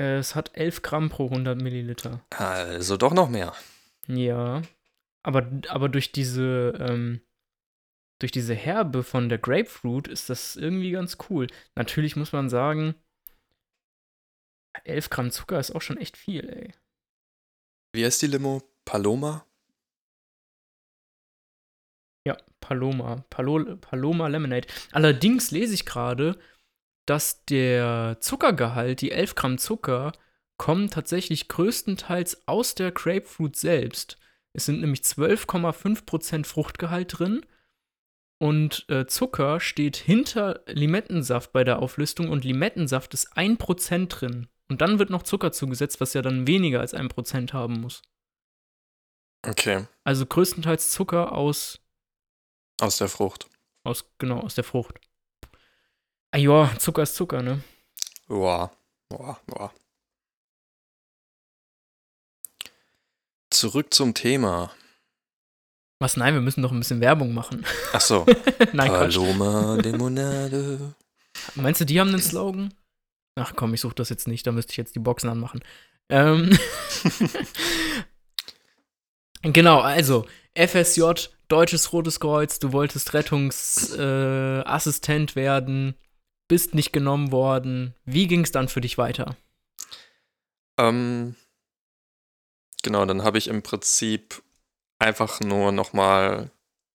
Äh, 0.00 0.16
es 0.16 0.34
hat 0.34 0.56
11 0.56 0.82
Gramm 0.82 1.08
pro 1.10 1.26
100 1.26 1.60
Milliliter. 1.60 2.24
Also 2.30 2.96
doch 2.96 3.12
noch 3.12 3.28
mehr. 3.28 3.54
Ja. 4.08 4.62
Aber, 5.22 5.50
aber 5.68 5.88
durch 5.88 6.12
diese, 6.12 6.74
ähm, 6.78 7.20
durch 8.18 8.32
diese 8.32 8.54
Herbe 8.54 9.02
von 9.02 9.28
der 9.28 9.38
Grapefruit 9.38 10.08
ist 10.08 10.30
das 10.30 10.56
irgendwie 10.56 10.90
ganz 10.90 11.18
cool. 11.28 11.46
Natürlich 11.74 12.16
muss 12.16 12.32
man 12.32 12.48
sagen, 12.48 12.94
11 14.84 15.10
Gramm 15.10 15.30
Zucker 15.30 15.58
ist 15.58 15.74
auch 15.74 15.82
schon 15.82 15.98
echt 15.98 16.16
viel, 16.16 16.48
ey. 16.48 16.72
Wie 17.94 18.04
heißt 18.04 18.22
die 18.22 18.26
Limo? 18.26 18.62
Paloma? 18.84 19.46
Ja, 22.26 22.36
Paloma. 22.60 23.24
Palo 23.30 23.76
Paloma 23.76 24.28
Lemonade. 24.28 24.68
Allerdings 24.92 25.50
lese 25.50 25.74
ich 25.74 25.86
gerade, 25.86 26.38
dass 27.06 27.44
der 27.44 28.18
Zuckergehalt, 28.20 29.00
die 29.00 29.12
11 29.12 29.34
Gramm 29.34 29.58
Zucker, 29.58 30.12
kommen 30.58 30.90
tatsächlich 30.90 31.48
größtenteils 31.48 32.48
aus 32.48 32.74
der 32.74 32.90
Grapefruit 32.90 33.56
selbst. 33.56 34.18
Es 34.52 34.64
sind 34.64 34.80
nämlich 34.80 35.00
12,5% 35.00 36.46
Fruchtgehalt 36.46 37.18
drin 37.18 37.44
und 38.38 38.86
äh, 38.88 39.06
Zucker 39.06 39.60
steht 39.60 39.96
hinter 39.96 40.60
Limettensaft 40.66 41.52
bei 41.52 41.64
der 41.64 41.78
Auflistung 41.80 42.28
und 42.28 42.44
Limettensaft 42.44 43.14
ist 43.14 43.36
1% 43.36 44.08
drin. 44.08 44.48
Und 44.68 44.80
dann 44.80 44.98
wird 44.98 45.10
noch 45.10 45.22
Zucker 45.22 45.52
zugesetzt, 45.52 46.00
was 46.00 46.12
ja 46.12 46.22
dann 46.22 46.46
weniger 46.46 46.80
als 46.80 46.94
1% 46.94 47.52
haben 47.52 47.80
muss. 47.80 48.02
Okay. 49.42 49.86
Also 50.04 50.26
größtenteils 50.26 50.90
Zucker 50.90 51.32
aus. 51.32 51.80
Aus 52.80 52.98
der 52.98 53.08
Frucht. 53.08 53.48
Aus, 53.84 54.04
genau, 54.18 54.40
aus 54.40 54.54
der 54.54 54.64
Frucht. 54.64 55.00
Ah 56.32 56.38
ja, 56.38 56.70
Zucker 56.78 57.04
ist 57.04 57.14
Zucker, 57.14 57.42
ne? 57.42 57.62
Boah, 58.26 58.76
boah, 59.08 59.40
boah. 59.46 59.72
Zurück 63.50 63.94
zum 63.94 64.12
Thema. 64.12 64.72
Was? 65.98 66.16
Nein, 66.16 66.34
wir 66.34 66.42
müssen 66.42 66.62
doch 66.62 66.72
ein 66.72 66.78
bisschen 66.78 67.00
Werbung 67.00 67.32
machen. 67.32 67.64
Ach 67.92 68.00
so. 68.00 68.26
Nein, 68.72 68.88
Paloma 68.88 69.76
Limonade. 69.76 70.94
Meinst 71.54 71.80
du, 71.80 71.86
die 71.86 72.00
haben 72.00 72.08
einen 72.08 72.20
Slogan? 72.20 72.74
Ach 73.38 73.52
komm, 73.54 73.74
ich 73.74 73.82
suche 73.82 73.94
das 73.94 74.08
jetzt 74.08 74.26
nicht, 74.28 74.46
da 74.46 74.52
müsste 74.52 74.72
ich 74.72 74.78
jetzt 74.78 74.94
die 74.94 75.00
Boxen 75.00 75.28
anmachen. 75.28 75.60
Ähm 76.08 76.58
genau, 79.42 79.80
also 79.80 80.26
FSJ, 80.56 81.28
Deutsches 81.48 81.92
Rotes 81.92 82.18
Kreuz, 82.18 82.58
du 82.58 82.72
wolltest 82.72 83.14
Rettungsassistent 83.14 85.32
äh, 85.32 85.36
werden, 85.36 85.94
bist 86.48 86.74
nicht 86.74 86.92
genommen 86.92 87.30
worden. 87.30 87.94
Wie 88.04 88.26
ging 88.26 88.42
es 88.42 88.50
dann 88.52 88.68
für 88.68 88.80
dich 88.80 88.98
weiter? 88.98 89.36
Ähm, 90.78 91.36
genau, 92.82 93.04
dann 93.04 93.22
habe 93.22 93.38
ich 93.38 93.46
im 93.48 93.62
Prinzip 93.62 94.42
einfach 94.98 95.40
nur 95.40 95.72
nochmal 95.72 96.50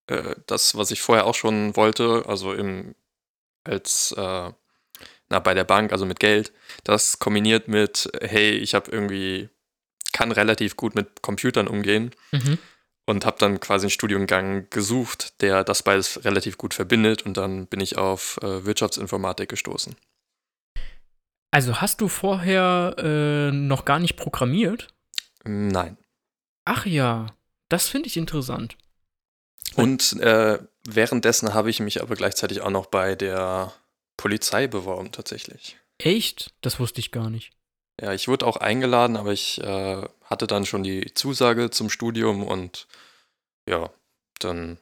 äh, 0.08 0.36
das, 0.48 0.76
was 0.76 0.92
ich 0.92 1.02
vorher 1.02 1.26
auch 1.26 1.36
schon 1.36 1.76
wollte, 1.76 2.24
also 2.28 2.54
im, 2.54 2.96
als, 3.64 4.14
äh, 4.18 4.52
na, 5.30 5.40
bei 5.40 5.54
der 5.54 5.64
Bank, 5.64 5.92
also 5.92 6.06
mit 6.06 6.20
Geld, 6.20 6.52
das 6.84 7.20
kombiniert 7.20 7.68
mit, 7.68 8.10
hey, 8.22 8.52
ich 8.52 8.74
habe 8.74 8.92
irgendwie, 8.92 9.50
kann 10.12 10.32
relativ 10.32 10.76
gut 10.76 10.96
mit 10.96 11.22
Computern 11.22 11.68
umgehen 11.68 12.12
mhm. 12.32 12.58
und 13.06 13.26
habe 13.26 13.38
dann 13.40 13.60
quasi 13.60 13.86
einen 13.86 13.92
Studiengang 13.92 14.70
gesucht, 14.70 15.42
der 15.42 15.64
das 15.64 15.84
beides 15.84 16.26
relativ 16.26 16.58
gut 16.58 16.74
verbindet 16.74 17.24
und 17.24 17.38
dann 17.38 17.68
bin 17.68 17.80
ich 17.80 17.98
auf 17.98 18.38
äh, 18.42 18.66
Wirtschaftsinformatik 18.66 19.50
gestoßen. 19.50 19.96
Also 21.52 21.82
hast 21.82 22.02
du 22.02 22.08
vorher 22.08 22.96
äh, 22.98 23.52
noch 23.52 23.86
gar 23.86 24.00
nicht 24.00 24.16
programmiert? 24.16 24.88
Nein. 25.44 25.98
Ach 26.66 26.86
ja. 26.86 27.28
Das 27.72 27.88
finde 27.88 28.08
ich 28.08 28.18
interessant. 28.18 28.76
Und 29.76 30.20
äh, 30.20 30.60
währenddessen 30.84 31.54
habe 31.54 31.70
ich 31.70 31.80
mich 31.80 32.02
aber 32.02 32.16
gleichzeitig 32.16 32.60
auch 32.60 32.70
noch 32.70 32.88
bei 32.88 33.16
der 33.16 33.72
Polizei 34.18 34.68
beworben, 34.68 35.14
tatsächlich. 35.14 35.78
Echt? 35.98 36.54
Das 36.60 36.82
wusste 36.82 37.00
ich 37.00 37.12
gar 37.12 37.30
nicht. 37.30 37.54
Ja, 38.02 38.12
ich 38.12 38.28
wurde 38.28 38.46
auch 38.46 38.58
eingeladen, 38.58 39.16
aber 39.16 39.32
ich 39.32 39.62
äh, 39.62 40.06
hatte 40.26 40.48
dann 40.48 40.66
schon 40.66 40.84
die 40.84 41.14
Zusage 41.14 41.70
zum 41.70 41.90
Studium 41.90 42.44
und 42.44 42.88
ja, 43.70 43.90
dann. 44.40 44.78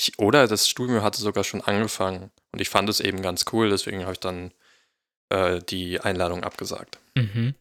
Ich, 0.00 0.18
oder 0.18 0.48
das 0.48 0.68
Studium 0.68 1.02
hatte 1.02 1.20
sogar 1.20 1.44
schon 1.44 1.60
angefangen 1.60 2.32
und 2.50 2.60
ich 2.60 2.68
fand 2.68 2.88
es 2.88 2.98
eben 2.98 3.22
ganz 3.22 3.44
cool, 3.52 3.70
deswegen 3.70 4.02
habe 4.02 4.14
ich 4.14 4.20
dann 4.20 4.52
äh, 5.28 5.60
die 5.60 6.00
Einladung 6.00 6.42
abgesagt. 6.42 6.98
Mhm. 7.14 7.54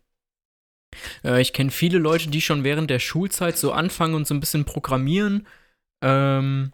Äh, 1.24 1.42
ich 1.42 1.54
kenne 1.54 1.72
viele 1.72 2.00
Leute, 2.00 2.30
die 2.30 2.42
schon 2.42 2.64
während 2.64 2.90
der 2.90 3.00
Schulzeit 3.00 3.58
so 3.58 3.72
anfangen 3.72 4.16
und 4.16 4.28
so 4.28 4.34
ein 4.34 4.40
bisschen 4.40 4.66
programmieren. 4.66 5.48
Ähm, 6.02 6.74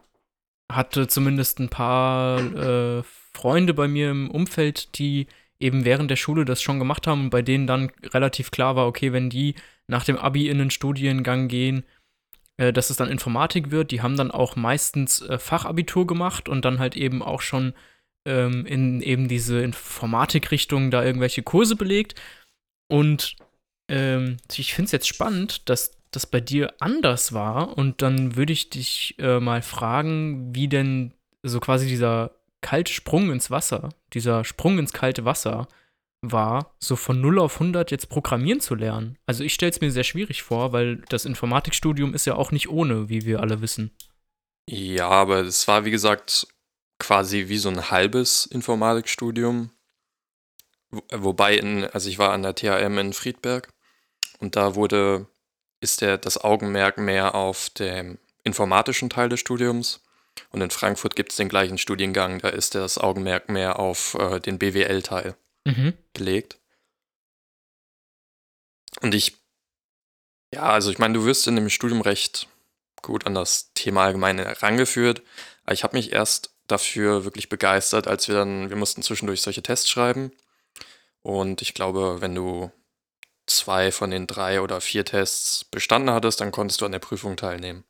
hatte 0.71 1.07
zumindest 1.07 1.59
ein 1.59 1.69
paar 1.69 2.39
äh, 2.39 3.03
Freunde 3.33 3.73
bei 3.73 3.87
mir 3.87 4.11
im 4.11 4.31
Umfeld, 4.31 4.97
die 4.97 5.27
eben 5.59 5.85
während 5.85 6.11
der 6.11 6.15
Schule 6.15 6.45
das 6.45 6.61
schon 6.61 6.79
gemacht 6.79 7.07
haben 7.07 7.25
und 7.25 7.29
bei 7.29 7.41
denen 7.41 7.67
dann 7.67 7.91
relativ 8.13 8.51
klar 8.51 8.75
war, 8.75 8.87
okay, 8.87 9.13
wenn 9.13 9.29
die 9.29 9.55
nach 9.87 10.03
dem 10.03 10.17
Abi 10.17 10.49
in 10.49 10.57
den 10.57 10.71
Studiengang 10.71 11.47
gehen, 11.47 11.83
äh, 12.57 12.73
dass 12.73 12.89
es 12.89 12.97
dann 12.97 13.09
Informatik 13.09 13.71
wird. 13.71 13.91
Die 13.91 14.01
haben 14.01 14.17
dann 14.17 14.31
auch 14.31 14.55
meistens 14.55 15.21
äh, 15.21 15.39
Fachabitur 15.39 16.05
gemacht 16.05 16.49
und 16.49 16.65
dann 16.65 16.79
halt 16.79 16.95
eben 16.95 17.21
auch 17.21 17.41
schon 17.41 17.73
ähm, 18.25 18.65
in 18.65 19.01
eben 19.01 19.27
diese 19.27 19.61
Informatikrichtung 19.61 20.91
da 20.91 21.03
irgendwelche 21.03 21.43
Kurse 21.43 21.75
belegt. 21.75 22.19
Und 22.87 23.35
ähm, 23.89 24.37
ich 24.55 24.73
finde 24.73 24.85
es 24.87 24.91
jetzt 24.91 25.07
spannend, 25.07 25.69
dass 25.69 25.97
das 26.11 26.25
bei 26.27 26.39
dir 26.39 26.73
anders 26.79 27.33
war. 27.33 27.77
Und 27.77 28.01
dann 28.01 28.35
würde 28.35 28.53
ich 28.53 28.69
dich 28.69 29.15
äh, 29.19 29.39
mal 29.39 29.61
fragen, 29.61 30.53
wie 30.55 30.67
denn 30.67 31.13
so 31.43 31.59
quasi 31.59 31.87
dieser 31.87 32.31
kalte 32.61 32.93
Sprung 32.93 33.31
ins 33.31 33.51
Wasser, 33.51 33.89
dieser 34.13 34.43
Sprung 34.45 34.79
ins 34.79 34.93
kalte 34.93 35.25
Wasser 35.25 35.67
war, 36.21 36.73
so 36.79 36.95
von 36.95 37.19
0 37.19 37.39
auf 37.39 37.55
100 37.55 37.91
jetzt 37.91 38.07
programmieren 38.07 38.61
zu 38.61 38.75
lernen. 38.75 39.17
Also 39.25 39.43
ich 39.43 39.53
stelle 39.53 39.71
es 39.71 39.81
mir 39.81 39.91
sehr 39.91 40.05
schwierig 40.05 40.43
vor, 40.43 40.71
weil 40.71 40.97
das 41.09 41.25
Informatikstudium 41.25 42.13
ist 42.13 42.25
ja 42.25 42.35
auch 42.35 42.51
nicht 42.51 42.69
ohne, 42.69 43.09
wie 43.09 43.25
wir 43.25 43.41
alle 43.41 43.59
wissen. 43.61 43.91
Ja, 44.69 45.09
aber 45.09 45.41
es 45.41 45.67
war, 45.67 45.83
wie 45.83 45.91
gesagt, 45.91 46.47
quasi 46.99 47.49
wie 47.49 47.57
so 47.57 47.67
ein 47.67 47.91
halbes 47.91 48.45
Informatikstudium. 48.45 49.71
Wo- 50.91 51.03
Wobei, 51.11 51.57
in, 51.57 51.83
also 51.85 52.07
ich 52.07 52.17
war 52.19 52.31
an 52.31 52.43
der 52.43 52.55
THM 52.55 52.97
in 52.97 53.11
Friedberg 53.11 53.72
und 54.43 54.57
da 54.57 54.75
wurde, 54.75 55.25
ist 55.79 56.01
der, 56.01 56.17
das 56.17 56.37
Augenmerk 56.37 56.97
mehr 56.97 57.33
auf 57.33 57.69
dem 57.69 58.19
informatischen 58.43 59.09
Teil 59.09 59.29
des 59.29 59.39
Studiums. 59.39 60.01
Und 60.51 60.59
in 60.59 60.69
Frankfurt 60.69 61.15
gibt 61.15 61.31
es 61.31 61.37
den 61.37 61.47
gleichen 61.47 61.77
Studiengang, 61.77 62.39
da 62.39 62.49
ist 62.49 62.75
das 62.75 62.97
Augenmerk 62.97 63.47
mehr 63.47 63.79
auf 63.79 64.15
äh, 64.15 64.39
den 64.41 64.59
BWL-Teil 64.59 65.35
Mhm. 65.65 65.93
gelegt. 66.11 66.59
Und 68.99 69.15
ich, 69.15 69.37
ja, 70.53 70.63
also 70.63 70.91
ich 70.91 70.99
meine, 70.99 71.13
du 71.13 71.23
wirst 71.23 71.47
in 71.47 71.55
dem 71.55 71.69
Studium 71.69 72.01
recht 72.01 72.49
gut 73.01 73.25
an 73.25 73.33
das 73.33 73.71
Thema 73.73 74.03
allgemein 74.03 74.39
herangeführt. 74.39 75.21
Aber 75.63 75.71
ich 75.71 75.85
habe 75.85 75.95
mich 75.95 76.11
erst 76.11 76.53
dafür 76.67 77.23
wirklich 77.23 77.47
begeistert, 77.47 78.07
als 78.07 78.27
wir 78.27 78.35
dann, 78.35 78.69
wir 78.69 78.75
mussten 78.75 79.03
zwischendurch 79.03 79.41
solche 79.41 79.63
Tests 79.63 79.89
schreiben. 79.89 80.33
Und 81.21 81.61
ich 81.61 81.73
glaube, 81.73 82.19
wenn 82.19 82.35
du 82.35 82.71
zwei 83.45 83.91
von 83.91 84.11
den 84.11 84.27
drei 84.27 84.61
oder 84.61 84.81
vier 84.81 85.05
Tests 85.05 85.65
bestanden 85.65 86.11
hattest, 86.13 86.41
dann 86.41 86.51
konntest 86.51 86.81
du 86.81 86.85
an 86.85 86.91
der 86.91 86.99
Prüfung 86.99 87.35
teilnehmen. 87.35 87.83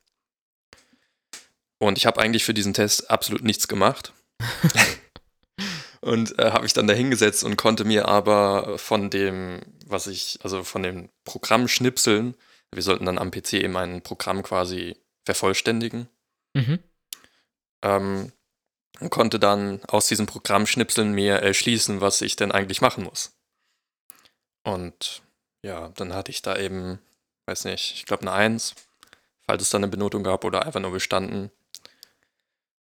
Und 1.78 1.98
ich 1.98 2.06
habe 2.06 2.20
eigentlich 2.20 2.44
für 2.44 2.54
diesen 2.54 2.74
Test 2.74 3.10
absolut 3.10 3.42
nichts 3.42 3.68
gemacht. 3.68 4.12
und 6.00 6.38
äh, 6.38 6.50
habe 6.50 6.62
mich 6.62 6.72
dann 6.72 6.86
da 6.86 6.94
hingesetzt 6.94 7.44
und 7.44 7.56
konnte 7.56 7.84
mir 7.84 8.08
aber 8.08 8.78
von 8.78 9.10
dem, 9.10 9.60
was 9.86 10.06
ich, 10.06 10.38
also 10.42 10.64
von 10.64 10.82
den 10.82 11.10
Programmschnipseln, 11.24 12.34
wir 12.72 12.82
sollten 12.82 13.06
dann 13.06 13.18
am 13.18 13.30
PC 13.30 13.54
eben 13.54 13.76
ein 13.76 14.02
Programm 14.02 14.42
quasi 14.42 14.96
vervollständigen, 15.24 16.08
Mhm. 16.56 16.78
ähm, 17.82 18.32
und 19.00 19.10
konnte 19.10 19.40
dann 19.40 19.82
aus 19.86 20.06
diesen 20.06 20.26
Programmschnipseln 20.26 21.12
mir 21.12 21.34
erschließen, 21.36 22.00
was 22.00 22.20
ich 22.20 22.36
denn 22.36 22.52
eigentlich 22.52 22.80
machen 22.80 23.02
muss. 23.02 23.36
Und 24.62 25.23
ja, 25.64 25.88
dann 25.96 26.12
hatte 26.12 26.30
ich 26.30 26.42
da 26.42 26.56
eben, 26.56 26.98
weiß 27.46 27.64
nicht, 27.64 27.94
ich 27.94 28.04
glaube 28.04 28.22
eine 28.22 28.32
Eins, 28.32 28.74
falls 29.46 29.62
es 29.62 29.70
dann 29.70 29.82
eine 29.82 29.90
Benotung 29.90 30.22
gab 30.22 30.44
oder 30.44 30.66
einfach 30.66 30.80
nur 30.80 30.92
bestanden. 30.92 31.50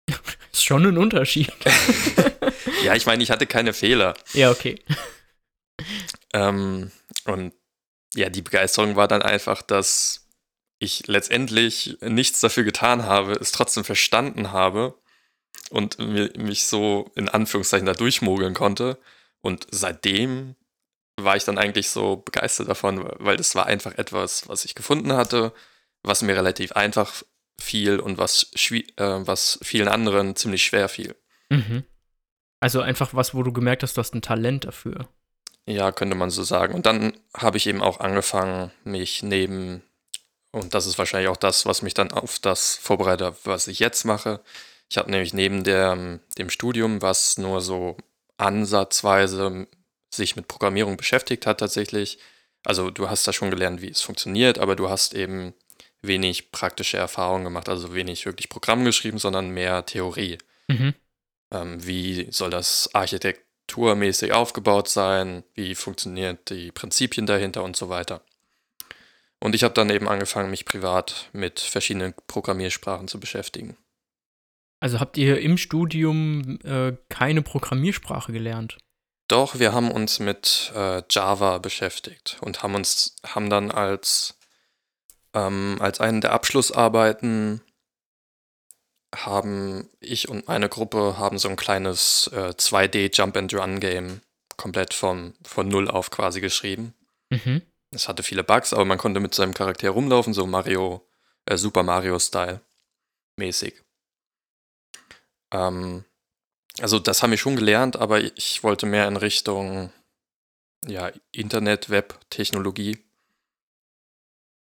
Ist 0.52 0.66
schon 0.66 0.86
ein 0.86 0.98
Unterschied. 0.98 1.54
Ja, 2.84 2.96
ich 2.96 3.06
meine, 3.06 3.22
ich 3.22 3.30
hatte 3.30 3.46
keine 3.46 3.74
Fehler. 3.74 4.16
ja, 4.34 4.52
okay. 4.52 4.82
Ähm, 6.34 6.92
und 7.26 7.54
ja, 8.14 8.30
die 8.30 8.42
Begeisterung 8.42 8.96
war 8.96 9.08
dann 9.08 9.22
einfach, 9.22 9.62
dass 9.62 10.28
ich 10.80 11.08
letztendlich 11.08 11.98
nichts 12.02 12.40
dafür 12.40 12.64
getan 12.64 13.04
habe, 13.04 13.34
es 13.34 13.52
trotzdem 13.52 13.84
verstanden 13.84 14.52
habe 14.52 14.98
und 15.70 16.00
mir, 16.00 16.32
mich 16.38 16.68
so 16.68 17.12
in 17.16 17.28
Anführungszeichen 17.30 17.86
da 17.86 17.94
durchmogeln 17.94 18.54
konnte. 18.54 18.98
Und 19.42 19.68
seitdem 19.72 20.56
war 21.24 21.36
ich 21.36 21.44
dann 21.44 21.58
eigentlich 21.58 21.90
so 21.90 22.18
begeistert 22.18 22.70
davon, 22.70 23.10
weil 23.20 23.38
das 23.38 23.56
war 23.56 23.66
einfach 23.66 23.98
etwas, 23.98 24.48
was 24.48 24.66
ich 24.66 24.76
gefunden 24.76 25.14
hatte, 25.14 25.54
was 26.04 26.22
mir 26.22 26.36
relativ 26.36 26.74
einfach 26.74 27.24
fiel 27.60 28.00
und 28.00 28.18
was, 28.18 28.52
äh, 28.72 28.84
was 28.98 29.60
vielen 29.62 29.88
anderen 29.88 30.36
ziemlich 30.36 30.64
schwer 30.64 30.90
fiel. 30.90 31.16
Mhm. 31.50 31.84
Also 32.60 32.82
einfach 32.82 33.14
was, 33.14 33.34
wo 33.34 33.44
du 33.44 33.52
gemerkt 33.52 33.84
hast, 33.84 33.98
du 33.98 34.00
hast 34.00 34.14
ein 34.14 34.22
Talent 34.22 34.66
dafür. 34.66 35.08
Ja, 35.66 35.92
könnte 35.92 36.16
man 36.16 36.30
so 36.30 36.44
sagen. 36.44 36.74
Und 36.74 36.86
dann 36.86 37.14
habe 37.36 37.58
ich 37.58 37.68
eben 37.68 37.82
auch 37.82 38.00
angefangen, 38.00 38.72
mich 38.84 39.24
neben, 39.24 39.84
und 40.52 40.74
das 40.74 40.86
ist 40.86 40.98
wahrscheinlich 40.98 41.30
auch 41.30 41.38
das, 41.38 41.66
was 41.66 41.82
mich 41.82 41.94
dann 41.94 42.12
auf 42.12 42.40
das 42.40 42.76
vorbereitet, 42.76 43.36
was 43.44 43.68
ich 43.68 43.80
jetzt 43.80 44.06
mache. 44.06 44.42
Ich 44.90 44.98
habe 44.98 45.12
nämlich 45.12 45.34
neben 45.34 45.64
der, 45.64 46.20
dem 46.38 46.50
Studium, 46.50 47.02
was 47.02 47.38
nur 47.38 47.62
so 47.62 47.96
ansatzweise 48.38 49.68
sich 50.14 50.36
mit 50.36 50.48
Programmierung 50.48 50.98
beschäftigt 50.98 51.46
hat 51.46 51.60
tatsächlich. 51.60 52.20
Also 52.64 52.92
du 52.92 53.10
hast 53.10 53.28
da 53.28 53.34
schon 53.34 53.50
gelernt, 53.50 53.82
wie 53.82 53.90
es 53.90 54.02
funktioniert, 54.02 54.60
aber 54.60 54.76
du 54.76 54.90
hast 54.90 55.14
eben 55.14 55.54
wenig 56.02 56.52
praktische 56.52 56.98
Erfahrung 56.98 57.44
gemacht, 57.44 57.70
also 57.70 57.94
wenig 57.94 58.26
wirklich 58.26 58.50
Programm 58.50 58.86
geschrieben, 58.86 59.18
sondern 59.18 59.50
mehr 59.50 59.86
Theorie 59.86 60.38
Mhm. 60.68 60.94
ähm, 61.52 61.86
wie 61.86 62.32
soll 62.32 62.50
das 62.50 62.90
architekturmäßig 62.94 64.32
aufgebaut 64.32 64.88
sein, 64.88 65.44
wie 65.54 65.76
funktionieren 65.76 66.38
die 66.48 66.72
Prinzipien 66.72 67.26
dahinter 67.26 67.64
und 67.64 67.76
so 67.76 67.90
weiter. 67.90 68.24
Und 69.40 69.56
ich 69.56 69.64
habe 69.64 69.74
dann 69.74 69.90
eben 69.90 70.08
angefangen, 70.08 70.52
mich 70.52 70.66
privat 70.66 71.30
mit 71.34 71.60
verschiedenen 71.60 72.14
Programmiersprachen 72.28 73.08
zu 73.08 73.20
beschäftigen. 73.20 73.76
Also 74.80 75.00
habt 75.00 75.18
ihr 75.18 75.40
im 75.42 75.58
Studium 75.58 76.60
äh, 76.64 76.94
keine 77.10 77.42
Programmiersprache 77.42 78.32
gelernt? 78.32 78.78
Doch, 79.32 79.60
wir 79.60 79.72
haben 79.72 79.90
uns 79.92 80.20
mit 80.20 80.74
äh, 80.76 81.04
Java 81.10 81.60
beschäftigt 81.60 82.38
und 82.42 82.64
haben 82.64 82.76
uns, 82.76 83.16
haben 83.26 83.50
dann 83.50 83.72
als, 83.72 84.38
ähm, 85.34 85.78
als 85.80 86.02
einen 86.02 86.20
der 86.20 86.34
Abschlussarbeiten 86.34 87.62
haben 89.16 89.90
ich 90.02 90.28
und 90.28 90.50
meine 90.50 90.68
Gruppe 90.68 91.18
haben 91.18 91.38
so 91.38 91.48
ein 91.48 91.56
kleines 91.56 92.30
äh, 92.34 92.50
2D 92.58 93.16
Jump 93.16 93.38
and 93.38 93.54
Run 93.54 93.80
Game 93.80 94.20
komplett 94.58 94.94
vom, 94.94 95.34
von 95.44 95.70
null 95.70 95.90
auf 95.90 96.12
quasi 96.12 96.42
geschrieben. 96.42 96.94
Mhm. 97.30 97.62
Es 97.92 98.10
hatte 98.10 98.24
viele 98.24 98.44
Bugs, 98.44 98.74
aber 98.74 98.84
man 98.84 98.98
konnte 98.98 99.22
mit 99.22 99.34
seinem 99.34 99.54
Charakter 99.54 99.92
rumlaufen, 99.92 100.34
so 100.34 100.46
Mario, 100.46 101.08
äh, 101.46 101.56
Super 101.56 101.84
Mario-Style 101.84 102.60
mäßig. 103.38 103.82
Ähm, 105.54 106.04
also 106.80 107.00
das 107.00 107.22
haben 107.22 107.32
wir 107.32 107.38
schon 107.38 107.56
gelernt, 107.56 107.98
aber 107.98 108.22
ich 108.22 108.64
wollte 108.64 108.86
mehr 108.86 109.08
in 109.08 109.18
Richtung 109.18 109.92
ja, 110.88 111.12
Internet, 111.32 111.90
Web, 111.90 112.20
Technologie 112.30 112.98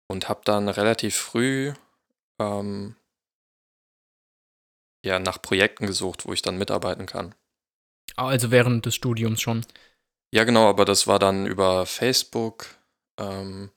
und 0.08 0.30
habe 0.30 0.42
dann 0.46 0.70
relativ 0.70 1.16
früh 1.16 1.74
ähm, 2.40 2.96
ja, 5.04 5.20
nach 5.20 5.42
Projekten 5.42 5.88
gesucht, 5.88 6.26
wo 6.26 6.34
ich 6.34 6.42
dann 6.42 6.58
mitarbeiten 6.58 7.06
kann. 7.06 7.36
Ah, 8.16 8.28
Also 8.28 8.52
während 8.52 8.86
des 8.86 8.96
Studiums 8.96 9.42
schon. 9.42 9.66
Ja, 10.34 10.44
genau, 10.44 10.68
aber 10.68 10.86
das 10.86 11.08
war 11.08 11.20
dann 11.20 11.46
über 11.46 11.86
Facebook. 11.86 12.68
Ähm, 13.20 13.72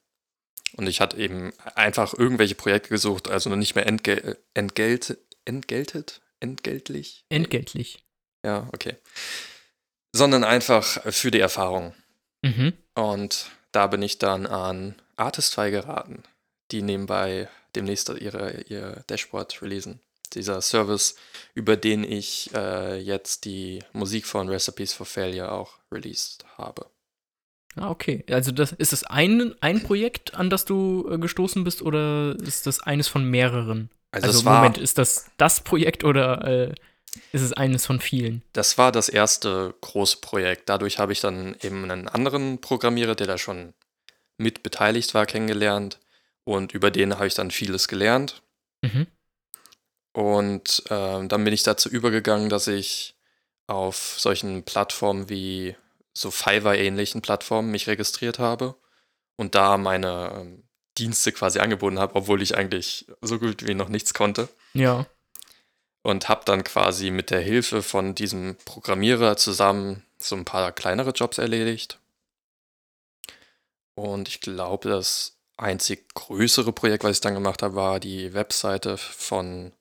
und 0.77 0.87
ich 0.89 1.01
hatte 1.01 1.17
eben 1.17 1.53
einfach 1.75 2.15
irgendwelche 2.15 2.55
Projekte 2.55 2.91
gesucht, 2.91 3.29
also 3.29 3.55
nicht 3.57 3.75
mehr 3.75 3.87
entgel 3.87 4.39
entgelt 4.55 5.19
entgeltet? 5.45 6.21
Entgeltlich? 6.39 7.25
Entgeltlich. 7.29 8.05
Ja, 8.45 8.69
okay. 8.73 8.97
Sondern 10.13 10.45
einfach 10.45 10.85
für 11.13 11.31
die 11.31 11.41
Erfahrung. 11.41 11.95
Mhm. 12.43 12.73
Und 12.95 13.51
da 13.73 13.87
bin 13.87 14.03
ich 14.03 14.19
dann 14.19 14.47
an 14.47 14.95
Artistify 15.17 15.71
geraten, 15.71 16.23
die 16.71 16.83
nebenbei 16.83 17.49
demnächst 17.75 18.09
ihre, 18.09 18.63
ihr 18.63 19.05
Dashboard 19.09 19.63
releasen. 19.63 20.01
Dieser 20.33 20.61
Service, 20.63 21.17
über 21.55 21.77
den 21.77 22.05
ich 22.05 22.51
äh, 22.55 22.99
jetzt 22.99 23.45
die 23.45 23.83
Musik 23.93 24.27
von 24.27 24.49
Recipes 24.49 24.93
for 24.93 25.07
Failure 25.07 25.51
auch 25.51 25.79
released 25.91 26.45
habe. 26.57 26.87
Ah, 27.77 27.91
okay. 27.91 28.25
Also 28.31 28.53
das, 28.53 28.73
ist 28.73 28.93
das 28.93 29.05
ein, 29.05 29.55
ein 29.61 29.83
Projekt, 29.83 30.35
an 30.35 30.51
das 30.51 30.65
du 30.65 31.09
äh, 31.11 31.19
gestoßen 31.19 31.65
bist, 31.65 31.83
oder 31.83 32.37
ist 32.41 32.67
das 32.67 32.81
eines 32.81 33.09
von 33.09 33.25
mehreren? 33.25 33.91
Also, 34.13 34.29
Also, 34.29 34.39
es 34.41 34.45
war, 34.45 34.59
Moment, 34.59 34.79
ist 34.79 34.99
das 34.99 35.31
das 35.37 35.63
Projekt 35.63 36.05
oder 36.05 36.45
äh, 36.45 36.75
ist 37.33 37.43
es 37.43 37.53
eines 37.53 37.87
von 37.87 38.01
vielen? 38.01 38.43
das 38.53 38.79
war 38.79 38.93
das 38.93 39.09
erste 39.09 39.75
große 39.81 40.19
Projekt. 40.21 40.69
Dadurch 40.69 40.99
habe 40.99 41.13
ich 41.13 41.21
dann 41.21 41.57
eben 41.63 41.91
einen 41.91 42.09
anderen 42.09 42.61
Programmierer, 42.61 43.15
der 43.15 43.27
da 43.27 43.39
schon 43.39 43.75
mit 44.39 44.63
beteiligt 44.63 45.15
war, 45.15 45.27
kennengelernt. 45.27 45.99
Und 46.45 46.73
über 46.73 46.91
den 46.91 47.15
habe 47.15 47.27
ich 47.27 47.35
dann 47.35 47.51
vieles 47.51 47.89
gelernt. 47.89 48.43
Mhm. 48.83 49.07
Und 50.13 50.83
ähm, 50.91 51.29
dann 51.29 51.45
bin 51.45 51.53
ich 51.53 51.63
dazu 51.63 51.89
übergegangen, 51.89 52.49
dass 52.49 52.67
ich 52.67 53.15
auf 53.67 54.17
solchen 54.19 54.65
Plattformen 54.65 55.29
wie 55.29 55.77
so 56.13 56.31
Fiverr-ähnlichen 56.31 57.23
Plattformen 57.23 57.71
mich 57.71 57.87
registriert 57.87 58.39
habe 58.39 58.75
und 59.37 59.55
da 59.55 59.77
meine 59.77 60.33
ähm, 60.35 60.65
Dienste 60.99 61.31
quasi 61.31 61.61
angeboten 61.61 62.01
habe, 62.01 62.17
obwohl 62.17 62.43
ich 62.43 62.57
eigentlich 62.57 63.07
so 63.21 63.39
gut 63.39 63.67
wie 63.67 63.75
noch 63.75 63.89
nichts 63.89 64.13
konnte. 64.13 64.49
Ja. 64.75 65.07
Und 66.03 66.29
habe 66.29 66.43
dann 66.47 66.65
quasi 66.65 67.11
mit 67.11 67.31
der 67.31 67.41
Hilfe 67.41 67.83
von 67.83 68.15
diesem 68.15 68.57
Programmierer 68.65 69.37
zusammen 69.37 70.03
so 70.19 70.35
ein 70.35 70.47
paar 70.47 70.73
kleinere 70.73 71.11
Jobs 71.11 71.39
erledigt. 71.39 71.99
Und 73.95 74.29
ich 74.29 74.41
glaube, 74.41 74.89
das 74.89 75.39
einzig 75.59 76.09
größere 76.15 76.73
Projekt, 76.73 77.05
was 77.05 77.17
ich 77.17 77.21
dann 77.21 77.35
gemacht 77.35 77.63
habe, 77.63 77.75
war 77.75 78.01
die 78.01 78.33
Webseite 78.33 78.97
von 78.97 79.73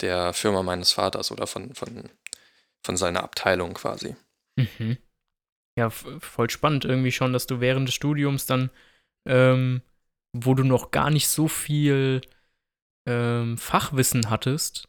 der 0.00 0.32
Firma 0.32 0.62
meines 0.62 0.92
Vaters 0.92 1.30
oder 1.30 1.46
von, 1.46 1.74
von, 1.74 2.08
von 2.82 2.96
seiner 2.96 3.22
Abteilung 3.22 3.74
quasi. 3.74 4.16
Mhm. 4.56 4.96
Ja, 5.78 5.90
voll 5.90 6.50
spannend 6.50 6.84
irgendwie 6.84 7.12
schon, 7.12 7.32
dass 7.32 7.46
du 7.46 7.60
während 7.60 7.88
des 7.88 7.94
Studiums 7.94 8.46
dann, 8.46 8.70
ähm, 9.26 9.82
wo 10.34 10.54
du 10.54 10.64
noch 10.64 10.90
gar 10.90 11.10
nicht 11.10 11.28
so 11.28 11.48
viel 11.48 12.20
ähm, 13.06 13.56
Fachwissen 13.56 14.28
hattest, 14.28 14.88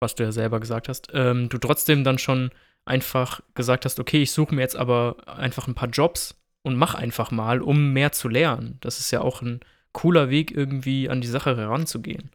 was 0.00 0.14
du 0.14 0.24
ja 0.24 0.32
selber 0.32 0.60
gesagt 0.60 0.88
hast, 0.88 1.08
ähm, 1.12 1.48
du 1.48 1.58
trotzdem 1.58 2.04
dann 2.04 2.18
schon 2.18 2.50
einfach 2.84 3.40
gesagt 3.54 3.84
hast, 3.84 4.00
okay, 4.00 4.22
ich 4.22 4.32
suche 4.32 4.54
mir 4.54 4.62
jetzt 4.62 4.76
aber 4.76 5.16
einfach 5.26 5.66
ein 5.68 5.74
paar 5.74 5.88
Jobs 5.88 6.34
und 6.62 6.76
mach 6.76 6.94
einfach 6.94 7.30
mal, 7.30 7.60
um 7.60 7.92
mehr 7.92 8.12
zu 8.12 8.28
lernen. 8.28 8.78
Das 8.80 9.00
ist 9.00 9.10
ja 9.10 9.20
auch 9.20 9.42
ein 9.42 9.60
cooler 9.92 10.30
Weg, 10.30 10.50
irgendwie 10.50 11.08
an 11.08 11.20
die 11.20 11.28
Sache 11.28 11.56
heranzugehen. 11.56 12.30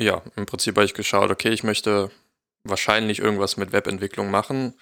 Ja, 0.00 0.22
im 0.36 0.46
Prinzip 0.46 0.76
habe 0.76 0.86
ich 0.86 0.94
geschaut, 0.94 1.30
okay, 1.30 1.50
ich 1.50 1.62
möchte 1.62 2.10
wahrscheinlich 2.64 3.18
irgendwas 3.18 3.56
mit 3.56 3.72
Webentwicklung 3.72 4.30
machen 4.30 4.74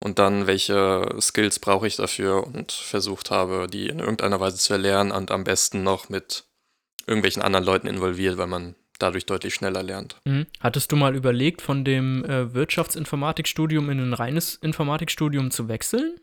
und 0.00 0.18
dann 0.18 0.46
welche 0.46 1.16
Skills 1.20 1.58
brauche 1.58 1.86
ich 1.86 1.96
dafür 1.96 2.46
und 2.46 2.72
versucht 2.72 3.30
habe, 3.30 3.66
die 3.68 3.88
in 3.88 3.98
irgendeiner 3.98 4.40
Weise 4.40 4.56
zu 4.56 4.72
erlernen 4.72 5.12
und 5.12 5.30
am 5.30 5.44
besten 5.44 5.82
noch 5.82 6.08
mit 6.08 6.44
irgendwelchen 7.06 7.42
anderen 7.42 7.64
Leuten 7.64 7.86
involviert, 7.86 8.36
weil 8.36 8.46
man 8.46 8.74
dadurch 8.98 9.26
deutlich 9.26 9.54
schneller 9.54 9.82
lernt. 9.82 10.20
Mhm. 10.24 10.46
Hattest 10.60 10.92
du 10.92 10.96
mal 10.96 11.14
überlegt, 11.14 11.62
von 11.62 11.84
dem 11.84 12.24
äh, 12.24 12.52
Wirtschaftsinformatikstudium 12.54 13.90
in 13.90 14.00
ein 14.00 14.14
reines 14.14 14.54
Informatikstudium 14.56 15.50
zu 15.50 15.68
wechseln? 15.68 16.18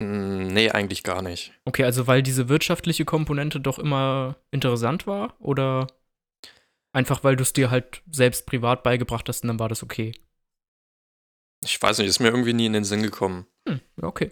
Mm, 0.00 0.48
Nee, 0.52 0.70
eigentlich 0.70 1.02
gar 1.02 1.22
nicht. 1.22 1.52
Okay, 1.64 1.84
also 1.84 2.06
weil 2.06 2.22
diese 2.22 2.48
wirtschaftliche 2.48 3.04
Komponente 3.04 3.60
doch 3.60 3.78
immer 3.78 4.36
interessant 4.50 5.06
war 5.06 5.34
oder 5.40 5.86
einfach 6.92 7.24
weil 7.24 7.36
du 7.36 7.42
es 7.42 7.52
dir 7.52 7.70
halt 7.70 8.02
selbst 8.10 8.46
privat 8.46 8.82
beigebracht 8.82 9.28
hast 9.28 9.42
und 9.44 9.48
dann 9.48 9.58
war 9.58 9.68
das 9.68 9.82
okay? 9.82 10.12
Ich 11.64 11.80
weiß 11.80 11.98
nicht, 11.98 12.08
ist 12.08 12.18
mir 12.20 12.28
irgendwie 12.28 12.52
nie 12.52 12.66
in 12.66 12.72
den 12.72 12.84
Sinn 12.84 13.02
gekommen. 13.02 13.46
Hm, 13.68 13.80
okay. 14.02 14.30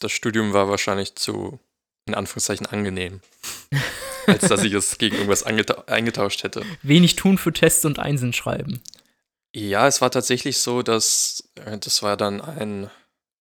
Das 0.00 0.12
Studium 0.12 0.52
war 0.52 0.68
wahrscheinlich 0.68 1.14
zu, 1.14 1.60
in 2.06 2.14
Anführungszeichen, 2.14 2.66
angenehm, 2.66 3.20
als 4.26 4.48
dass 4.48 4.62
ich 4.62 4.72
es 4.72 4.98
gegen 4.98 5.16
irgendwas 5.16 5.42
eingetauscht 5.44 6.42
hätte. 6.42 6.64
Wenig 6.82 7.16
tun 7.16 7.38
für 7.38 7.52
Tests 7.52 7.84
und 7.84 7.98
Einsen 7.98 8.32
schreiben. 8.32 8.82
Ja, 9.54 9.86
es 9.86 10.00
war 10.00 10.10
tatsächlich 10.10 10.58
so, 10.58 10.82
dass 10.82 11.48
äh, 11.54 11.78
das 11.78 12.02
war 12.02 12.16
dann 12.16 12.40
ein, 12.40 12.90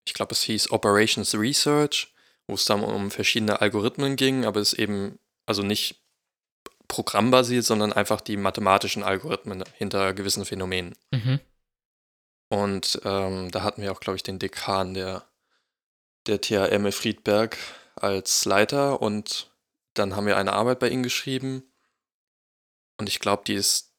ich 0.08 0.14
glaube, 0.14 0.32
es 0.32 0.44
hieß 0.44 0.72
Operations 0.72 1.36
Research, 1.36 2.14
wo 2.48 2.54
es 2.54 2.66
dann 2.66 2.84
um 2.84 3.12
verschiedene 3.12 3.60
Algorithmen 3.62 4.16
ging, 4.16 4.46
aber 4.46 4.62
es 4.62 4.74
eben, 4.74 5.20
also 5.46 5.62
nicht 5.62 6.02
programmbasiert, 6.88 7.66
sondern 7.66 7.92
einfach 7.92 8.22
die 8.22 8.38
mathematischen 8.38 9.04
Algorithmen 9.04 9.64
hinter 9.74 10.14
gewissen 10.14 10.46
Phänomenen. 10.46 10.96
Mhm. 11.12 11.40
Und 12.50 13.02
ähm, 13.04 13.52
da 13.52 13.64
hatten 13.64 13.82
wir 13.82 13.92
auch, 13.92 14.00
glaube 14.00 14.18
ich, 14.18 14.24
den 14.24 14.40
Dekan 14.40 14.94
der, 14.94 15.26
der 16.28 16.40
THM 16.40 16.92
Friedberg 16.92 17.58
als 17.96 18.46
Leiter 18.46 19.02
und 19.02 19.52
dann 19.98 20.16
haben 20.16 20.28
wir 20.28 20.38
eine 20.38 20.54
Arbeit 20.54 20.80
bei 20.80 20.90
ihm 20.90 21.04
geschrieben 21.04 21.64
und 22.98 23.10
ich 23.10 23.20
glaube, 23.20 23.44
die 23.46 23.56
ist, 23.56 23.94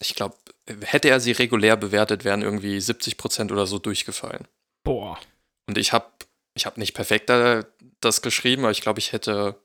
ich 0.00 0.14
glaube, 0.14 0.36
hätte 0.82 1.08
er 1.08 1.20
sie 1.20 1.32
regulär 1.32 1.76
bewertet, 1.76 2.24
wären 2.24 2.42
irgendwie 2.42 2.78
70% 2.78 3.52
oder 3.52 3.66
so 3.66 3.78
durchgefallen. 3.78 4.46
Boah. 4.84 5.18
Und 5.66 5.76
ich 5.78 5.92
habe 5.92 6.06
ich 6.54 6.66
hab 6.66 6.76
nicht 6.78 6.94
perfekt 6.94 7.28
da, 7.30 7.64
das 8.00 8.22
geschrieben, 8.22 8.62
aber 8.62 8.72
ich 8.72 8.80
glaube, 8.80 8.98
ich 8.98 9.12
hätte, 9.12 9.60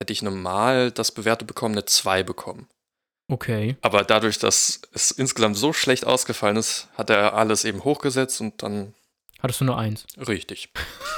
hätte 0.00 0.12
ich 0.12 0.22
normal 0.22 0.90
das 0.90 1.12
bewertet 1.12 1.46
bekommen, 1.46 1.74
eine 1.74 1.84
2 1.84 2.22
bekommen. 2.22 2.68
Okay. 3.28 3.76
Aber 3.80 4.04
dadurch, 4.04 4.38
dass 4.38 4.82
es 4.92 5.10
insgesamt 5.10 5.56
so 5.56 5.72
schlecht 5.72 6.06
ausgefallen 6.06 6.56
ist, 6.56 6.88
hat 6.94 7.10
er 7.10 7.34
alles 7.34 7.64
eben 7.64 7.84
hochgesetzt 7.84 8.40
und 8.40 8.62
dann 8.62 8.94
Hattest 9.40 9.60
du 9.60 9.64
nur 9.64 9.78
eins? 9.78 10.06
richtig. 10.26 10.70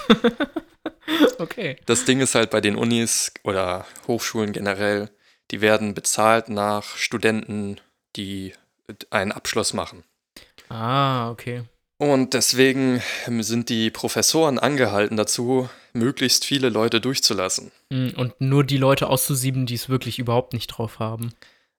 okay. 1.39 1.77
Das 1.87 2.05
Ding 2.05 2.21
ist 2.21 2.35
halt 2.35 2.51
bei 2.51 2.61
den 2.61 2.77
Unis 2.77 3.33
oder 3.45 3.87
Hochschulen 4.07 4.53
generell, 4.53 5.11
die 5.51 5.61
werden 5.61 5.95
bezahlt 5.95 6.49
nach 6.49 6.97
Studenten, 6.97 7.81
die 8.17 8.53
einen 9.11 9.33
Abschluss 9.33 9.73
machen. 9.73 10.05
Ah, 10.69 11.31
okay. 11.31 11.63
Und 11.99 12.35
deswegen 12.35 13.03
sind 13.27 13.69
die 13.71 13.91
Professoren 13.91 14.59
angehalten 14.59 15.17
dazu, 15.17 15.69
möglichst 15.95 16.45
viele 16.45 16.69
Leute 16.69 17.01
durchzulassen. 17.01 17.73
Mm, 17.91 18.09
Und 18.17 18.39
nur 18.41 18.65
die 18.65 18.77
Leute 18.77 19.09
auszusieben, 19.09 19.65
die 19.65 19.75
es 19.75 19.89
wirklich 19.89 20.19
überhaupt 20.19 20.53
nicht 20.53 20.67
drauf 20.67 20.99
haben. 20.99 21.33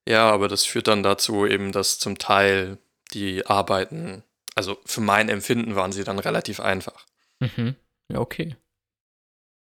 Ja, 0.08 0.32
aber 0.32 0.48
das 0.48 0.66
führt 0.66 0.88
dann 0.88 1.04
dazu 1.04 1.46
eben, 1.46 1.72
dass 1.72 2.00
zum 2.00 2.18
Teil 2.18 2.80
die 3.14 3.46
Arbeiten, 3.46 4.24
also 4.56 4.78
für 4.86 5.02
mein 5.02 5.30
Empfinden 5.30 5.76
waren 5.76 5.92
sie 5.92 6.04
dann 6.04 6.18
relativ 6.18 6.60
einfach. 6.60 7.06
Mhm. 7.40 7.76
Ja, 8.12 8.20
okay. 8.20 8.56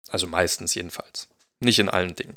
Also 0.09 0.27
meistens 0.27 0.75
jedenfalls. 0.75 1.29
Nicht 1.59 1.79
in 1.79 1.89
allen 1.89 2.15
Dingen. 2.15 2.33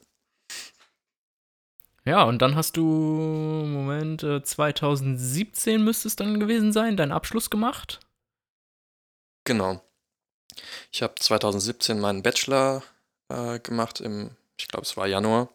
Ja, 2.05 2.25
und 2.25 2.43
dann 2.43 2.55
hast 2.55 2.77
du, 2.77 2.83
Moment, 2.83 4.23
äh, 4.23 4.43
2017 4.43 5.83
müsste 5.83 6.09
es 6.09 6.17
dann 6.17 6.39
gewesen 6.39 6.73
sein, 6.73 6.99
deinen 6.99 7.13
Abschluss 7.13 7.49
gemacht. 7.49 8.01
Genau. 9.45 9.83
Ich 10.93 11.03
habe 11.03 11.15
2017 11.15 11.99
meinen 11.99 12.23
Bachelor 12.23 12.83
äh, 13.31 13.59
gemacht, 13.59 14.01
im, 14.01 14.31
ich 14.59 14.69
glaube, 14.69 14.85
es 14.85 14.97
war 14.97 15.07
Januar. 15.07 15.49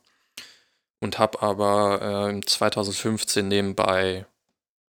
Und 1.01 1.18
habe 1.20 1.41
aber 1.41 2.32
äh, 2.34 2.41
2015 2.41 3.47
nebenbei 3.47 4.26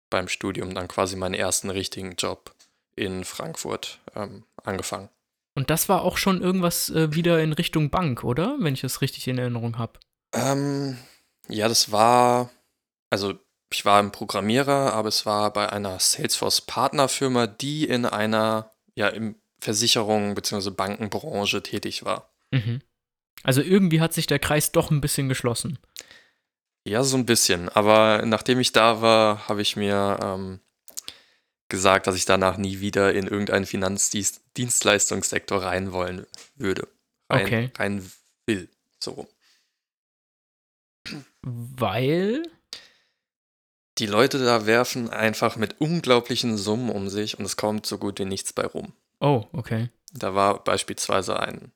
beim 0.08 0.28
Studium 0.28 0.74
dann 0.74 0.88
quasi 0.88 1.14
meinen 1.14 1.34
ersten 1.34 1.70
richtigen 1.70 2.16
Job 2.16 2.52
in 2.96 3.24
Frankfurt 3.24 4.00
ähm, 4.16 4.44
angefangen. 4.64 5.08
Und 5.60 5.68
das 5.68 5.90
war 5.90 6.04
auch 6.04 6.16
schon 6.16 6.40
irgendwas 6.40 6.88
äh, 6.88 7.14
wieder 7.14 7.42
in 7.42 7.52
Richtung 7.52 7.90
Bank, 7.90 8.24
oder? 8.24 8.56
Wenn 8.60 8.72
ich 8.72 8.80
das 8.80 9.02
richtig 9.02 9.28
in 9.28 9.36
Erinnerung 9.36 9.76
habe. 9.76 10.00
Ähm, 10.32 10.96
ja, 11.48 11.68
das 11.68 11.92
war, 11.92 12.48
also 13.10 13.34
ich 13.70 13.84
war 13.84 14.02
ein 14.02 14.10
Programmierer, 14.10 14.94
aber 14.94 15.08
es 15.08 15.26
war 15.26 15.52
bei 15.52 15.70
einer 15.70 15.98
Salesforce-Partnerfirma, 15.98 17.46
die 17.46 17.84
in 17.84 18.06
einer, 18.06 18.70
ja, 18.94 19.08
im 19.08 19.36
Versicherung- 19.60 20.34
bzw. 20.34 20.70
Bankenbranche 20.70 21.62
tätig 21.62 22.06
war. 22.06 22.32
Mhm. 22.50 22.80
Also 23.42 23.60
irgendwie 23.60 24.00
hat 24.00 24.14
sich 24.14 24.26
der 24.26 24.38
Kreis 24.38 24.72
doch 24.72 24.90
ein 24.90 25.02
bisschen 25.02 25.28
geschlossen. 25.28 25.78
Ja, 26.86 27.02
so 27.02 27.18
ein 27.18 27.26
bisschen. 27.26 27.68
Aber 27.68 28.22
nachdem 28.24 28.60
ich 28.60 28.72
da 28.72 29.02
war, 29.02 29.46
habe 29.46 29.60
ich 29.60 29.76
mir 29.76 30.18
ähm, 30.22 30.60
gesagt, 31.70 32.06
dass 32.06 32.16
ich 32.16 32.24
danach 32.26 32.56
nie 32.58 32.80
wieder 32.80 33.14
in 33.14 33.26
irgendeinen 33.26 33.66
Finanzdienstleistungssektor 33.66 35.62
rein 35.62 35.92
wollen 35.92 36.26
würde. 36.56 36.88
Rein, 37.30 37.46
Okay. 37.46 37.70
rein 37.78 38.12
will. 38.46 38.68
So 39.02 39.12
rum. 39.12 39.26
Weil. 41.42 42.42
Die 43.98 44.06
Leute 44.06 44.38
da 44.38 44.66
werfen 44.66 45.10
einfach 45.10 45.56
mit 45.56 45.80
unglaublichen 45.80 46.56
Summen 46.56 46.90
um 46.90 47.08
sich 47.08 47.38
und 47.38 47.44
es 47.44 47.56
kommt 47.56 47.84
so 47.86 47.98
gut 47.98 48.18
wie 48.18 48.24
nichts 48.24 48.52
bei 48.52 48.64
rum. 48.64 48.92
Oh, 49.20 49.44
okay. 49.52 49.90
Da 50.12 50.34
war 50.34 50.64
beispielsweise 50.64 51.38
ein, 51.38 51.72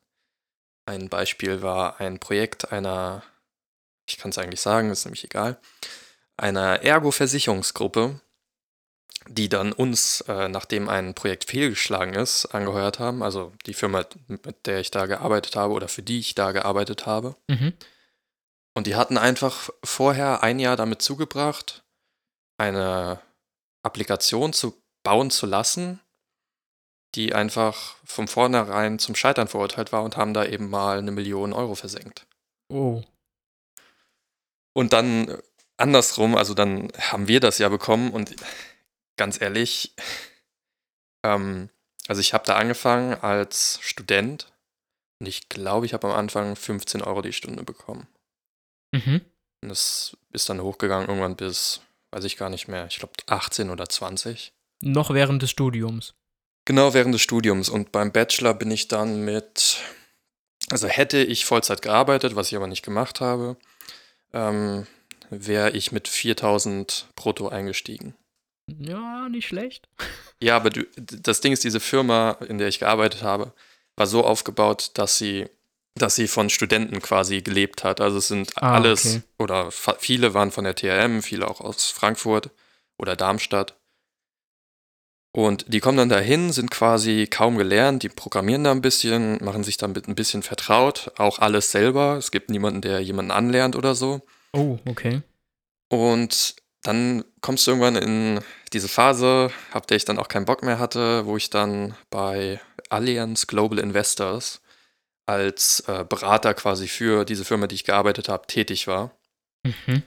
ein 0.87 1.09
Beispiel 1.11 1.61
war 1.63 2.01
ein 2.01 2.19
Projekt 2.21 2.73
einer, 2.73 3.23
ich 4.09 4.17
kann 4.17 4.31
es 4.31 4.39
eigentlich 4.39 4.61
sagen, 4.63 4.91
ist 4.91 5.05
nämlich 5.05 5.25
egal, 5.25 5.61
einer 6.37 6.83
Ergo-Versicherungsgruppe, 6.83 8.21
die 9.29 9.49
dann 9.49 9.73
uns, 9.73 10.21
äh, 10.23 10.49
nachdem 10.49 10.89
ein 10.89 11.15
Projekt 11.15 11.45
fehlgeschlagen 11.45 12.15
ist, 12.15 12.47
angeheuert 12.47 12.99
haben. 12.99 13.23
Also 13.23 13.53
die 13.67 13.75
Firma, 13.75 14.05
mit 14.29 14.67
der 14.67 14.81
ich 14.81 14.91
da 14.91 15.07
gearbeitet 15.07 15.57
habe 15.57 15.73
oder 15.73 15.89
für 15.89 16.03
die 16.03 16.19
ich 16.19 16.35
da 16.35 16.53
gearbeitet 16.53 17.07
habe. 17.07 17.37
Mhm. 17.49 17.73
Und 18.75 18.87
die 18.87 18.97
hatten 18.97 19.19
einfach 19.19 19.71
vorher 19.83 20.43
ein 20.43 20.59
Jahr 20.59 20.77
damit 20.77 21.01
zugebracht, 21.01 21.85
eine 22.59 23.21
Applikation 23.83 24.53
zu 24.53 24.83
bauen 25.05 25.31
zu 25.31 25.47
lassen, 25.47 26.01
die 27.15 27.35
einfach 27.35 27.97
von 28.05 28.27
vornherein 28.27 28.99
zum 28.99 29.15
Scheitern 29.15 29.49
verurteilt 29.49 29.93
war 29.93 30.03
und 30.03 30.17
haben 30.17 30.35
da 30.35 30.45
eben 30.45 30.69
mal 30.69 30.99
eine 30.99 31.13
Million 31.13 31.53
Euro 31.53 31.75
versenkt. 31.77 32.27
Oh. 32.69 33.03
Und 34.73 34.93
dann 34.93 35.39
andersrum, 35.77 36.37
also 36.37 36.55
dann 36.55 36.91
haben 36.99 37.29
wir 37.29 37.41
das 37.41 37.59
ja 37.59 37.69
bekommen 37.69 38.11
und 38.11 38.35
ganz 39.17 39.41
ehrlich, 39.41 39.95
ähm, 41.25 41.69
also 42.07 42.21
ich 42.21 42.35
habe 42.35 42.45
da 42.45 42.57
angefangen 42.57 43.15
als 43.15 43.79
Student 43.83 44.53
und 45.21 45.27
ich 45.27 45.49
glaube, 45.49 45.87
ich 45.87 45.95
habe 45.95 46.09
am 46.09 46.15
Anfang 46.15 46.57
15 46.57 47.03
Euro 47.03 47.23
die 47.23 47.33
Stunde 47.33 47.63
bekommen. 47.63 48.07
Mhm. 48.93 49.23
Und 49.63 49.69
das 49.69 50.17
ist 50.33 50.49
dann 50.49 50.61
hochgegangen 50.61 51.09
irgendwann 51.09 51.37
bis, 51.37 51.81
weiß 52.11 52.25
ich 52.25 52.37
gar 52.37 52.51
nicht 52.51 52.69
mehr, 52.69 52.87
ich 52.87 52.99
glaube 52.99 53.15
18 53.27 53.71
oder 53.71 53.89
20. 53.89 54.53
Noch 54.81 55.15
während 55.15 55.43
des 55.43 55.51
Studiums. 55.51 56.15
Genau 56.67 56.95
während 56.95 57.15
des 57.15 57.23
Studiums. 57.23 57.69
Und 57.69 57.93
beim 57.93 58.13
Bachelor 58.13 58.55
bin 58.55 58.71
ich 58.71 58.89
dann 58.89 59.25
mit, 59.25 59.79
also 60.71 60.89
hätte 60.89 61.19
ich 61.19 61.45
Vollzeit 61.45 61.83
gearbeitet, 61.83 62.37
was 62.37 62.49
ich 62.49 62.57
aber 62.57 62.67
nicht 62.67 62.85
gemacht 62.85 63.21
habe, 63.21 63.57
ähm, 64.33 64.87
wäre 65.31 65.71
ich 65.71 65.93
mit 65.93 66.09
4000 66.09 67.09
brutto 67.17 67.49
eingestiegen. 67.49 68.15
Ja, 68.67 69.29
nicht 69.29 69.47
schlecht. 69.47 69.89
Ja, 70.41 70.57
aber 70.57 70.71
du, 70.71 70.85
das 70.97 71.41
Ding 71.41 71.53
ist, 71.53 71.65
diese 71.65 71.81
Firma, 71.81 72.33
in 72.49 72.59
der 72.59 72.69
ich 72.69 72.79
gearbeitet 72.79 73.23
habe, 73.23 73.53
war 73.97 74.07
so 74.07 74.25
aufgebaut, 74.25 74.91
dass 74.95 75.19
sie 75.19 75.47
dass 75.97 76.17
sie 76.17 76.27
von 76.27 76.51
Studenten 76.51 77.01
quasi 77.01 77.41
gelebt 77.41 77.85
hat. 77.85 78.01
Also 78.01 78.19
es 78.19 78.27
sind 78.27 78.51
Ah, 78.61 78.75
alles, 78.75 79.07
okay. 79.07 79.23
oder 79.39 79.71
viele 79.71 80.35
waren 80.35 80.51
von 80.51 80.65
der 80.65 80.75
TRM, 80.75 81.23
viele 81.23 81.47
auch 81.49 81.61
aus 81.61 81.87
Frankfurt 81.91 82.51
oder 82.99 83.15
Darmstadt. 83.15 83.77
Und 85.31 85.67
die 85.73 85.79
kommen 85.79 85.99
dann 85.99 86.09
dahin, 86.09 86.53
sind 86.53 86.73
quasi 86.73 87.29
kaum 87.29 87.59
gelernt, 87.59 88.03
die 88.03 88.09
programmieren 88.09 88.65
da 88.65 88.73
ein 88.73 88.83
bisschen, 88.83 89.43
machen 89.45 89.63
sich 89.63 89.77
damit 89.77 90.09
ein 90.09 90.17
bisschen 90.17 90.43
vertraut, 90.43 91.13
auch 91.17 91.39
alles 91.39 91.71
selber. 91.71 92.17
Es 92.17 92.33
gibt 92.33 92.51
niemanden, 92.51 92.81
der 92.81 93.01
jemanden 93.01 93.31
anlernt 93.31 93.77
oder 93.77 93.95
so. 93.95 94.21
Oh, 94.53 94.79
okay. 94.89 95.23
Und 95.91 96.57
dann 96.85 97.25
kommst 97.41 97.67
du 97.67 97.73
irgendwann 97.73 97.97
in 97.97 98.41
diese 98.73 98.89
Phase, 98.89 99.51
ab 99.73 99.87
der 99.89 99.97
ich 99.97 100.05
dann 100.05 100.19
auch 100.19 100.29
keinen 100.29 100.45
Bock 100.45 100.63
mehr 100.63 100.79
hatte, 100.79 101.27
wo 101.27 101.37
ich 101.37 101.51
dann 101.51 101.95
bei 102.11 102.61
Allianz 102.91 103.47
Global 103.49 103.79
Investors 103.79 104.61
als 105.27 105.81
äh, 105.89 106.05
Berater 106.05 106.55
quasi 106.55 106.87
für 106.87 107.25
diese 107.25 107.45
Firma, 107.45 107.67
die 107.67 107.75
ich 107.75 107.85
gearbeitet 107.85 108.29
habe, 108.29 108.47
tätig 108.47 108.87
war, 108.87 109.11
Mhm. 109.67 110.03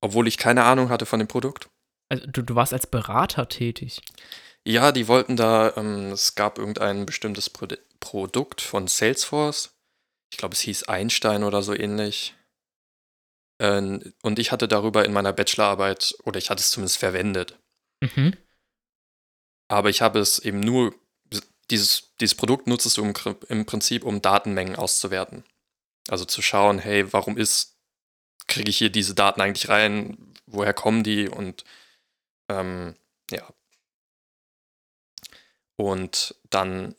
obwohl 0.00 0.26
ich 0.26 0.36
keine 0.36 0.64
Ahnung 0.64 0.88
hatte 0.90 1.06
von 1.06 1.20
dem 1.20 1.28
Produkt. 1.28 1.68
Also 2.08 2.26
du, 2.26 2.42
du 2.42 2.54
warst 2.56 2.72
als 2.72 2.86
Berater 2.86 3.48
tätig. 3.48 4.02
Ja, 4.66 4.90
die 4.90 5.06
wollten 5.06 5.36
da, 5.36 5.72
ähm, 5.76 6.10
es 6.10 6.34
gab 6.34 6.58
irgendein 6.58 7.06
bestimmtes 7.06 7.48
Pro 7.50 7.68
Produkt 8.00 8.60
von 8.60 8.86
Salesforce. 8.88 9.70
Ich 10.32 10.38
glaube, 10.38 10.54
es 10.54 10.60
hieß 10.60 10.84
Einstein 10.84 11.42
oder 11.44 11.62
so 11.62 11.72
ähnlich. 11.74 12.35
Ähm, 13.58 14.12
und 14.22 14.38
ich 14.38 14.52
hatte 14.52 14.68
darüber 14.68 15.04
in 15.04 15.12
meiner 15.12 15.32
Bachelorarbeit, 15.32 16.14
oder 16.24 16.38
ich 16.38 16.50
hatte 16.50 16.60
es 16.60 16.70
zumindest 16.70 16.98
verwendet. 16.98 17.58
Mhm. 18.00 18.36
Aber 19.68 19.90
ich 19.90 20.02
habe 20.02 20.18
es 20.18 20.38
eben 20.38 20.60
nur, 20.60 20.94
dieses, 21.70 22.14
dieses 22.20 22.36
Produkt 22.36 22.66
nutzest 22.66 22.96
du 22.96 23.04
im, 23.04 23.14
im 23.48 23.66
Prinzip, 23.66 24.04
um 24.04 24.22
Datenmengen 24.22 24.76
auszuwerten. 24.76 25.44
Also 26.08 26.24
zu 26.24 26.42
schauen, 26.42 26.78
hey, 26.78 27.12
warum 27.12 27.36
ist, 27.36 27.76
kriege 28.46 28.70
ich 28.70 28.78
hier 28.78 28.90
diese 28.90 29.14
Daten 29.14 29.40
eigentlich 29.40 29.68
rein, 29.68 30.34
woher 30.46 30.72
kommen 30.72 31.02
die 31.02 31.28
und 31.28 31.64
ähm, 32.48 32.94
ja. 33.30 33.42
Und 35.76 36.36
dann 36.48 36.94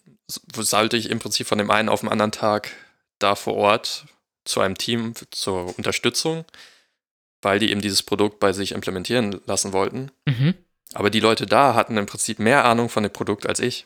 sollte 0.54 0.98
ich 0.98 1.10
im 1.10 1.20
Prinzip 1.20 1.48
von 1.48 1.58
dem 1.58 1.72
einen 1.72 1.90
auf 1.90 2.02
den 2.02 2.10
anderen 2.10 2.32
Tag 2.32 2.72
da 3.20 3.36
vor 3.36 3.56
Ort 3.56 4.06
zu 4.48 4.62
einem 4.62 4.78
Team 4.78 5.14
zur 5.32 5.78
Unterstützung, 5.78 6.46
weil 7.42 7.60
die 7.60 7.72
eben 7.72 7.82
dieses 7.82 8.04
Produkt 8.04 8.40
bei 8.40 8.54
sich 8.54 8.72
implementieren 8.72 9.42
lassen 9.46 9.74
wollten. 9.74 10.12
Mhm. 10.26 10.56
Aber 10.94 11.10
die 11.10 11.20
Leute 11.20 11.46
da 11.46 11.76
hatten 11.76 11.98
im 11.98 12.06
Prinzip 12.06 12.40
mehr 12.40 12.66
Ahnung 12.66 12.90
von 12.90 13.04
dem 13.04 13.12
Produkt 13.12 13.48
als 13.48 13.60
ich. 13.60 13.86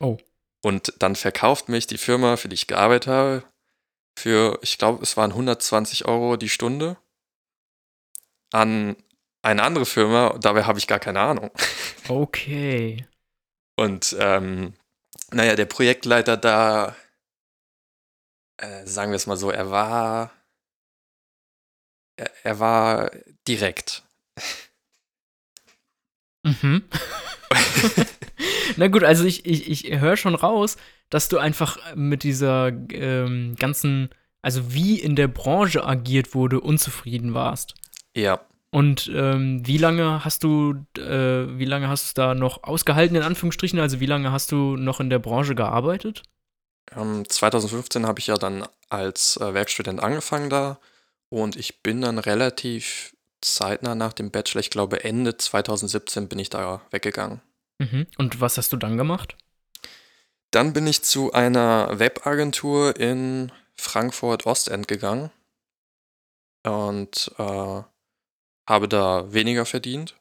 Oh. 0.00 0.18
Und 0.62 0.92
dann 0.98 1.16
verkauft 1.16 1.68
mich 1.68 1.86
die 1.86 1.98
Firma, 1.98 2.36
für 2.36 2.48
die 2.48 2.54
ich 2.54 2.66
gearbeitet 2.66 3.06
habe, 3.06 3.44
für, 4.18 4.58
ich 4.62 4.78
glaube, 4.78 5.02
es 5.02 5.16
waren 5.16 5.30
120 5.30 6.06
Euro 6.06 6.36
die 6.36 6.48
Stunde 6.48 6.96
an 8.50 8.96
eine 9.42 9.62
andere 9.62 9.86
Firma. 9.86 10.36
Dabei 10.40 10.64
habe 10.64 10.78
ich 10.78 10.86
gar 10.86 10.98
keine 10.98 11.20
Ahnung. 11.20 11.50
Okay. 12.08 13.06
Und 13.76 14.16
ähm, 14.18 14.74
naja, 15.30 15.54
der 15.54 15.66
Projektleiter 15.66 16.36
da, 16.36 16.96
äh, 18.58 18.86
sagen 18.86 19.10
wir 19.12 19.16
es 19.16 19.26
mal 19.26 19.36
so, 19.36 19.50
er 19.50 19.70
war, 19.70 20.32
er, 22.16 22.30
er 22.44 22.58
war 22.60 23.10
direkt. 23.46 24.04
Mhm. 26.44 26.84
Na 28.76 28.88
gut, 28.88 29.04
also 29.04 29.24
ich, 29.24 29.44
ich, 29.46 29.68
ich 29.84 30.00
höre 30.00 30.16
schon 30.16 30.34
raus, 30.34 30.76
dass 31.10 31.28
du 31.28 31.38
einfach 31.38 31.78
mit 31.94 32.22
dieser 32.22 32.68
ähm, 32.92 33.56
ganzen, 33.58 34.10
also 34.42 34.72
wie 34.72 35.00
in 35.00 35.16
der 35.16 35.28
Branche 35.28 35.84
agiert 35.84 36.34
wurde, 36.34 36.60
unzufrieden 36.60 37.34
warst. 37.34 37.74
Ja, 38.14 38.40
Und 38.70 39.10
ähm, 39.14 39.66
wie 39.66 39.78
lange 39.78 40.24
hast 40.24 40.44
du, 40.44 40.86
äh, 40.98 41.58
wie 41.58 41.64
lange 41.64 41.88
hast 41.88 42.16
du 42.18 42.20
da 42.20 42.34
noch 42.34 42.64
ausgehalten, 42.64 43.16
in 43.16 43.22
Anführungsstrichen? 43.22 43.78
Also 43.80 44.00
wie 44.00 44.06
lange 44.06 44.30
hast 44.32 44.52
du 44.52 44.76
noch 44.76 45.00
in 45.00 45.10
der 45.10 45.18
Branche 45.20 45.54
gearbeitet? 45.54 46.22
Ähm, 46.96 47.28
2015 47.28 48.06
habe 48.06 48.20
ich 48.20 48.28
ja 48.28 48.36
dann 48.36 48.66
als 48.88 49.36
äh, 49.36 49.54
Werkstudent 49.54 50.00
angefangen 50.00 50.50
da 50.50 50.78
und 51.28 51.56
ich 51.56 51.82
bin 51.82 52.00
dann 52.00 52.18
relativ 52.18 53.14
zeitnah 53.40 53.94
nach 53.94 54.12
dem 54.12 54.30
Bachelor, 54.30 54.60
ich 54.60 54.70
glaube 54.70 55.04
Ende 55.04 55.36
2017 55.36 56.28
bin 56.28 56.38
ich 56.38 56.50
da 56.50 56.80
weggegangen. 56.90 57.40
Mhm. 57.78 58.06
Und 58.16 58.40
was 58.40 58.56
hast 58.56 58.72
du 58.72 58.76
dann 58.76 58.96
gemacht? 58.96 59.36
Dann 60.50 60.72
bin 60.72 60.86
ich 60.86 61.04
zu 61.04 61.32
einer 61.32 61.98
Webagentur 61.98 62.98
in 62.98 63.52
Frankfurt 63.74 64.46
Ostend 64.46 64.88
gegangen 64.88 65.30
und 66.64 67.32
äh, 67.38 67.82
habe 68.66 68.88
da 68.88 69.32
weniger 69.32 69.66
verdient. 69.66 70.16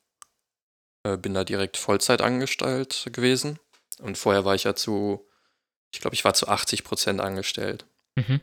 Äh, 1.03 1.17
bin 1.17 1.33
da 1.33 1.43
direkt 1.43 1.77
Vollzeit 1.77 2.21
angestellt 2.21 3.09
gewesen 3.13 3.59
und 3.99 4.17
vorher 4.17 4.45
war 4.45 4.55
ich 4.55 4.65
ja 4.65 4.75
zu, 4.75 5.25
ich 5.91 6.01
glaube, 6.01 6.15
ich 6.15 6.23
war 6.25 6.33
zu 6.33 6.47
80 6.47 6.83
Prozent 6.83 7.21
angestellt. 7.21 7.85
Mhm. 8.17 8.41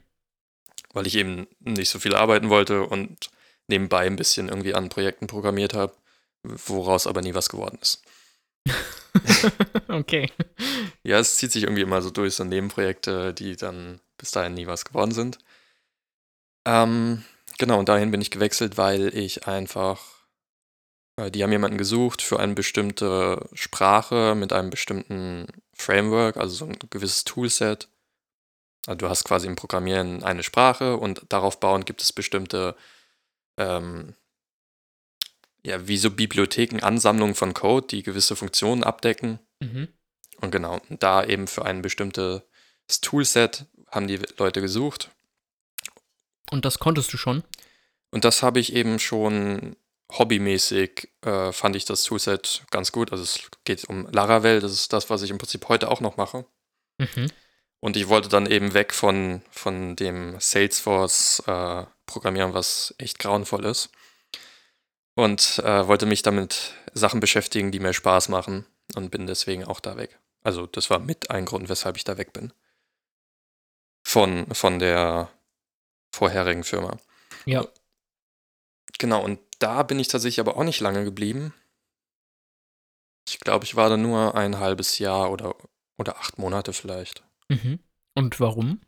weil 0.92 1.08
ich 1.08 1.16
eben 1.16 1.48
nicht 1.58 1.90
so 1.90 1.98
viel 1.98 2.14
arbeiten 2.14 2.48
wollte 2.48 2.84
und 2.84 3.30
nebenbei 3.66 4.06
ein 4.06 4.14
bisschen 4.14 4.48
irgendwie 4.48 4.74
an 4.74 4.88
Projekten 4.88 5.26
programmiert 5.26 5.74
habe, 5.74 5.92
woraus 6.44 7.08
aber 7.08 7.20
nie 7.22 7.34
was 7.34 7.48
geworden 7.48 7.78
ist. 7.82 8.02
okay. 9.88 10.30
Ja, 11.02 11.18
es 11.18 11.36
zieht 11.36 11.50
sich 11.50 11.64
irgendwie 11.64 11.82
immer 11.82 12.02
so 12.02 12.10
durch, 12.10 12.34
so 12.34 12.44
Nebenprojekte, 12.44 13.34
die 13.34 13.56
dann 13.56 14.00
bis 14.16 14.30
dahin 14.30 14.54
nie 14.54 14.68
was 14.68 14.84
geworden 14.84 15.12
sind. 15.12 15.38
Ähm, 16.64 17.24
genau, 17.58 17.78
und 17.80 17.88
dahin 17.88 18.10
bin 18.10 18.20
ich 18.20 18.30
gewechselt, 18.30 18.78
weil 18.78 19.14
ich 19.16 19.46
einfach, 19.48 20.13
die 21.16 21.42
haben 21.42 21.52
jemanden 21.52 21.78
gesucht 21.78 22.22
für 22.22 22.40
eine 22.40 22.54
bestimmte 22.54 23.48
Sprache 23.52 24.34
mit 24.34 24.52
einem 24.52 24.70
bestimmten 24.70 25.46
Framework, 25.72 26.36
also 26.36 26.54
so 26.54 26.64
ein 26.66 26.76
gewisses 26.90 27.24
Toolset. 27.24 27.88
Also 28.86 28.98
du 28.98 29.08
hast 29.08 29.24
quasi 29.24 29.46
im 29.46 29.56
Programmieren 29.56 30.24
eine 30.24 30.42
Sprache 30.42 30.96
und 30.96 31.22
darauf 31.28 31.60
bauend 31.60 31.86
gibt 31.86 32.02
es 32.02 32.12
bestimmte, 32.12 32.76
ähm, 33.56 34.14
ja, 35.62 35.86
wie 35.86 35.96
so 35.96 36.10
Bibliotheken, 36.10 36.80
Ansammlungen 36.82 37.34
von 37.34 37.54
Code, 37.54 37.86
die 37.86 38.02
gewisse 38.02 38.36
Funktionen 38.36 38.82
abdecken. 38.84 39.38
Mhm. 39.60 39.88
Und 40.40 40.50
genau, 40.50 40.80
da 40.90 41.24
eben 41.24 41.46
für 41.46 41.64
ein 41.64 41.80
bestimmtes 41.80 42.42
Toolset 43.00 43.66
haben 43.88 44.08
die 44.08 44.20
Leute 44.36 44.60
gesucht. 44.60 45.10
Und 46.50 46.64
das 46.64 46.78
konntest 46.80 47.12
du 47.12 47.16
schon? 47.16 47.44
Und 48.10 48.24
das 48.24 48.42
habe 48.42 48.60
ich 48.60 48.74
eben 48.74 48.98
schon 48.98 49.76
hobbymäßig, 50.12 51.10
äh, 51.22 51.50
fand 51.52 51.76
ich 51.76 51.84
das 51.84 52.02
Toolset 52.04 52.64
ganz 52.70 52.92
gut. 52.92 53.12
Also 53.12 53.24
es 53.24 53.50
geht 53.64 53.84
um 53.84 54.08
Laravel, 54.10 54.60
das 54.60 54.72
ist 54.72 54.90
das, 54.92 55.10
was 55.10 55.22
ich 55.22 55.30
im 55.30 55.38
Prinzip 55.38 55.68
heute 55.68 55.90
auch 55.90 56.00
noch 56.00 56.16
mache. 56.16 56.46
Mhm. 56.98 57.30
Und 57.80 57.96
ich 57.96 58.08
wollte 58.08 58.28
dann 58.30 58.46
eben 58.46 58.72
weg 58.72 58.94
von, 58.94 59.42
von 59.50 59.96
dem 59.96 60.40
Salesforce-Programmieren, 60.40 62.54
was 62.54 62.94
echt 62.98 63.18
grauenvoll 63.18 63.66
ist. 63.66 63.90
Und 65.16 65.58
äh, 65.58 65.86
wollte 65.86 66.06
mich 66.06 66.22
damit 66.22 66.72
Sachen 66.94 67.20
beschäftigen, 67.20 67.70
die 67.72 67.80
mir 67.80 67.92
Spaß 67.92 68.30
machen. 68.30 68.64
Und 68.94 69.10
bin 69.10 69.26
deswegen 69.26 69.64
auch 69.64 69.80
da 69.80 69.98
weg. 69.98 70.18
Also 70.42 70.66
das 70.66 70.88
war 70.88 70.98
mit 70.98 71.30
ein 71.30 71.44
Grund, 71.44 71.68
weshalb 71.68 71.96
ich 71.96 72.04
da 72.04 72.16
weg 72.16 72.32
bin. 72.32 72.54
Von, 74.02 74.46
von 74.54 74.78
der 74.78 75.30
vorherigen 76.14 76.64
Firma. 76.64 76.96
Ja. 77.44 77.66
Genau, 78.98 79.22
und 79.22 79.40
da 79.58 79.82
bin 79.82 79.98
ich 79.98 80.08
tatsächlich 80.08 80.40
aber 80.40 80.56
auch 80.56 80.64
nicht 80.64 80.80
lange 80.80 81.04
geblieben. 81.04 81.54
Ich 83.28 83.40
glaube, 83.40 83.64
ich 83.64 83.76
war 83.76 83.88
da 83.88 83.96
nur 83.96 84.34
ein 84.34 84.58
halbes 84.58 84.98
Jahr 84.98 85.30
oder, 85.30 85.56
oder 85.98 86.18
acht 86.18 86.38
Monate 86.38 86.72
vielleicht. 86.72 87.24
Mhm. 87.48 87.78
Und 88.14 88.38
warum? 88.40 88.80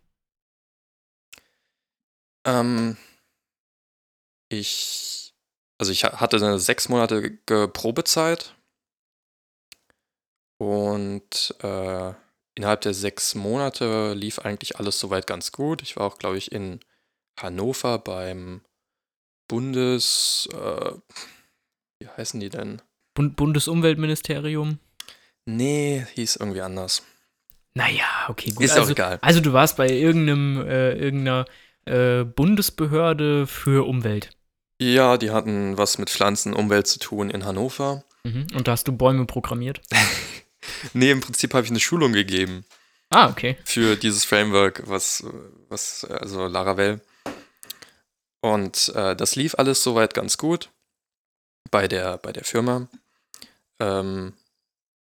Ähm, 2.46 2.96
ich, 4.48 5.34
also 5.78 5.92
ich 5.92 6.04
ha- 6.04 6.20
hatte 6.20 6.36
eine 6.36 6.58
sechsmonatige 6.58 7.68
Probezeit 7.68 8.54
und 10.58 11.54
äh, 11.62 12.14
innerhalb 12.54 12.80
der 12.82 12.94
sechs 12.94 13.34
Monate 13.34 14.14
lief 14.14 14.38
eigentlich 14.38 14.78
alles 14.78 14.98
soweit 14.98 15.26
ganz 15.26 15.52
gut. 15.52 15.82
Ich 15.82 15.96
war 15.96 16.06
auch, 16.06 16.18
glaube 16.18 16.38
ich, 16.38 16.52
in 16.52 16.80
Hannover 17.38 17.98
beim 17.98 18.62
Bundes, 19.48 20.48
äh, 20.52 20.92
wie 22.00 22.08
heißen 22.16 22.40
die 22.40 22.50
denn? 22.50 22.82
Bund 23.14 23.36
Bundesumweltministerium? 23.36 24.78
Nee, 25.46 26.06
hieß 26.14 26.36
irgendwie 26.36 26.60
anders. 26.60 27.02
Naja, 27.74 28.04
okay, 28.28 28.50
gut. 28.50 28.64
Ist 28.64 28.72
auch 28.72 28.80
also, 28.80 28.92
egal. 28.92 29.18
also 29.20 29.40
du 29.40 29.52
warst 29.52 29.76
bei 29.76 29.88
irgendeinem, 29.88 30.66
äh, 30.66 30.92
irgendeiner 30.92 31.44
äh, 31.84 32.24
Bundesbehörde 32.24 33.46
für 33.46 33.86
Umwelt. 33.86 34.30
Ja, 34.80 35.16
die 35.16 35.30
hatten 35.30 35.78
was 35.78 35.98
mit 35.98 36.10
Pflanzen, 36.10 36.54
Umwelt 36.54 36.86
zu 36.86 36.98
tun 36.98 37.30
in 37.30 37.44
Hannover. 37.44 38.04
Mhm. 38.24 38.46
Und 38.54 38.66
da 38.66 38.72
hast 38.72 38.88
du 38.88 38.92
Bäume 38.92 39.26
programmiert. 39.26 39.80
Nee, 40.92 41.12
im 41.12 41.20
Prinzip 41.20 41.54
habe 41.54 41.64
ich 41.64 41.70
eine 41.70 41.78
Schulung 41.78 42.12
gegeben. 42.12 42.64
Ah, 43.10 43.28
okay. 43.28 43.56
für 43.64 43.94
dieses 43.94 44.24
Framework, 44.24 44.82
was, 44.86 45.24
was 45.68 46.04
also 46.04 46.46
Laravel. 46.48 47.00
Und 48.46 48.92
äh, 48.94 49.16
das 49.16 49.34
lief 49.34 49.56
alles 49.58 49.82
soweit 49.82 50.14
ganz 50.14 50.38
gut 50.38 50.70
bei 51.72 51.88
der, 51.88 52.18
bei 52.18 52.30
der 52.30 52.44
Firma. 52.44 52.86
Ähm, 53.80 54.34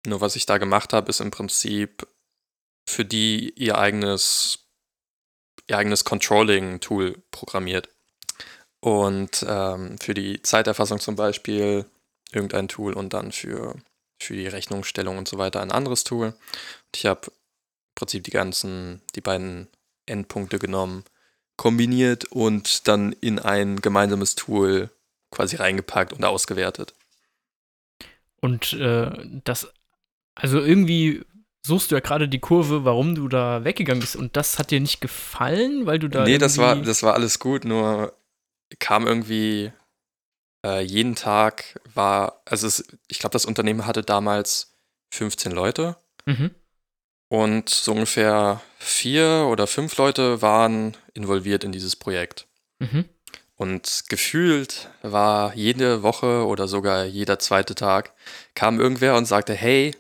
nur 0.07 0.23
was 0.23 0.35
ich 0.35 0.47
da 0.47 0.57
gemacht 0.57 0.95
habe, 0.95 1.11
ist 1.11 1.21
im 1.21 1.31
Prinzip 1.31 2.09
für 2.89 3.05
die 3.05 3.51
ihr 3.51 3.77
eigenes, 3.77 4.61
ihr 5.67 5.77
eigenes 5.77 6.07
Controlling-Tool 6.07 7.23
programmiert. 7.31 7.91
Und 8.81 9.45
ähm, 9.47 9.99
für 9.99 10.15
die 10.15 10.41
Zeiterfassung 10.41 10.99
zum 10.99 11.17
Beispiel 11.17 11.85
irgendein 12.33 12.69
Tool 12.69 12.95
und 12.95 13.13
dann 13.13 13.31
für, 13.31 13.75
für 14.23 14.37
die 14.37 14.47
Rechnungsstellung 14.47 15.19
und 15.19 15.29
so 15.29 15.37
weiter 15.37 15.61
ein 15.61 15.71
anderes 15.71 16.03
Tool. 16.03 16.29
Und 16.29 16.97
ich 16.97 17.05
habe 17.05 17.27
im 17.27 17.95
Prinzip 17.95 18.25
die 18.25 18.31
ganzen, 18.31 19.03
die 19.15 19.21
beiden 19.21 19.69
Endpunkte 20.07 20.59
genommen, 20.59 21.05
kombiniert 21.57 22.25
und 22.27 22.89
dann 22.89 23.13
in 23.13 23.39
ein 23.39 23.81
gemeinsames 23.81 24.35
Tool 24.35 24.91
quasi 25.31 25.57
reingepackt 25.57 26.13
und 26.13 26.25
ausgewertet. 26.25 26.95
Und 28.41 28.73
äh, 28.75 29.11
das, 29.45 29.69
also 30.35 30.61
irgendwie 30.61 31.25
suchst 31.65 31.91
du 31.91 31.95
ja 31.95 32.01
gerade 32.01 32.29
die 32.29 32.41
Kurve, 32.41 32.85
warum 32.85 33.15
du 33.15 33.29
da 33.29 33.65
weggegangen 33.65 34.01
bist. 34.01 34.17
Und 34.17 34.37
das 34.37 34.59
hat 34.59 34.71
dir 34.71 34.81
nicht 34.81 35.01
gefallen, 35.01 35.87
weil 35.87 35.99
du 35.99 36.09
da. 36.09 36.25
nee, 36.25 36.39
das 36.39 36.59
war, 36.59 36.77
das 36.77 37.03
war 37.03 37.15
alles 37.15 37.39
gut, 37.39 37.65
nur 37.65 38.15
kam 38.79 39.07
irgendwie 39.07 39.73
äh, 40.65 40.83
jeden 40.83 41.15
Tag 41.15 41.81
war, 41.95 42.43
also 42.45 42.67
es, 42.67 42.85
ich 43.09 43.19
glaube, 43.19 43.33
das 43.33 43.47
Unternehmen 43.47 43.87
hatte 43.87 44.03
damals 44.03 44.77
15 45.11 45.53
Leute 45.53 45.97
Mhm. 46.27 46.51
Und 47.35 47.69
so 47.69 47.93
ungefähr 47.93 48.61
vier 48.79 49.49
oder 49.51 49.67
fünf 49.67 49.97
Leute 49.97 50.41
waren 50.41 50.97
involviert 51.15 51.65
in 51.65 51.73
dieses 51.73 51.97
Projekt. 51.97 52.47
Mhm. 52.79 53.07
Und 53.57 54.05
gefühlt 54.09 54.89
war 55.03 55.55
jede 55.55 56.03
Woche 56.03 56.47
oder 56.47 56.69
sogar 56.69 57.05
jeder 57.05 57.39
zweite 57.39 57.75
Tag 57.75 58.13
kam 58.55 58.81
irgendwer 58.81 59.17
und 59.17 59.27
sagte, 59.27 59.55
hey, 59.55 59.97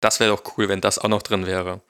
das 0.00 0.20
wäre 0.20 0.30
doch 0.30 0.56
cool, 0.56 0.68
wenn 0.68 0.80
das 0.80 0.98
auch 0.98 1.08
noch 1.08 1.22
drin 1.22 1.46
wäre. 1.46 1.80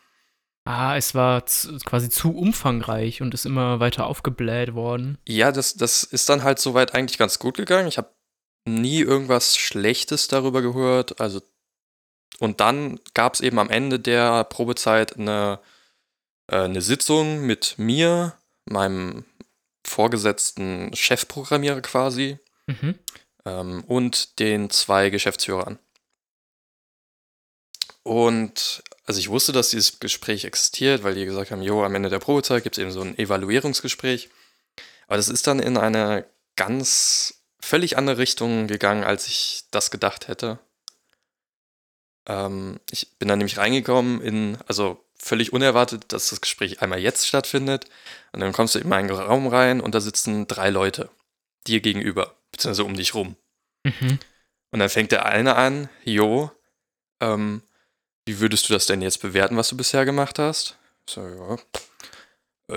Ah, 0.65 0.97
es 0.97 1.15
war 1.15 1.45
zu, 1.45 1.77
quasi 1.79 2.09
zu 2.09 2.35
umfangreich 2.35 3.21
und 3.21 3.35
ist 3.35 3.45
immer 3.45 3.81
weiter 3.81 4.07
aufgebläht 4.07 4.75
worden. 4.75 5.19
Ja, 5.27 5.53
das, 5.53 5.75
das 5.75 6.05
ist 6.05 6.29
dann 6.31 6.43
halt 6.43 6.59
soweit 6.59 6.95
eigentlich 6.95 7.19
ganz 7.19 7.39
gut 7.39 7.57
gegangen. 7.57 7.87
Ich 7.87 7.99
habe 7.99 8.15
nie 8.67 9.01
irgendwas 9.01 9.59
Schlechtes 9.59 10.29
darüber 10.29 10.63
gehört. 10.63 11.21
Also, 11.21 11.43
und 12.41 12.61
dann 12.61 13.01
gab 13.15 13.35
es 13.35 13.41
eben 13.41 13.59
am 13.59 13.71
Ende 13.71 13.99
der 14.01 14.45
Probezeit 14.45 15.17
eine, 15.19 15.61
äh, 16.51 16.57
eine 16.57 16.83
Sitzung 16.83 17.41
mit 17.47 17.75
mir, 17.79 18.37
meinem 18.67 19.25
vorgesetzten 19.87 20.95
Chefprogrammierer 20.95 21.81
quasi, 21.81 22.39
Mhm. 22.67 22.99
ähm, 23.45 23.85
und 23.85 24.39
den 24.39 24.71
zwei 24.71 25.11
Geschäftsführern. 25.11 25.79
Und 28.03 28.83
also 29.07 29.21
ich 29.21 29.29
wusste, 29.29 29.53
dass 29.53 29.71
dieses 29.71 30.01
Gespräch 30.01 30.45
existiert, 30.45 31.03
weil 31.05 31.15
die 31.15 31.25
gesagt 31.25 31.51
haben, 31.51 31.63
jo, 31.63 31.85
am 31.85 31.95
Ende 31.95 32.09
der 32.09 32.19
Probezeit 32.19 32.63
gibt 32.63 32.77
es 32.79 32.83
eben 32.83 32.91
so 32.91 33.03
ein 33.03 33.19
Evaluierungsgespräch. 33.19 34.31
Aber 35.07 35.17
das 35.17 35.29
ist 35.29 35.47
dann 35.47 35.59
in 35.59 35.77
eine 35.77 36.27
ganz 36.57 37.43
völlig 37.61 37.97
andere 37.99 38.19
Richtung 38.19 38.67
gegangen, 38.67 39.05
als 39.05 39.27
ich 39.27 39.65
das 39.71 39.91
gedacht 39.91 40.29
hätte. 40.29 40.59
Ähm, 42.27 42.81
ich 42.91 43.17
bin 43.19 43.29
dann 43.29 43.39
nämlich 43.39 43.59
reingekommen 43.59 44.21
in, 44.21 44.59
also 44.67 45.05
völlig 45.17 45.53
unerwartet, 45.53 46.13
dass 46.13 46.31
das 46.31 46.41
Gespräch 46.41 46.83
einmal 46.83 47.01
jetzt 47.01 47.27
stattfindet. 47.27 47.87
Und 48.33 48.41
dann 48.41 48.53
kommst 48.53 48.75
du 48.75 48.79
in 48.79 48.93
einen 48.93 49.11
Raum 49.11 49.47
rein 49.47 49.81
und 49.81 49.95
da 49.95 50.01
sitzen 50.01 50.47
drei 50.47 50.71
Leute 50.71 51.09
dir 51.67 51.81
gegenüber, 51.81 52.35
beziehungsweise 52.53 52.85
um 52.85 52.95
dich 52.95 53.15
rum. 53.15 53.37
Mhm. 53.85 54.19
Und 54.71 54.79
dann 54.81 54.89
fängt 54.89 55.13
der 55.13 55.27
eine 55.27 55.57
an, 55.57 55.89
jo, 56.05 56.51
ähm, 57.21 57.63
wie 58.27 58.41
würdest 58.41 58.69
du 58.69 58.73
das 58.73 58.87
denn 58.87 59.03
jetzt 59.03 59.21
bewerten, 59.21 59.57
was 59.57 59.69
du 59.69 59.77
bisher 59.77 60.05
gemacht 60.05 60.39
hast? 60.39 60.77
Ich 61.07 61.15
so, 61.15 61.21
ja, 61.21 61.59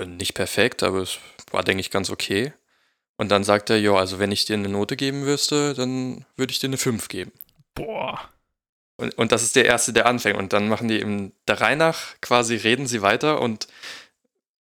äh, 0.00 0.06
nicht 0.06 0.34
perfekt, 0.34 0.82
aber 0.82 0.98
es 0.98 1.18
war, 1.50 1.64
denke 1.64 1.80
ich, 1.80 1.90
ganz 1.90 2.10
okay. 2.10 2.52
Und 3.16 3.30
dann 3.30 3.44
sagt 3.44 3.68
er, 3.70 3.78
jo, 3.78 3.96
also 3.96 4.18
wenn 4.18 4.30
ich 4.30 4.44
dir 4.44 4.54
eine 4.54 4.68
Note 4.68 4.96
geben 4.96 5.24
müsste, 5.24 5.74
dann 5.74 6.24
würde 6.36 6.52
ich 6.52 6.60
dir 6.60 6.68
eine 6.68 6.78
5 6.78 7.08
geben. 7.08 7.32
Boah. 7.74 8.30
Und, 8.98 9.16
und 9.16 9.32
das 9.32 9.42
ist 9.42 9.56
der 9.56 9.64
Erste, 9.64 9.92
der 9.92 10.06
anfängt. 10.06 10.36
Und 10.36 10.52
dann 10.52 10.68
machen 10.68 10.88
die 10.88 11.00
eben 11.00 11.32
der 11.46 11.60
Reihe 11.60 11.76
nach 11.76 12.20
quasi, 12.20 12.56
reden 12.56 12.86
sie 12.86 13.00
weiter 13.00 13.40
und 13.40 13.68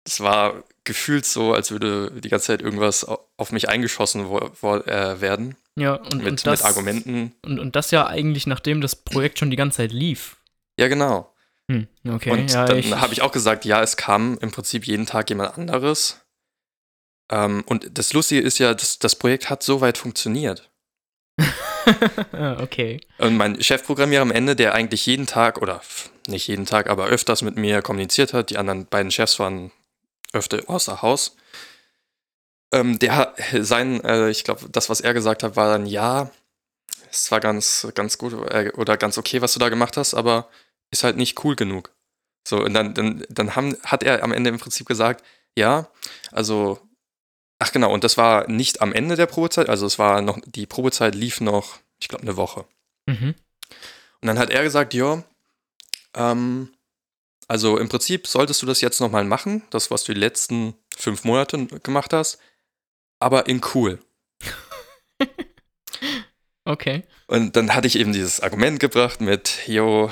es 0.04 0.20
war 0.20 0.64
gefühlt 0.84 1.26
so, 1.26 1.54
als 1.54 1.72
würde 1.72 2.12
die 2.12 2.30
ganze 2.30 2.48
Zeit 2.48 2.62
irgendwas 2.62 3.08
au- 3.08 3.28
auf 3.38 3.52
mich 3.52 3.70
eingeschossen 3.70 4.30
wo, 4.30 4.52
wo, 4.62 4.76
äh, 4.76 5.20
werden 5.20 5.56
Ja, 5.76 5.96
und, 5.96 6.18
mit, 6.18 6.28
und 6.28 6.46
das, 6.46 6.60
mit 6.60 6.66
Argumenten. 6.68 7.34
Und, 7.42 7.60
und 7.60 7.76
das 7.76 7.90
ja 7.90 8.06
eigentlich, 8.06 8.46
nachdem 8.46 8.82
das 8.82 8.96
Projekt 8.96 9.40
schon 9.40 9.50
die 9.50 9.56
ganze 9.56 9.78
Zeit 9.78 9.92
lief. 9.92 10.38
Ja, 10.80 10.90
genau. 10.90 11.34
Hm, 11.72 11.88
okay, 12.08 12.30
und 12.30 12.52
ja, 12.52 12.66
dann 12.66 13.02
habe 13.02 13.14
ich 13.14 13.24
auch 13.24 13.32
gesagt, 13.32 13.66
ja, 13.66 13.82
es 13.82 13.98
kam 13.98 14.38
im 14.40 14.52
Prinzip 14.52 14.86
jeden 14.86 15.08
Tag 15.08 15.30
jemand 15.30 15.58
anderes. 15.58 16.22
Ähm, 17.32 17.64
und 17.66 17.98
das 17.98 18.14
Lustige 18.14 18.42
ist 18.42 18.60
ja, 18.60 18.76
das, 18.76 19.00
das 19.00 19.16
Projekt 19.16 19.50
hat 19.50 19.64
so 19.64 19.82
weit 19.82 19.98
funktioniert. 19.98 20.70
Ah, 22.32 22.62
okay. 22.62 23.00
Und 23.18 23.38
mein 23.38 23.62
Chefprogrammierer 23.62 24.22
am 24.22 24.32
Ende, 24.32 24.56
der 24.56 24.74
eigentlich 24.74 25.06
jeden 25.06 25.26
Tag, 25.26 25.62
oder 25.62 25.82
nicht 26.28 26.48
jeden 26.48 26.66
Tag, 26.66 26.90
aber 26.90 27.08
öfters 27.08 27.42
mit 27.42 27.56
mir 27.56 27.82
kommuniziert 27.82 28.34
hat, 28.34 28.50
die 28.50 28.58
anderen 28.58 28.86
beiden 28.88 29.12
Chefs 29.12 29.40
waren 29.40 29.72
öfter 30.34 30.62
außer 30.68 31.02
Haus, 31.02 31.36
ähm, 32.72 33.00
der 33.00 33.34
sein, 33.62 34.04
äh, 34.04 34.30
ich 34.30 34.44
glaube, 34.44 34.68
das, 34.70 34.90
was 34.90 35.02
er 35.02 35.14
gesagt 35.14 35.44
hat, 35.44 35.56
war 35.56 35.72
dann, 35.72 35.86
ja, 35.86 36.30
es 37.10 37.32
war 37.32 37.40
ganz, 37.40 37.88
ganz 37.96 38.18
gut 38.18 38.34
äh, 38.52 38.72
oder 38.76 38.98
ganz 38.98 39.18
okay, 39.18 39.42
was 39.42 39.54
du 39.54 39.60
da 39.60 39.70
gemacht 39.70 39.98
hast, 39.98 40.14
aber 40.14 40.50
ist 40.92 41.04
halt 41.04 41.18
nicht 41.18 41.44
cool 41.44 41.56
genug. 41.56 41.92
So, 42.48 42.64
und 42.64 42.74
dann, 42.74 42.94
dann, 42.94 43.26
dann 43.30 43.56
haben, 43.56 43.76
hat 43.84 44.04
er 44.04 44.24
am 44.24 44.32
Ende 44.32 44.50
im 44.50 44.60
Prinzip 44.60 44.88
gesagt, 44.88 45.24
ja, 45.58 45.88
also, 46.32 46.80
ach 47.60 47.72
genau, 47.72 47.94
und 47.94 48.04
das 48.04 48.18
war 48.18 48.50
nicht 48.50 48.82
am 48.82 48.94
Ende 48.94 49.16
der 49.16 49.26
Probezeit, 49.26 49.70
also 49.70 49.86
es 49.86 50.00
war 50.00 50.22
noch, 50.22 50.40
die 50.46 50.66
Probezeit 50.66 51.16
lief 51.16 51.42
noch, 51.42 51.80
ich 52.00 52.08
glaube, 52.08 52.24
eine 52.24 52.38
Woche. 52.38 52.66
Mhm. 53.06 53.36
Und 54.22 54.28
dann 54.28 54.40
hat 54.40 54.50
er 54.50 54.64
gesagt, 54.64 54.94
ja, 54.94 55.24
ähm, 56.16 56.74
also 57.48 57.78
im 57.78 57.90
Prinzip 57.90 58.28
solltest 58.28 58.62
du 58.62 58.66
das 58.66 58.82
jetzt 58.82 59.00
nochmal 59.00 59.24
machen, 59.24 59.64
das, 59.70 59.92
was 59.92 60.04
du 60.04 60.14
die 60.14 60.20
letzten 60.20 60.76
fünf 60.96 61.24
Monate 61.24 61.66
gemacht 61.84 62.14
hast, 62.14 62.40
aber 63.20 63.48
in 63.48 63.62
cool. 63.74 64.00
Okay. 66.68 67.04
Und 67.28 67.56
dann 67.56 67.76
hatte 67.76 67.86
ich 67.86 67.98
eben 67.98 68.12
dieses 68.12 68.40
Argument 68.40 68.80
gebracht 68.80 69.22
mit, 69.22 69.68
jo, 69.68 70.10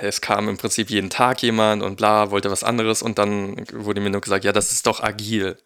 es 0.00 0.20
kam 0.20 0.48
im 0.48 0.56
Prinzip 0.56 0.90
jeden 0.90 1.10
Tag 1.10 1.42
jemand 1.42 1.82
und 1.84 1.96
bla, 1.96 2.32
wollte 2.32 2.50
was 2.50 2.64
anderes 2.64 3.02
und 3.02 3.18
dann 3.18 3.64
wurde 3.72 4.00
mir 4.00 4.10
nur 4.10 4.20
gesagt, 4.20 4.44
ja, 4.44 4.52
das 4.52 4.72
ist 4.72 4.88
doch 4.88 5.00
agil. 5.00 5.56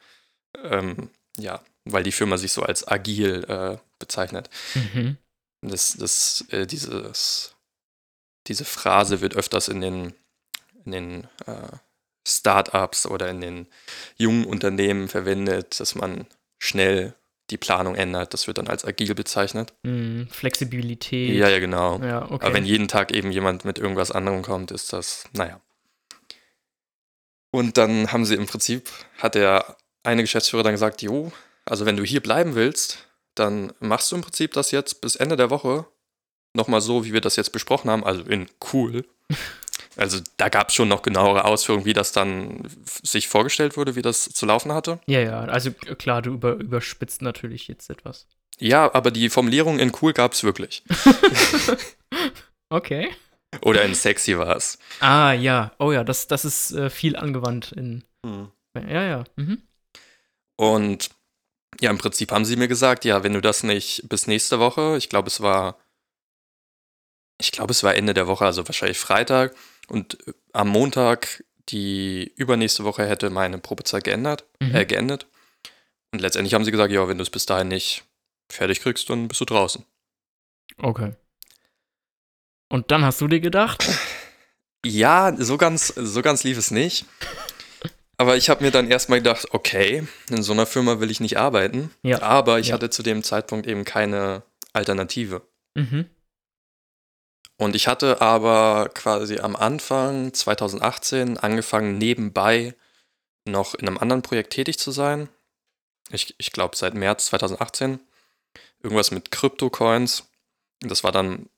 Ähm, 0.64 1.10
ja, 1.38 1.62
weil 1.84 2.02
die 2.02 2.12
Firma 2.12 2.36
sich 2.36 2.52
so 2.52 2.62
als 2.62 2.86
agil 2.86 3.44
äh, 3.48 3.78
bezeichnet. 3.98 4.50
Mhm. 4.74 5.16
Das, 5.62 5.96
das, 5.96 6.44
äh, 6.50 6.66
dieses, 6.66 7.54
diese 8.46 8.64
Phrase 8.64 9.20
wird 9.20 9.36
öfters 9.36 9.68
in 9.68 9.80
den, 9.80 10.14
in 10.84 10.92
den 10.92 11.24
äh, 11.46 11.76
Startups 12.26 13.06
oder 13.06 13.30
in 13.30 13.40
den 13.40 13.66
jungen 14.16 14.44
Unternehmen 14.44 15.08
verwendet, 15.08 15.78
dass 15.80 15.94
man 15.94 16.26
schnell 16.58 17.14
die 17.50 17.56
Planung 17.56 17.94
ändert. 17.94 18.34
Das 18.34 18.46
wird 18.46 18.58
dann 18.58 18.66
als 18.66 18.84
agil 18.84 19.14
bezeichnet. 19.14 19.72
Hm, 19.84 20.28
Flexibilität. 20.30 21.36
Ja, 21.36 21.48
ja, 21.48 21.60
genau. 21.60 22.00
Ja, 22.00 22.24
okay. 22.24 22.44
Aber 22.44 22.54
wenn 22.54 22.64
jeden 22.64 22.88
Tag 22.88 23.12
eben 23.12 23.30
jemand 23.30 23.64
mit 23.64 23.78
irgendwas 23.78 24.10
anderem 24.10 24.42
kommt, 24.42 24.72
ist 24.72 24.92
das, 24.92 25.24
naja. 25.32 25.60
Und 27.52 27.78
dann 27.78 28.12
haben 28.12 28.24
sie 28.24 28.34
im 28.34 28.46
Prinzip, 28.46 28.90
hat 29.18 29.36
der 29.36 29.76
eine 30.06 30.22
Geschäftsführer 30.22 30.62
dann 30.62 30.72
gesagt, 30.72 31.02
jo, 31.02 31.32
also 31.64 31.84
wenn 31.86 31.96
du 31.96 32.04
hier 32.04 32.20
bleiben 32.20 32.54
willst, 32.54 33.06
dann 33.34 33.72
machst 33.80 34.10
du 34.10 34.16
im 34.16 34.22
Prinzip 34.22 34.52
das 34.52 34.70
jetzt 34.70 35.00
bis 35.00 35.16
Ende 35.16 35.36
der 35.36 35.50
Woche 35.50 35.86
nochmal 36.54 36.80
so, 36.80 37.04
wie 37.04 37.12
wir 37.12 37.20
das 37.20 37.36
jetzt 37.36 37.52
besprochen 37.52 37.90
haben, 37.90 38.04
also 38.04 38.22
in 38.22 38.48
cool. 38.72 39.04
Also 39.98 40.18
da 40.36 40.50
gab 40.50 40.68
es 40.68 40.74
schon 40.74 40.88
noch 40.88 41.00
genauere 41.00 41.46
Ausführungen, 41.46 41.86
wie 41.86 41.94
das 41.94 42.12
dann 42.12 42.68
sich 43.02 43.28
vorgestellt 43.28 43.78
wurde, 43.78 43.96
wie 43.96 44.02
das 44.02 44.24
zu 44.24 44.44
laufen 44.44 44.70
hatte. 44.72 45.00
ja, 45.06 45.20
ja, 45.20 45.40
also 45.40 45.70
klar, 45.72 46.20
du 46.20 46.34
über, 46.34 46.52
überspitzt 46.52 47.22
natürlich 47.22 47.66
jetzt 47.66 47.88
etwas. 47.88 48.26
Ja, 48.58 48.94
aber 48.94 49.10
die 49.10 49.30
Formulierung 49.30 49.78
in 49.78 49.92
cool 50.02 50.12
gab 50.12 50.34
es 50.34 50.44
wirklich. 50.44 50.82
Okay. 52.68 53.10
Oder 53.62 53.84
in 53.84 53.94
sexy 53.94 54.36
war 54.36 54.56
es. 54.56 54.78
Ah, 55.00 55.32
ja. 55.32 55.72
Oh 55.78 55.92
ja, 55.92 56.04
das, 56.04 56.26
das 56.26 56.44
ist 56.44 56.72
äh, 56.72 56.90
viel 56.90 57.16
angewandt 57.16 57.72
in. 57.72 58.02
Ja, 58.74 59.02
ja. 59.02 59.24
Mhm. 59.36 59.62
Und 60.56 61.10
ja, 61.80 61.90
im 61.90 61.98
Prinzip 61.98 62.32
haben 62.32 62.44
sie 62.44 62.56
mir 62.56 62.68
gesagt, 62.68 63.04
ja, 63.04 63.22
wenn 63.22 63.34
du 63.34 63.40
das 63.40 63.62
nicht 63.62 64.08
bis 64.08 64.26
nächste 64.26 64.58
Woche, 64.58 64.96
ich 64.96 65.08
glaube, 65.08 65.28
es 65.28 65.40
war, 65.40 65.78
ich 67.38 67.52
glaube, 67.52 67.72
es 67.72 67.82
war 67.82 67.94
Ende 67.94 68.14
der 68.14 68.26
Woche, 68.26 68.44
also 68.46 68.66
wahrscheinlich 68.66 68.98
Freitag, 68.98 69.54
und 69.88 70.26
äh, 70.26 70.32
am 70.52 70.68
Montag 70.68 71.44
die 71.68 72.32
übernächste 72.36 72.84
Woche 72.84 73.06
hätte 73.06 73.28
meine 73.30 73.58
Probezeit 73.58 74.04
geändert, 74.04 74.44
Mhm. 74.60 74.74
äh, 74.74 74.86
geendet. 74.86 75.26
Und 76.12 76.20
letztendlich 76.20 76.54
haben 76.54 76.64
sie 76.64 76.70
gesagt, 76.70 76.92
ja, 76.92 77.06
wenn 77.08 77.18
du 77.18 77.22
es 77.22 77.30
bis 77.30 77.44
dahin 77.46 77.68
nicht 77.68 78.04
fertig 78.50 78.80
kriegst, 78.80 79.10
dann 79.10 79.28
bist 79.28 79.40
du 79.40 79.44
draußen. 79.44 79.84
Okay. 80.78 81.14
Und 82.68 82.90
dann 82.90 83.04
hast 83.04 83.20
du 83.20 83.28
dir 83.28 83.40
gedacht, 83.40 83.84
Ja, 84.84 85.34
so 85.36 85.56
ganz, 85.58 85.88
so 85.88 86.22
ganz 86.22 86.44
lief 86.44 86.56
es 86.58 86.70
nicht. 86.70 87.04
Aber 88.18 88.36
ich 88.36 88.48
habe 88.48 88.64
mir 88.64 88.70
dann 88.70 88.90
erstmal 88.90 89.18
gedacht, 89.20 89.48
okay, 89.52 90.06
in 90.30 90.42
so 90.42 90.52
einer 90.52 90.66
Firma 90.66 91.00
will 91.00 91.10
ich 91.10 91.20
nicht 91.20 91.36
arbeiten. 91.38 91.90
Ja. 92.02 92.22
Aber 92.22 92.58
ich 92.58 92.68
Ja. 92.68 92.74
hatte 92.74 92.88
zu 92.90 93.02
dem 93.02 93.22
Zeitpunkt 93.22 93.66
eben 93.66 93.84
keine 93.84 94.42
Alternative. 94.72 95.42
mhm, 95.74 96.08
Und 97.58 97.74
ich 97.76 97.88
hatte 97.88 98.20
aber 98.20 98.90
quasi 98.94 99.38
am 99.38 99.56
Anfang 99.56 100.32
2018 100.34 101.38
angefangen, 101.38 101.98
nebenbei 101.98 102.74
noch 103.46 103.74
in 103.74 103.86
einem 103.86 103.98
anderen 103.98 104.22
Projekt 104.22 104.52
tätig 104.52 104.78
zu 104.78 104.90
sein. 104.90 105.28
Ich, 106.10 106.34
ich 106.38 106.52
glaube 106.52 106.76
seit 106.76 106.94
März 106.94 107.26
2018. 107.26 108.00
Irgendwas 108.82 109.10
mit 109.10 109.30
Krypto-Coins. 109.30 110.28
Das 110.80 111.02
war 111.04 111.12
dann, 111.12 111.48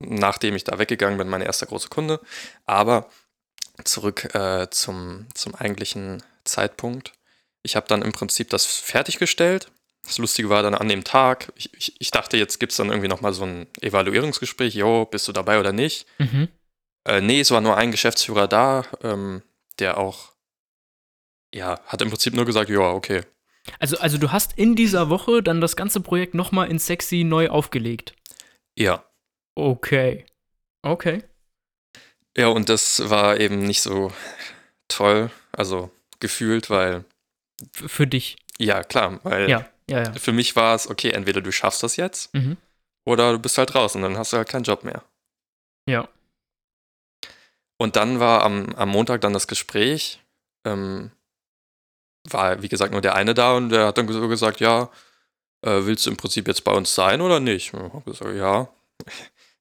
nachdem 0.00 0.54
ich 0.56 0.64
da 0.64 0.78
weggegangen 0.78 1.18
bin, 1.18 1.28
mein 1.28 1.42
erster 1.42 1.66
großer 1.66 1.88
Kunde. 1.88 2.20
Aber 2.66 3.08
zurück 3.84 4.34
äh, 4.34 4.68
zum, 4.70 5.26
zum 5.34 5.54
eigentlichen 5.54 6.22
Zeitpunkt. 6.44 7.12
Ich 7.62 7.76
habe 7.76 7.88
dann 7.88 8.02
im 8.02 8.12
Prinzip 8.12 8.50
das 8.50 8.64
fertiggestellt. 8.66 9.70
Das 10.04 10.18
Lustige 10.18 10.48
war 10.48 10.62
dann 10.62 10.74
an 10.74 10.88
dem 10.88 11.02
Tag, 11.02 11.52
ich, 11.56 11.74
ich, 11.74 12.00
ich 12.00 12.10
dachte, 12.12 12.36
jetzt 12.36 12.60
gibt 12.60 12.70
es 12.70 12.76
dann 12.76 12.90
irgendwie 12.90 13.08
nochmal 13.08 13.32
so 13.32 13.44
ein 13.44 13.66
Evaluierungsgespräch. 13.80 14.74
Jo, 14.74 15.04
bist 15.04 15.26
du 15.26 15.32
dabei 15.32 15.58
oder 15.58 15.72
nicht? 15.72 16.06
mhm, 16.18 16.48
Äh, 17.04 17.20
nee, 17.20 17.40
es 17.40 17.50
war 17.50 17.60
nur 17.60 17.76
ein 17.76 17.90
Geschäftsführer 17.90 18.46
da, 18.46 18.84
ähm, 19.02 19.42
der 19.80 19.98
auch, 19.98 20.32
ja, 21.52 21.80
hat 21.86 22.02
im 22.02 22.10
Prinzip 22.10 22.34
nur 22.34 22.44
gesagt, 22.44 22.70
ja, 22.70 22.78
okay. 22.80 23.22
Also, 23.80 23.98
also 23.98 24.16
du 24.16 24.30
hast 24.30 24.56
in 24.56 24.76
dieser 24.76 25.10
Woche 25.10 25.42
dann 25.42 25.60
das 25.60 25.74
ganze 25.74 26.00
Projekt 26.00 26.34
nochmal 26.34 26.70
in 26.70 26.78
Sexy 26.78 27.24
neu 27.24 27.48
aufgelegt. 27.48 28.14
Ja. 28.78 29.04
Okay. 29.56 30.24
Okay. 30.82 31.24
Ja, 32.36 32.48
und 32.48 32.68
das 32.68 33.08
war 33.08 33.38
eben 33.40 33.60
nicht 33.60 33.80
so 33.82 34.12
toll, 34.88 35.30
also 35.52 35.90
gefühlt, 36.20 36.68
weil, 36.70 37.04
für 37.72 38.06
dich. 38.06 38.36
ja, 38.58 38.82
klar, 38.84 39.20
weil 39.22 39.48
Ja, 39.48 39.66
ja, 39.88 40.02
ja. 40.04 40.12
für 40.14 40.32
mich 40.32 40.54
war 40.56 40.74
es, 40.74 40.88
okay, 40.88 41.10
entweder 41.10 41.40
du 41.40 41.50
schaffst 41.52 41.82
das 41.82 41.96
jetzt 41.96 42.32
Mhm. 42.34 42.56
oder 43.06 43.32
du 43.32 43.38
bist 43.38 43.56
halt 43.58 43.72
draußen, 43.72 44.00
dann 44.02 44.18
hast 44.18 44.32
du 44.32 44.36
halt 44.36 44.48
keinen 44.48 44.64
Job 44.64 44.84
mehr. 44.84 45.02
Ja. 45.88 46.08
Und 47.78 47.96
dann 47.96 48.20
war 48.20 48.42
am, 48.42 48.74
am 48.74 48.88
Montag 48.88 49.20
dann 49.20 49.32
das 49.34 49.46
Gespräch. 49.48 50.20
Ähm, 50.64 51.10
war, 52.28 52.60
wie 52.62 52.68
gesagt, 52.68 52.90
nur 52.92 53.02
der 53.02 53.14
eine 53.14 53.34
da 53.34 53.52
und 53.56 53.68
der 53.68 53.86
hat 53.86 53.98
dann 53.98 54.08
so 54.08 54.26
gesagt, 54.28 54.60
ja, 54.60 54.90
äh, 55.62 55.84
willst 55.84 56.06
du 56.06 56.10
im 56.10 56.16
Prinzip 56.16 56.48
jetzt 56.48 56.64
bei 56.64 56.72
uns 56.72 56.94
sein 56.94 57.20
oder 57.20 57.38
nicht? 57.38 57.72
Und 57.74 57.86
ich 57.86 57.92
habe 57.92 58.10
gesagt, 58.10 58.34
ja. 58.36 58.68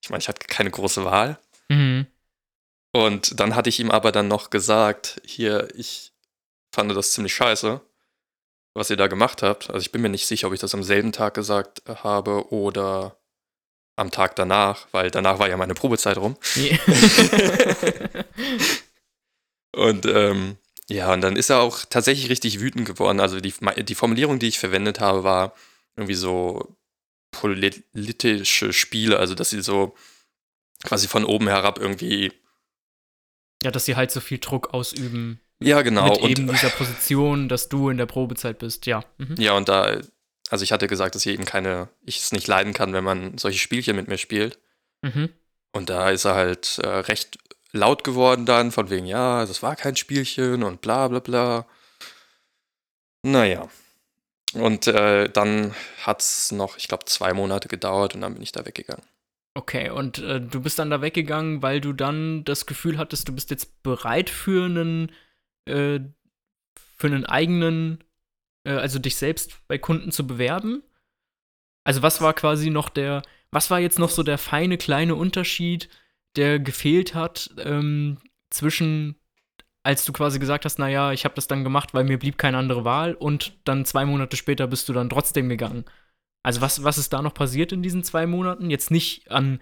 Ich 0.01 0.09
meine, 0.11 0.21
ich 0.21 0.27
hatte 0.27 0.45
keine 0.47 0.69
große 0.71 1.03
Wahl. 1.03 1.39
Mhm. 1.67 2.05
Und 2.95 3.41
dann 3.41 3.55
hatte 3.55 3.67
ich 3.67 3.81
ihm 3.81 3.91
aber 3.91 4.13
dann 4.13 4.29
noch 4.29 4.49
gesagt, 4.51 5.21
hier, 5.25 5.67
ich 5.75 6.13
fand 6.73 6.95
das 6.95 7.11
ziemlich 7.11 7.35
scheiße, 7.35 7.81
was 8.73 8.89
ihr 8.89 8.95
da 8.95 9.07
gemacht 9.07 9.43
habt. 9.43 9.69
Also 9.69 9.81
ich 9.81 9.91
bin 9.91 10.01
mir 10.01 10.07
nicht 10.07 10.25
sicher, 10.25 10.47
ob 10.47 10.53
ich 10.53 10.61
das 10.61 10.73
am 10.73 10.81
selben 10.81 11.11
Tag 11.11 11.33
gesagt 11.33 11.81
habe 11.89 12.53
oder 12.53 13.17
am 13.97 14.11
Tag 14.11 14.37
danach, 14.37 14.87
weil 14.93 15.11
danach 15.11 15.39
war 15.39 15.49
ja 15.49 15.57
meine 15.57 15.73
Probezeit 15.73 16.15
rum. 16.15 16.37
Ja. 16.55 16.77
Und 19.75 20.05
ähm, 20.05 20.55
ja, 20.87 21.11
und 21.11 21.19
dann 21.19 21.35
ist 21.35 21.49
er 21.49 21.59
auch 21.59 21.83
tatsächlich 21.83 22.29
richtig 22.29 22.61
wütend 22.61 22.85
geworden. 22.85 23.19
Also 23.19 23.41
die, 23.41 23.53
die 23.83 23.95
Formulierung, 23.95 24.39
die 24.39 24.47
ich 24.47 24.57
verwendet 24.57 25.01
habe, 25.01 25.25
war 25.25 25.53
irgendwie 25.97 26.15
so 26.15 26.77
politische 27.31 28.71
Spiele, 28.71 29.19
also 29.19 29.35
dass 29.35 29.49
sie 29.49 29.61
so 29.61 29.95
quasi 30.85 31.09
von 31.09 31.25
oben 31.25 31.49
herab 31.49 31.77
irgendwie. 31.77 32.31
Ja, 33.65 33.71
dass 33.71 33.85
sie 33.85 33.95
halt 33.95 34.11
so 34.11 34.19
viel 34.19 34.37
Druck 34.37 34.73
ausüben. 34.73 35.41
Ja, 35.59 35.81
genau. 35.81 36.09
mit 36.09 36.19
und, 36.19 36.29
eben 36.29 36.47
dieser 36.47 36.69
Position, 36.69 37.49
dass 37.49 37.67
du 37.67 37.89
in 37.89 37.97
der 37.97 38.05
Probezeit 38.05 38.59
bist. 38.59 38.85
Ja. 38.85 39.03
Mhm. 39.17 39.35
ja, 39.39 39.53
und 39.53 39.67
da, 39.67 39.99
also 40.49 40.63
ich 40.63 40.71
hatte 40.71 40.87
gesagt, 40.87 41.15
dass 41.15 41.25
ich 41.25 41.33
eben 41.33 41.45
keine, 41.45 41.89
ich 42.05 42.19
es 42.19 42.31
nicht 42.31 42.47
leiden 42.47 42.73
kann, 42.73 42.93
wenn 42.93 43.03
man 43.03 43.39
solche 43.39 43.57
Spielchen 43.57 43.95
mit 43.95 44.07
mir 44.07 44.19
spielt. 44.19 44.59
Mhm. 45.01 45.29
Und 45.71 45.89
da 45.89 46.11
ist 46.11 46.25
er 46.25 46.35
halt 46.35 46.77
äh, 46.77 46.87
recht 46.87 47.39
laut 47.71 48.03
geworden 48.03 48.45
dann, 48.45 48.71
von 48.71 48.91
wegen, 48.91 49.07
ja, 49.07 49.45
das 49.45 49.63
war 49.63 49.75
kein 49.75 49.95
Spielchen 49.95 50.61
und 50.61 50.81
bla 50.81 51.07
bla 51.07 51.19
bla. 51.19 51.65
Naja. 53.23 53.67
Und 54.53 54.85
äh, 54.85 55.27
dann 55.27 55.73
hat 56.03 56.21
es 56.21 56.51
noch, 56.51 56.77
ich 56.77 56.87
glaube, 56.87 57.05
zwei 57.05 57.33
Monate 57.33 57.67
gedauert 57.67 58.13
und 58.13 58.21
dann 58.21 58.35
bin 58.35 58.43
ich 58.43 58.51
da 58.51 58.63
weggegangen. 58.63 59.03
Okay, 59.57 59.89
und 59.89 60.17
äh, 60.19 60.41
du 60.41 60.61
bist 60.61 60.79
dann 60.79 60.89
da 60.89 61.01
weggegangen, 61.01 61.61
weil 61.61 61.79
du 61.79 61.93
dann 61.93 62.43
das 62.43 62.65
Gefühl 62.65 62.97
hattest, 62.97 63.29
du 63.29 63.33
bist 63.33 63.49
jetzt 63.51 63.81
bereit 63.83 64.29
für 64.29 64.65
einen, 64.65 65.11
äh, 65.65 66.01
für 66.97 67.07
einen 67.07 67.25
eigenen, 67.25 68.03
äh, 68.65 68.71
also 68.73 68.99
dich 68.99 69.15
selbst 69.15 69.65
bei 69.69 69.77
Kunden 69.77 70.11
zu 70.11 70.27
bewerben? 70.27 70.83
Also 71.85 72.01
was 72.01 72.19
war 72.21 72.33
quasi 72.33 72.69
noch 72.69 72.89
der, 72.89 73.21
was 73.51 73.71
war 73.71 73.79
jetzt 73.79 73.99
noch 73.99 74.09
so 74.09 74.23
der 74.23 74.37
feine 74.37 74.77
kleine 74.77 75.15
Unterschied, 75.15 75.89
der 76.35 76.59
gefehlt 76.59 77.15
hat 77.15 77.51
ähm, 77.59 78.17
zwischen, 78.49 79.15
als 79.83 80.03
du 80.03 80.11
quasi 80.11 80.39
gesagt 80.39 80.65
hast, 80.65 80.79
naja, 80.79 81.13
ich 81.13 81.23
habe 81.23 81.35
das 81.35 81.47
dann 81.47 81.63
gemacht, 81.63 81.93
weil 81.93 82.03
mir 82.03 82.19
blieb 82.19 82.37
keine 82.37 82.57
andere 82.57 82.83
Wahl 82.83 83.13
und 83.13 83.57
dann 83.63 83.85
zwei 83.85 84.05
Monate 84.05 84.35
später 84.35 84.67
bist 84.67 84.89
du 84.89 84.93
dann 84.93 85.09
trotzdem 85.09 85.47
gegangen. 85.47 85.85
Also 86.45 86.61
was, 86.61 86.83
was 86.83 86.99
ist 86.99 87.11
da 87.11 87.23
noch 87.23 87.33
passiert 87.33 87.71
in 87.71 87.81
diesen 87.81 88.03
zwei 88.03 88.27
Monaten? 88.27 88.69
Jetzt 88.69 88.91
nicht 88.91 89.31
an 89.31 89.59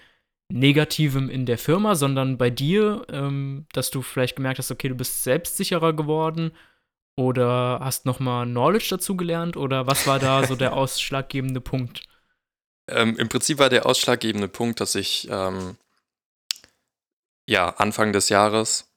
Negativem 0.52 1.30
in 1.30 1.46
der 1.46 1.58
Firma, 1.58 1.96
sondern 1.96 2.38
bei 2.38 2.50
dir, 2.50 3.06
ähm, 3.10 3.66
dass 3.72 3.90
du 3.90 4.02
vielleicht 4.02 4.36
gemerkt 4.36 4.60
hast, 4.60 4.70
okay, 4.70 4.90
du 4.90 4.96
bist 4.96 5.24
selbstsicherer 5.24 5.94
geworden 5.94 6.52
oder 7.16 7.80
hast 7.82 8.06
nochmal 8.06 8.46
Knowledge 8.46 8.88
dazu 8.90 9.16
gelernt 9.16 9.56
oder 9.56 9.88
was 9.88 10.06
war 10.08 10.20
da 10.20 10.46
so 10.46 10.56
der 10.58 10.74
ausschlaggebende 10.78 11.62
Punkt? 11.62 12.04
Ähm, 12.90 13.18
Im 13.18 13.30
Prinzip 13.30 13.60
war 13.60 13.70
der 13.70 13.86
ausschlaggebende 13.86 14.50
Punkt, 14.50 14.82
dass 14.82 14.96
ich 14.96 15.30
ähm, 15.32 15.78
ja 17.48 17.70
Anfang 17.70 18.12
des 18.12 18.28
Jahres, 18.28 18.92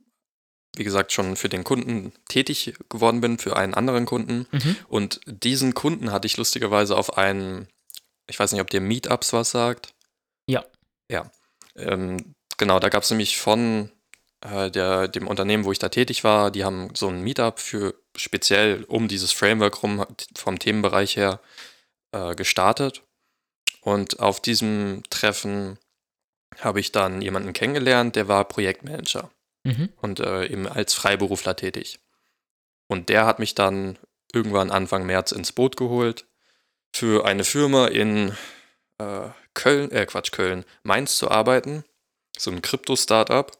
wie 0.76 0.82
gesagt, 0.82 1.12
schon 1.12 1.36
für 1.36 1.48
den 1.48 1.62
Kunden 1.62 2.12
tätig 2.28 2.74
geworden 2.88 3.20
bin, 3.20 3.38
für 3.38 3.56
einen 3.56 3.74
anderen 3.74 4.06
Kunden. 4.06 4.48
Mhm. 4.50 4.76
Und 4.88 5.20
diesen 5.26 5.74
Kunden 5.74 6.10
hatte 6.10 6.26
ich 6.26 6.36
lustigerweise 6.36 6.96
auf 6.96 7.16
einen, 7.16 7.68
ich 8.28 8.38
weiß 8.38 8.52
nicht, 8.52 8.60
ob 8.60 8.70
dir 8.70 8.80
Meetups 8.80 9.32
was 9.32 9.50
sagt. 9.50 9.94
Ja. 10.48 10.64
Ja. 11.10 11.30
Ähm, 11.76 12.34
genau, 12.58 12.78
da 12.80 12.88
gab 12.88 13.02
es 13.02 13.10
nämlich 13.10 13.38
von 13.38 13.90
äh, 14.40 14.70
der, 14.70 15.08
dem 15.08 15.28
Unternehmen, 15.28 15.64
wo 15.64 15.72
ich 15.72 15.78
da 15.78 15.88
tätig 15.88 16.24
war, 16.24 16.50
die 16.50 16.64
haben 16.64 16.94
so 16.94 17.08
ein 17.08 17.22
Meetup 17.22 17.60
für 17.60 17.94
speziell 18.16 18.84
um 18.84 19.08
dieses 19.08 19.32
Framework 19.32 19.82
rum 19.82 20.04
vom 20.36 20.58
Themenbereich 20.58 21.16
her 21.16 21.40
äh, 22.12 22.34
gestartet. 22.34 23.02
Und 23.80 24.20
auf 24.20 24.40
diesem 24.40 25.02
Treffen 25.10 25.78
habe 26.58 26.80
ich 26.80 26.92
dann 26.92 27.22
jemanden 27.22 27.52
kennengelernt, 27.52 28.16
der 28.16 28.28
war 28.28 28.44
Projektmanager 28.48 29.30
Mhm. 29.66 29.92
und 29.96 30.20
äh, 30.20 30.46
eben 30.46 30.68
als 30.68 30.94
Freiberufler 30.94 31.56
tätig. 31.56 31.98
Und 32.88 33.08
der 33.08 33.26
hat 33.26 33.40
mich 33.40 33.56
dann 33.56 33.98
irgendwann 34.32 34.70
Anfang 34.70 35.04
März 35.06 35.32
ins 35.32 35.50
Boot 35.50 35.76
geholt, 35.76 36.24
für 36.96 37.26
eine 37.26 37.44
Firma 37.44 37.88
in 37.88 38.32
äh, 38.98 39.28
Köln, 39.54 39.90
äh 39.90 40.06
Quatsch, 40.06 40.32
Köln, 40.32 40.64
Mainz 40.82 41.18
zu 41.18 41.30
arbeiten. 41.30 41.84
So 42.38 42.50
ein 42.50 42.62
Krypto-Startup. 42.62 43.52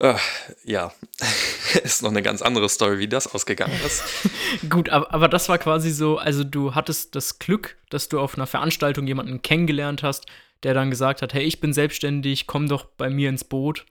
Äh, 0.00 0.16
ja, 0.64 0.92
ist 1.82 2.02
noch 2.02 2.10
eine 2.10 2.22
ganz 2.22 2.42
andere 2.42 2.68
Story, 2.68 2.98
wie 2.98 3.08
das 3.08 3.32
ausgegangen 3.32 3.78
ist. 3.86 4.04
Gut, 4.68 4.90
aber, 4.90 5.12
aber 5.14 5.28
das 5.28 5.48
war 5.48 5.58
quasi 5.58 5.90
so, 5.90 6.18
also 6.18 6.44
du 6.44 6.74
hattest 6.74 7.14
das 7.14 7.38
Glück, 7.38 7.78
dass 7.88 8.08
du 8.08 8.20
auf 8.20 8.36
einer 8.36 8.46
Veranstaltung 8.46 9.06
jemanden 9.06 9.40
kennengelernt 9.40 10.02
hast, 10.02 10.26
der 10.64 10.74
dann 10.74 10.90
gesagt 10.90 11.22
hat, 11.22 11.32
hey, 11.32 11.44
ich 11.44 11.60
bin 11.60 11.72
selbstständig, 11.72 12.46
komm 12.46 12.68
doch 12.68 12.84
bei 12.84 13.08
mir 13.08 13.28
ins 13.28 13.44
Boot. 13.44 13.86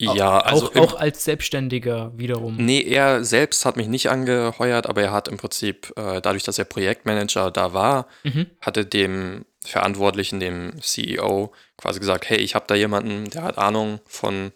Ja, 0.00 0.38
also 0.38 0.70
auch, 0.70 0.76
auch 0.76 0.94
als 0.94 1.24
Selbstständiger 1.24 2.12
wiederum. 2.16 2.56
Nee, 2.56 2.82
er 2.82 3.22
selbst 3.24 3.66
hat 3.66 3.76
mich 3.76 3.86
nicht 3.86 4.08
angeheuert, 4.08 4.86
aber 4.86 5.02
er 5.02 5.12
hat 5.12 5.28
im 5.28 5.36
Prinzip, 5.36 5.92
äh, 5.96 6.20
dadurch, 6.20 6.42
dass 6.42 6.58
er 6.58 6.64
Projektmanager 6.64 7.50
da 7.50 7.72
war, 7.74 8.06
Mhm. 8.22 8.46
hatte 8.60 8.86
dem 8.86 9.44
Verantwortlichen, 9.64 10.40
dem 10.40 10.80
CEO, 10.80 11.52
quasi 11.76 12.00
gesagt, 12.00 12.30
hey, 12.30 12.38
ich 12.38 12.54
habe 12.54 12.64
da 12.66 12.74
jemanden, 12.74 13.28
der 13.28 13.42
hat 13.42 13.58
Ahnung 13.58 14.00
von 14.06 14.52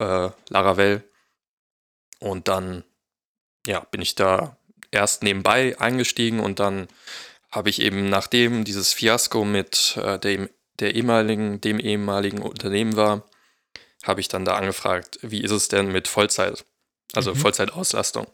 äh, 0.00 0.30
Laravel. 0.48 1.04
Und 2.18 2.48
dann, 2.48 2.84
ja, 3.66 3.80
bin 3.90 4.02
ich 4.02 4.14
da 4.14 4.56
erst 4.90 5.22
nebenbei 5.22 5.78
eingestiegen 5.78 6.40
und 6.40 6.58
dann 6.58 6.88
habe 7.52 7.70
ich 7.70 7.80
eben, 7.80 8.08
nachdem 8.08 8.64
dieses 8.64 8.92
Fiasko 8.92 9.44
mit 9.44 9.96
äh, 10.02 10.18
dem, 10.18 10.48
der 10.80 10.94
ehemaligen, 10.94 11.60
dem 11.60 11.78
ehemaligen 11.78 12.42
Unternehmen 12.42 12.96
war, 12.96 13.22
habe 14.04 14.20
ich 14.20 14.28
dann 14.28 14.44
da 14.44 14.56
angefragt, 14.56 15.18
wie 15.22 15.42
ist 15.42 15.50
es 15.50 15.68
denn 15.68 15.92
mit 15.92 16.08
Vollzeit? 16.08 16.64
Also 17.12 17.32
Mhm. 17.34 17.38
Vollzeitauslastung. 17.38 18.26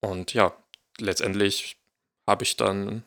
Und 0.00 0.34
ja, 0.34 0.52
letztendlich 0.98 1.76
habe 2.26 2.44
ich 2.44 2.56
dann 2.56 3.04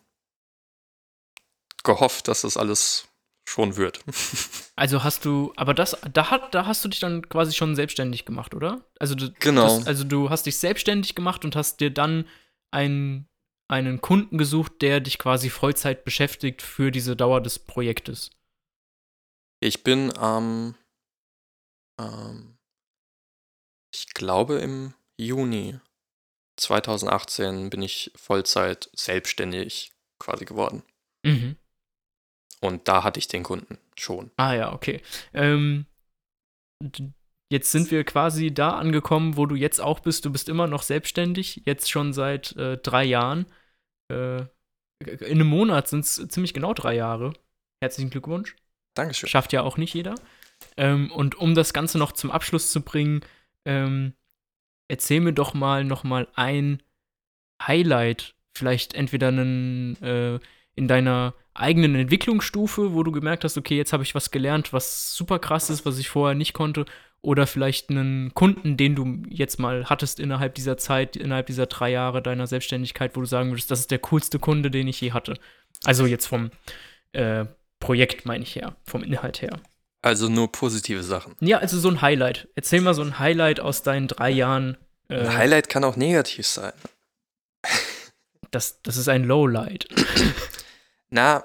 gehofft, 1.83 2.27
dass 2.27 2.41
das 2.41 2.57
alles 2.57 3.07
schon 3.47 3.77
wird. 3.77 3.99
Also 4.79 5.03
hast 5.03 5.25
du, 5.25 5.53
aber 5.55 5.73
das, 5.73 5.97
da, 6.13 6.29
hat, 6.29 6.53
da 6.53 6.67
hast 6.67 6.85
du 6.85 6.89
dich 6.89 6.99
dann 6.99 7.27
quasi 7.29 7.51
schon 7.55 7.75
selbstständig 7.75 8.25
gemacht, 8.25 8.53
oder? 8.53 8.85
Also 8.99 9.15
du, 9.15 9.33
Genau. 9.39 9.63
Das, 9.63 9.87
also 9.87 10.03
du 10.03 10.29
hast 10.29 10.45
dich 10.45 10.57
selbstständig 10.57 11.15
gemacht 11.15 11.43
und 11.45 11.55
hast 11.55 11.79
dir 11.79 11.89
dann 11.89 12.27
einen, 12.69 13.27
einen 13.67 14.01
Kunden 14.01 14.37
gesucht, 14.37 14.73
der 14.83 14.99
dich 14.99 15.17
quasi 15.17 15.49
Vollzeit 15.49 16.05
beschäftigt 16.05 16.61
für 16.61 16.91
diese 16.91 17.15
Dauer 17.15 17.41
des 17.41 17.57
Projektes. 17.57 18.29
Ich 19.61 19.83
bin 19.83 20.15
am, 20.15 20.43
ähm, 20.43 20.75
ich 23.93 24.13
glaube 24.13 24.59
im 24.59 24.93
Juni 25.17 25.79
2018 26.57 27.69
bin 27.69 27.81
ich 27.81 28.11
Vollzeit 28.15 28.89
selbstständig 28.93 29.91
quasi 30.19 30.45
geworden. 30.45 30.83
Mhm. 31.23 31.55
Und 32.59 32.87
da 32.87 33.03
hatte 33.03 33.19
ich 33.19 33.27
den 33.27 33.43
Kunden 33.43 33.77
schon. 33.95 34.31
Ah 34.37 34.53
ja, 34.53 34.73
okay. 34.73 35.01
Ähm, 35.33 35.85
jetzt 37.51 37.71
sind 37.71 37.91
wir 37.91 38.03
quasi 38.03 38.53
da 38.53 38.71
angekommen, 38.71 39.37
wo 39.37 39.45
du 39.45 39.55
jetzt 39.55 39.79
auch 39.79 39.99
bist. 39.99 40.25
Du 40.25 40.31
bist 40.31 40.49
immer 40.49 40.67
noch 40.67 40.81
selbstständig, 40.81 41.61
jetzt 41.65 41.89
schon 41.89 42.13
seit 42.13 42.55
äh, 42.55 42.77
drei 42.77 43.03
Jahren. 43.03 43.45
Äh, 44.11 44.45
in 44.99 45.39
einem 45.39 45.47
Monat 45.47 45.87
sind 45.87 46.05
es 46.05 46.27
ziemlich 46.29 46.55
genau 46.55 46.73
drei 46.73 46.95
Jahre. 46.95 47.33
Herzlichen 47.83 48.09
Glückwunsch. 48.09 48.55
Dankeschön. 48.95 49.29
Schafft 49.29 49.53
ja 49.53 49.61
auch 49.61 49.77
nicht 49.77 49.93
jeder. 49.93 50.15
Ähm, 50.75 51.11
und 51.11 51.35
um 51.35 51.55
das 51.55 51.73
Ganze 51.73 51.97
noch 51.97 52.11
zum 52.11 52.31
Abschluss 52.31 52.71
zu 52.71 52.81
bringen, 52.81 53.21
ähm, 53.65 54.13
erzähl 54.87 55.21
mir 55.21 55.33
doch 55.33 55.53
mal 55.53 55.83
noch 55.83 56.03
mal 56.03 56.27
ein 56.35 56.81
Highlight, 57.61 58.35
vielleicht 58.53 58.93
entweder 58.93 59.29
einen, 59.29 60.01
äh, 60.01 60.39
in 60.75 60.87
deiner 60.87 61.33
eigenen 61.53 61.95
Entwicklungsstufe, 61.95 62.93
wo 62.93 63.03
du 63.03 63.11
gemerkt 63.11 63.43
hast, 63.43 63.57
okay, 63.57 63.75
jetzt 63.75 63.93
habe 63.93 64.03
ich 64.03 64.13
was 64.13 64.31
gelernt, 64.31 64.73
was 64.73 65.15
super 65.15 65.39
krass 65.39 65.69
ist, 65.69 65.85
was 65.85 65.97
ich 65.97 66.09
vorher 66.09 66.35
nicht 66.35 66.53
konnte, 66.53 66.85
oder 67.21 67.47
vielleicht 67.47 67.89
einen 67.89 68.33
Kunden, 68.35 68.77
den 68.77 68.95
du 68.95 69.23
jetzt 69.29 69.59
mal 69.59 69.85
hattest 69.85 70.19
innerhalb 70.19 70.53
dieser 70.55 70.77
Zeit, 70.77 71.15
innerhalb 71.15 71.47
dieser 71.47 71.65
drei 71.65 71.91
Jahre 71.91 72.21
deiner 72.21 72.47
Selbstständigkeit, 72.47 73.15
wo 73.15 73.21
du 73.21 73.25
sagen 73.25 73.49
würdest, 73.49 73.71
das 73.71 73.81
ist 73.81 73.91
der 73.91 73.99
coolste 73.99 74.37
Kunde, 74.37 74.69
den 74.69 74.87
ich 74.87 75.01
je 75.01 75.11
hatte. 75.11 75.33
Also 75.83 76.05
jetzt 76.05 76.27
vom 76.27 76.51
äh, 77.13 77.45
Projekt 77.79 78.25
meine 78.25 78.43
ich 78.43 78.55
her, 78.55 78.75
vom 78.83 79.03
Inhalt 79.03 79.41
her. 79.41 79.59
Also 80.07 80.29
nur 80.29 80.49
positive 80.49 81.03
Sachen. 81.03 81.35
Ja, 81.41 81.57
also 81.57 81.77
so 81.77 81.89
ein 81.89 82.01
Highlight. 82.01 82.47
Erzähl 82.55 82.79
mal 82.79 82.93
so 82.93 83.01
ein 83.01 83.19
Highlight 83.19 83.59
aus 83.59 83.83
deinen 83.83 84.07
drei 84.07 84.29
Jahren. 84.29 84.77
Äh, 85.09 85.15
Ein 85.15 85.37
Highlight 85.37 85.67
kann 85.67 85.83
auch 85.83 85.97
negativ 85.97 86.47
sein. 86.47 86.71
das, 88.51 88.81
das 88.83 88.95
ist 88.95 89.09
ein 89.09 89.25
Lowlight. 89.25 89.89
Na, 91.09 91.43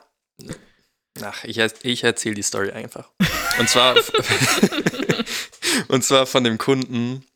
ach, 1.21 1.43
ich, 1.43 1.59
ich 1.59 2.05
erzähle 2.05 2.37
die 2.37 2.43
Story 2.45 2.71
einfach. 2.71 3.11
Und 3.59 3.69
zwar, 3.69 3.97
und 5.89 6.05
zwar 6.05 6.27
von 6.27 6.45
dem 6.45 6.57
Kunden, 6.57 7.27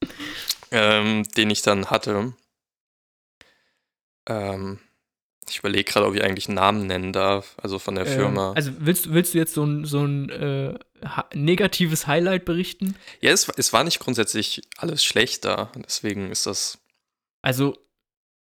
ähm, 0.70 1.24
den 1.36 1.50
ich 1.50 1.62
dann 1.62 1.90
hatte. 1.90 2.34
Ähm, 4.28 4.78
ich 5.48 5.58
überlege 5.58 5.84
gerade, 5.84 6.06
ob 6.06 6.14
ich 6.14 6.22
eigentlich 6.24 6.48
einen 6.48 6.56
Namen 6.56 6.86
nennen 6.86 7.12
darf, 7.12 7.54
also 7.62 7.78
von 7.78 7.94
der 7.94 8.06
Firma. 8.06 8.50
Ähm, 8.50 8.56
also 8.56 8.72
willst, 8.78 9.12
willst 9.12 9.34
du 9.34 9.38
jetzt 9.38 9.54
so 9.54 9.64
ein, 9.64 9.84
so 9.84 10.04
ein 10.04 10.30
äh, 10.30 10.74
negatives 11.34 12.06
Highlight 12.06 12.44
berichten? 12.44 12.94
ja, 13.20 13.30
es, 13.30 13.48
es 13.56 13.72
war 13.72 13.84
nicht 13.84 14.00
grundsätzlich 14.00 14.62
alles 14.76 15.04
schlecht 15.04 15.44
da, 15.44 15.70
deswegen 15.76 16.30
ist 16.30 16.46
das. 16.46 16.78
Also, 17.42 17.76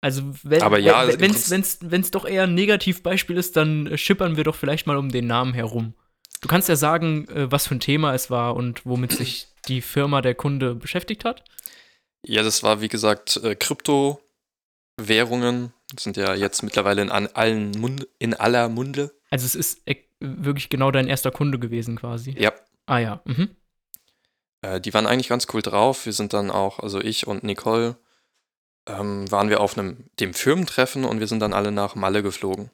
also 0.01 0.24
wenn 0.43 0.62
Aber 0.62 0.80
ja, 0.80 0.95
also 0.95 1.14
im 1.14 1.22
wenn 1.22 1.32
Prinzip- 1.32 1.93
es 1.93 2.12
doch 2.12 2.26
eher 2.26 2.43
ein 2.43 2.54
Negativbeispiel 2.54 3.38
ist, 3.38 3.58
dann 3.58 3.97
schippern 3.97 4.38
wir 4.38 4.43
doch 4.43 4.56
vielleicht 4.56 4.88
mal 4.88 4.97
um 4.97 5.10
den 5.10 5.28
Namen 5.28 5.54
herum. 5.54 5.93
Du 6.41 6.47
kannst 6.47 6.68
ja 6.70 6.76
sagen, 6.76 7.28
äh, 7.30 7.51
was 7.51 7.68
für 7.68 7.76
ein 7.76 7.80
Thema 7.80 8.14
es 8.14 8.30
war 8.30 8.56
und 8.56 8.86
womit 8.86 9.14
sich 9.14 9.47
die 9.68 9.82
Firma 9.82 10.22
der 10.22 10.36
Kunde 10.36 10.76
beschäftigt 10.76 11.24
hat. 11.26 11.43
Ja, 12.26 12.43
das 12.43 12.64
war 12.64 12.82
wie 12.82 12.88
gesagt 12.89 13.38
äh, 13.43 13.56
Kryptowährungen 14.97 15.73
sind 15.99 16.17
ja 16.17 16.33
jetzt 16.33 16.61
mittlerweile 16.63 17.01
in 17.01 17.09
allen 17.11 17.71
Mund, 17.71 18.07
in 18.19 18.33
aller 18.33 18.69
Munde. 18.69 19.11
Also 19.29 19.45
es 19.45 19.55
ist 19.55 19.81
äh, 19.87 19.95
wirklich 20.19 20.69
genau 20.69 20.91
dein 20.91 21.07
erster 21.07 21.31
Kunde 21.31 21.59
gewesen 21.59 21.95
quasi. 21.97 22.35
Ja, 22.37 22.51
Ah 22.85 22.99
ja, 22.99 23.21
mhm. 23.25 23.49
Äh, 24.61 24.81
die 24.81 24.93
waren 24.93 25.07
eigentlich 25.07 25.29
ganz 25.29 25.47
cool 25.53 25.61
drauf. 25.61 26.05
Wir 26.05 26.13
sind 26.13 26.33
dann 26.33 26.51
auch, 26.51 26.79
also 26.79 26.99
ich 26.99 27.27
und 27.27 27.43
Nicole, 27.43 27.95
ähm, 28.87 29.29
waren 29.31 29.49
wir 29.49 29.61
auf 29.61 29.77
einem 29.77 30.05
dem 30.19 30.33
Firmentreffen 30.33 31.05
und 31.05 31.19
wir 31.21 31.27
sind 31.27 31.39
dann 31.39 31.53
alle 31.53 31.71
nach 31.71 31.95
Malle 31.95 32.21
geflogen. 32.23 32.69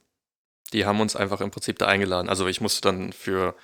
Die 0.74 0.86
haben 0.86 0.99
uns 0.99 1.15
einfach 1.15 1.41
im 1.41 1.51
Prinzip 1.51 1.78
da 1.80 1.86
eingeladen. 1.88 2.28
Also 2.30 2.47
ich 2.47 2.59
musste 2.61 2.82
dann 2.82 3.13
für 3.13 3.55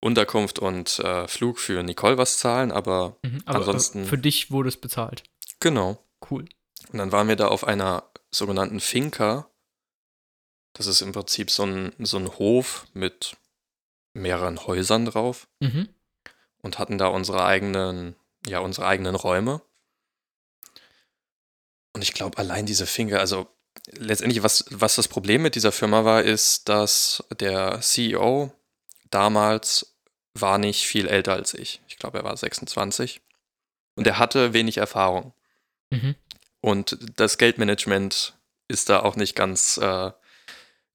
Unterkunft 0.00 0.58
und 0.58 0.98
äh, 1.00 1.28
Flug 1.28 1.58
für 1.58 1.82
Nicole 1.82 2.16
was 2.16 2.38
zahlen, 2.38 2.72
aber 2.72 3.16
Mhm. 3.22 3.42
Aber 3.44 3.58
Ansonsten- 3.58 4.02
äh, 4.04 4.06
für 4.06 4.18
dich 4.18 4.50
wurde 4.50 4.68
es 4.70 4.78
bezahlt. 4.78 5.22
genau. 5.60 5.98
Cool. 6.30 6.46
Und 6.88 6.98
dann 6.98 7.12
waren 7.12 7.28
wir 7.28 7.36
da 7.36 7.48
auf 7.48 7.64
einer 7.64 8.10
sogenannten 8.30 8.80
Finca. 8.80 9.48
Das 10.72 10.86
ist 10.86 11.02
im 11.02 11.12
Prinzip 11.12 11.50
so 11.50 11.64
ein, 11.64 11.92
so 11.98 12.16
ein 12.16 12.28
Hof 12.38 12.86
mit 12.94 13.36
mehreren 14.12 14.66
Häusern 14.66 15.04
drauf. 15.04 15.46
Mhm. 15.60 15.88
und 16.62 16.78
hatten 16.78 16.98
da 16.98 17.06
unsere 17.08 17.44
eigenen, 17.44 18.16
ja, 18.46 18.58
unsere 18.60 18.86
eigenen 18.86 19.14
Räume. 19.14 19.62
Und 21.92 22.02
ich 22.02 22.12
glaube, 22.12 22.38
allein 22.38 22.66
diese 22.66 22.86
Finger, 22.86 23.18
also 23.18 23.48
letztendlich, 23.86 24.42
was, 24.42 24.64
was 24.70 24.96
das 24.96 25.08
Problem 25.08 25.42
mit 25.42 25.54
dieser 25.54 25.72
Firma 25.72 26.04
war, 26.04 26.22
ist, 26.22 26.68
dass 26.68 27.24
der 27.38 27.80
CEO 27.80 28.52
damals 29.10 29.96
war 30.34 30.58
nicht 30.58 30.86
viel 30.86 31.08
älter 31.08 31.32
als 31.32 31.54
ich. 31.54 31.80
Ich 31.88 31.98
glaube, 31.98 32.18
er 32.18 32.24
war 32.24 32.36
26. 32.36 33.20
Und 33.96 34.06
er 34.06 34.18
hatte 34.18 34.52
wenig 34.52 34.76
Erfahrung. 34.76 35.32
Mhm. 35.90 36.14
Und 36.60 36.98
das 37.16 37.38
Geldmanagement 37.38 38.34
ist 38.68 38.88
da 38.88 39.00
auch 39.00 39.16
nicht 39.16 39.34
ganz 39.34 39.78
äh, 39.78 40.12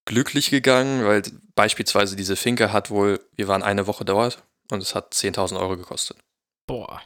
glücklich 0.05 0.49
gegangen, 0.49 1.05
weil 1.05 1.23
beispielsweise 1.55 2.15
diese 2.15 2.35
Finke 2.35 2.71
hat 2.71 2.89
wohl, 2.89 3.19
wir 3.35 3.47
waren 3.47 3.63
eine 3.63 3.87
Woche 3.87 4.05
dort 4.05 4.43
und 4.69 4.81
es 4.81 4.95
hat 4.95 5.13
10.000 5.13 5.59
Euro 5.59 5.77
gekostet. 5.77 6.17
Boah. 6.67 7.01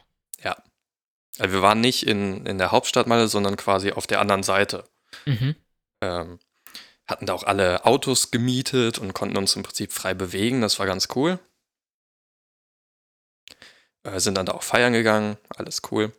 Also 1.40 1.54
wir 1.54 1.62
waren 1.62 1.80
nicht 1.80 2.06
in, 2.06 2.44
in 2.44 2.58
der 2.58 2.70
Hauptstadt 2.70 3.06
Malle, 3.06 3.26
sondern 3.26 3.56
quasi 3.56 3.92
auf 3.92 4.06
der 4.06 4.20
anderen 4.20 4.42
Seite. 4.42 4.84
Mhm. 5.24 5.56
Ähm, 6.02 6.38
hatten 7.06 7.26
da 7.26 7.32
auch 7.32 7.44
alle 7.44 7.84
Autos 7.86 8.30
gemietet 8.30 8.98
und 8.98 9.14
konnten 9.14 9.38
uns 9.38 9.56
im 9.56 9.62
Prinzip 9.62 9.92
frei 9.92 10.12
bewegen. 10.12 10.60
Das 10.60 10.78
war 10.78 10.86
ganz 10.86 11.08
cool. 11.16 11.38
Äh, 14.02 14.20
sind 14.20 14.36
dann 14.36 14.46
da 14.46 14.52
auch 14.52 14.62
feiern 14.62 14.92
gegangen. 14.92 15.38
Alles 15.56 15.80
cool. 15.90 16.12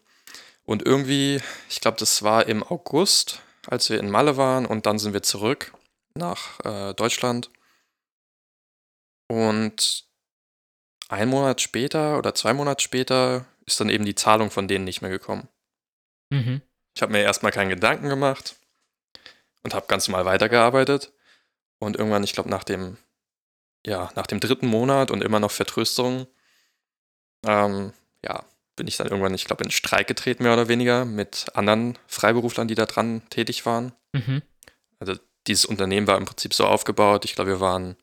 Und 0.71 0.85
irgendwie, 0.85 1.41
ich 1.67 1.81
glaube, 1.81 1.97
das 1.97 2.23
war 2.23 2.47
im 2.47 2.63
August, 2.63 3.41
als 3.67 3.89
wir 3.89 3.99
in 3.99 4.09
Malle 4.09 4.37
waren 4.37 4.65
und 4.65 4.85
dann 4.85 4.99
sind 4.99 5.11
wir 5.11 5.21
zurück 5.21 5.73
nach 6.13 6.61
äh, 6.63 6.93
Deutschland. 6.93 7.49
Und 9.27 10.05
ein 11.09 11.27
Monat 11.27 11.59
später 11.59 12.17
oder 12.17 12.33
zwei 12.35 12.53
Monate 12.53 12.81
später 12.81 13.45
ist 13.65 13.81
dann 13.81 13.89
eben 13.89 14.05
die 14.05 14.15
Zahlung 14.15 14.49
von 14.49 14.69
denen 14.69 14.85
nicht 14.85 15.01
mehr 15.01 15.11
gekommen. 15.11 15.49
Mhm. 16.29 16.61
Ich 16.95 17.01
habe 17.01 17.11
mir 17.11 17.21
erstmal 17.21 17.51
keinen 17.51 17.69
Gedanken 17.69 18.07
gemacht 18.07 18.55
und 19.63 19.73
habe 19.73 19.87
ganz 19.87 20.07
normal 20.07 20.23
weitergearbeitet. 20.23 21.11
Und 21.79 21.97
irgendwann, 21.97 22.23
ich 22.23 22.31
glaube, 22.31 22.49
nach 22.49 22.63
dem, 22.63 22.95
ja, 23.85 24.09
nach 24.15 24.25
dem 24.25 24.39
dritten 24.39 24.67
Monat 24.67 25.11
und 25.11 25.21
immer 25.21 25.41
noch 25.41 25.51
Vertröstung, 25.51 26.27
ähm, 27.45 27.91
ja, 28.23 28.45
bin 28.81 28.87
ich 28.87 28.97
dann 28.97 29.05
irgendwann, 29.05 29.35
ich 29.35 29.45
glaube, 29.45 29.63
in 29.63 29.69
Streik 29.69 30.07
getreten, 30.07 30.41
mehr 30.41 30.53
oder 30.53 30.67
weniger, 30.67 31.05
mit 31.05 31.55
anderen 31.55 31.99
Freiberuflern, 32.07 32.67
die 32.67 32.73
da 32.73 32.87
dran 32.87 33.21
tätig 33.29 33.67
waren. 33.67 33.93
Mhm. 34.11 34.41
Also 34.97 35.19
dieses 35.45 35.65
Unternehmen 35.65 36.07
war 36.07 36.17
im 36.17 36.25
Prinzip 36.25 36.55
so 36.55 36.65
aufgebaut, 36.65 37.23
ich 37.23 37.35
glaube, 37.35 37.51
wir 37.51 37.59
waren 37.59 37.95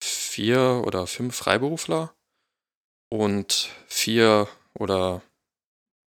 vier 0.00 0.84
oder 0.86 1.08
fünf 1.08 1.34
Freiberufler 1.34 2.14
und 3.10 3.70
vier 3.88 4.48
oder 4.74 5.22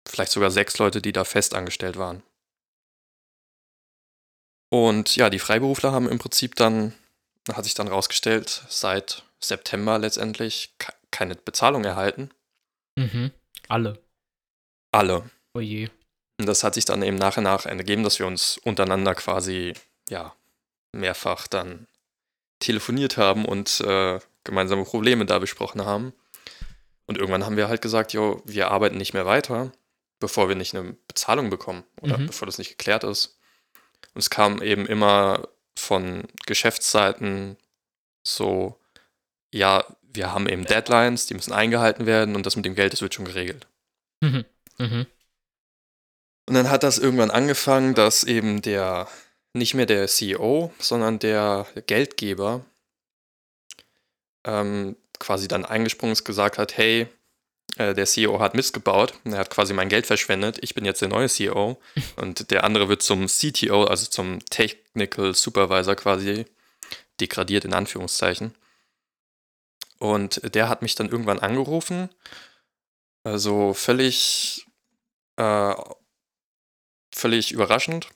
vielleicht 0.07 0.33
sogar 0.33 0.51
sechs 0.51 0.77
Leute, 0.77 1.01
die 1.01 1.13
da 1.13 1.25
fest 1.25 1.55
angestellt 1.55 1.97
waren. 1.97 2.23
Und 4.71 5.17
ja, 5.17 5.31
die 5.31 5.39
Freiberufler 5.39 5.93
haben 5.93 6.07
im 6.07 6.19
Prinzip 6.19 6.55
dann, 6.57 6.93
hat 7.51 7.65
sich 7.65 7.73
dann 7.73 7.89
rausgestellt, 7.89 8.67
seit 8.69 9.23
September 9.41 9.99
letztendlich 9.99 10.75
ke- 10.77 10.93
keine 11.11 11.35
Bezahlung 11.35 11.83
erhalten. 11.83 12.31
Mhm. 12.99 13.33
Alle. 13.69 14.03
Alle. 14.93 15.31
Oh 15.55 15.61
je. 15.61 15.89
Und 16.39 16.47
das 16.47 16.65
hat 16.65 16.75
sich 16.75 16.85
dann 16.85 17.03
eben 17.03 17.17
nach 17.17 17.37
und 17.37 17.45
nach 17.45 17.67
ergeben, 17.67 18.03
dass 18.03 18.19
wir 18.19 18.27
uns 18.27 18.59
untereinander 18.59 19.15
quasi, 19.15 19.75
ja, 20.09 20.35
mehrfach 20.93 21.47
dann 21.47 21.87
telefoniert 22.59 23.17
haben 23.17 23.45
und 23.45 23.81
äh, 23.81 24.19
gemeinsame 24.45 24.85
Probleme 24.85 25.27
da 25.27 25.39
besprochen 25.39 25.85
haben. 25.85 26.13
Und 27.07 27.19
irgendwann 27.19 27.45
haben 27.45 27.57
wir 27.57 27.69
halt 27.69 27.83
gesagt, 27.83 28.13
jo, 28.13 28.43
wir 28.45 28.71
arbeiten 28.71 28.97
nicht 28.97 29.15
mehr 29.15 29.27
weiter, 29.27 29.73
bevor 30.21 30.49
wir 30.49 30.57
nicht 30.57 30.75
eine 30.75 30.97
Bezahlung 31.09 31.51
bekommen 31.51 31.85
oder 32.01 32.19
Mhm. 32.19 32.27
bevor 32.27 32.47
das 32.47 32.59
nicht 32.59 32.71
geklärt 32.71 33.05
ist. 33.05 33.39
Und 34.15 34.21
es 34.21 34.31
kam 34.31 34.63
eben 34.63 34.87
immer 34.87 35.49
von 35.79 36.25
Geschäftsseiten 36.47 37.57
so, 38.27 38.79
ja, 39.53 39.85
wir 40.17 40.33
haben 40.33 40.49
eben 40.49 40.65
Deadlines, 40.65 41.27
die 41.27 41.35
müssen 41.35 41.53
eingehalten 41.53 42.07
werden 42.07 42.35
und 42.35 42.47
das 42.47 42.57
mit 42.57 42.65
dem 42.65 42.75
Geld, 42.75 42.93
das 42.93 43.03
wird 43.03 43.15
schon 43.15 43.25
geregelt. 43.25 43.67
Mhm. 44.21 44.45
Mhm. 44.79 45.07
Und 46.49 46.55
dann 46.55 46.71
hat 46.71 46.83
das 46.83 46.99
irgendwann 46.99 47.31
angefangen, 47.31 47.95
dass 47.95 48.25
eben 48.25 48.63
der, 48.63 49.09
nicht 49.53 49.75
mehr 49.75 49.87
der 49.87 50.07
CEO, 50.07 50.73
sondern 50.79 51.19
der 51.19 51.67
Geldgeber 51.87 52.65
ähm, 54.45 54.97
quasi 55.19 55.49
dann 55.49 55.65
eingesprungen 55.65 56.13
ist, 56.13 56.25
gesagt 56.25 56.59
hat, 56.59 56.77
hey, 56.77 57.09
äh, 57.77 57.95
der 57.95 58.07
CEO 58.07 58.39
hat 58.39 58.55
Mist 58.55 58.73
gebaut, 58.73 59.15
er 59.25 59.39
hat 59.39 59.51
quasi 59.51 59.75
mein 59.75 59.89
Geld 59.89 60.07
verschwendet, 60.07 60.59
ich 60.61 60.75
bin 60.75 60.85
jetzt 60.85 61.03
der 61.03 61.09
neue 61.09 61.29
CEO 61.29 61.81
und 62.17 62.51
der 62.51 62.65
andere 62.65 62.89
wird 62.89 63.03
zum 63.03 63.27
CTO, 63.27 63.85
also 63.85 64.07
zum 64.07 64.45
Technical 64.47 65.35
Supervisor 65.35 65.97
quasi 65.97 66.47
degradiert 67.21 67.65
in 67.65 67.75
Anführungszeichen. 67.75 68.55
Und 69.99 70.55
der 70.55 70.69
hat 70.69 70.83
mich 70.83 70.95
dann 70.95 71.09
irgendwann 71.09 71.39
angerufen, 71.39 72.11
also 73.25 73.75
völlig, 73.75 74.67
äh, 75.37 75.75
völlig 77.15 77.53
überraschend 77.53 78.09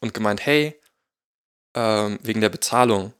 und 0.00 0.14
gemeint, 0.14 0.44
hey, 0.46 0.80
ähm, 1.74 2.18
wegen 2.22 2.40
der 2.40 2.48
Bezahlung, 2.48 3.12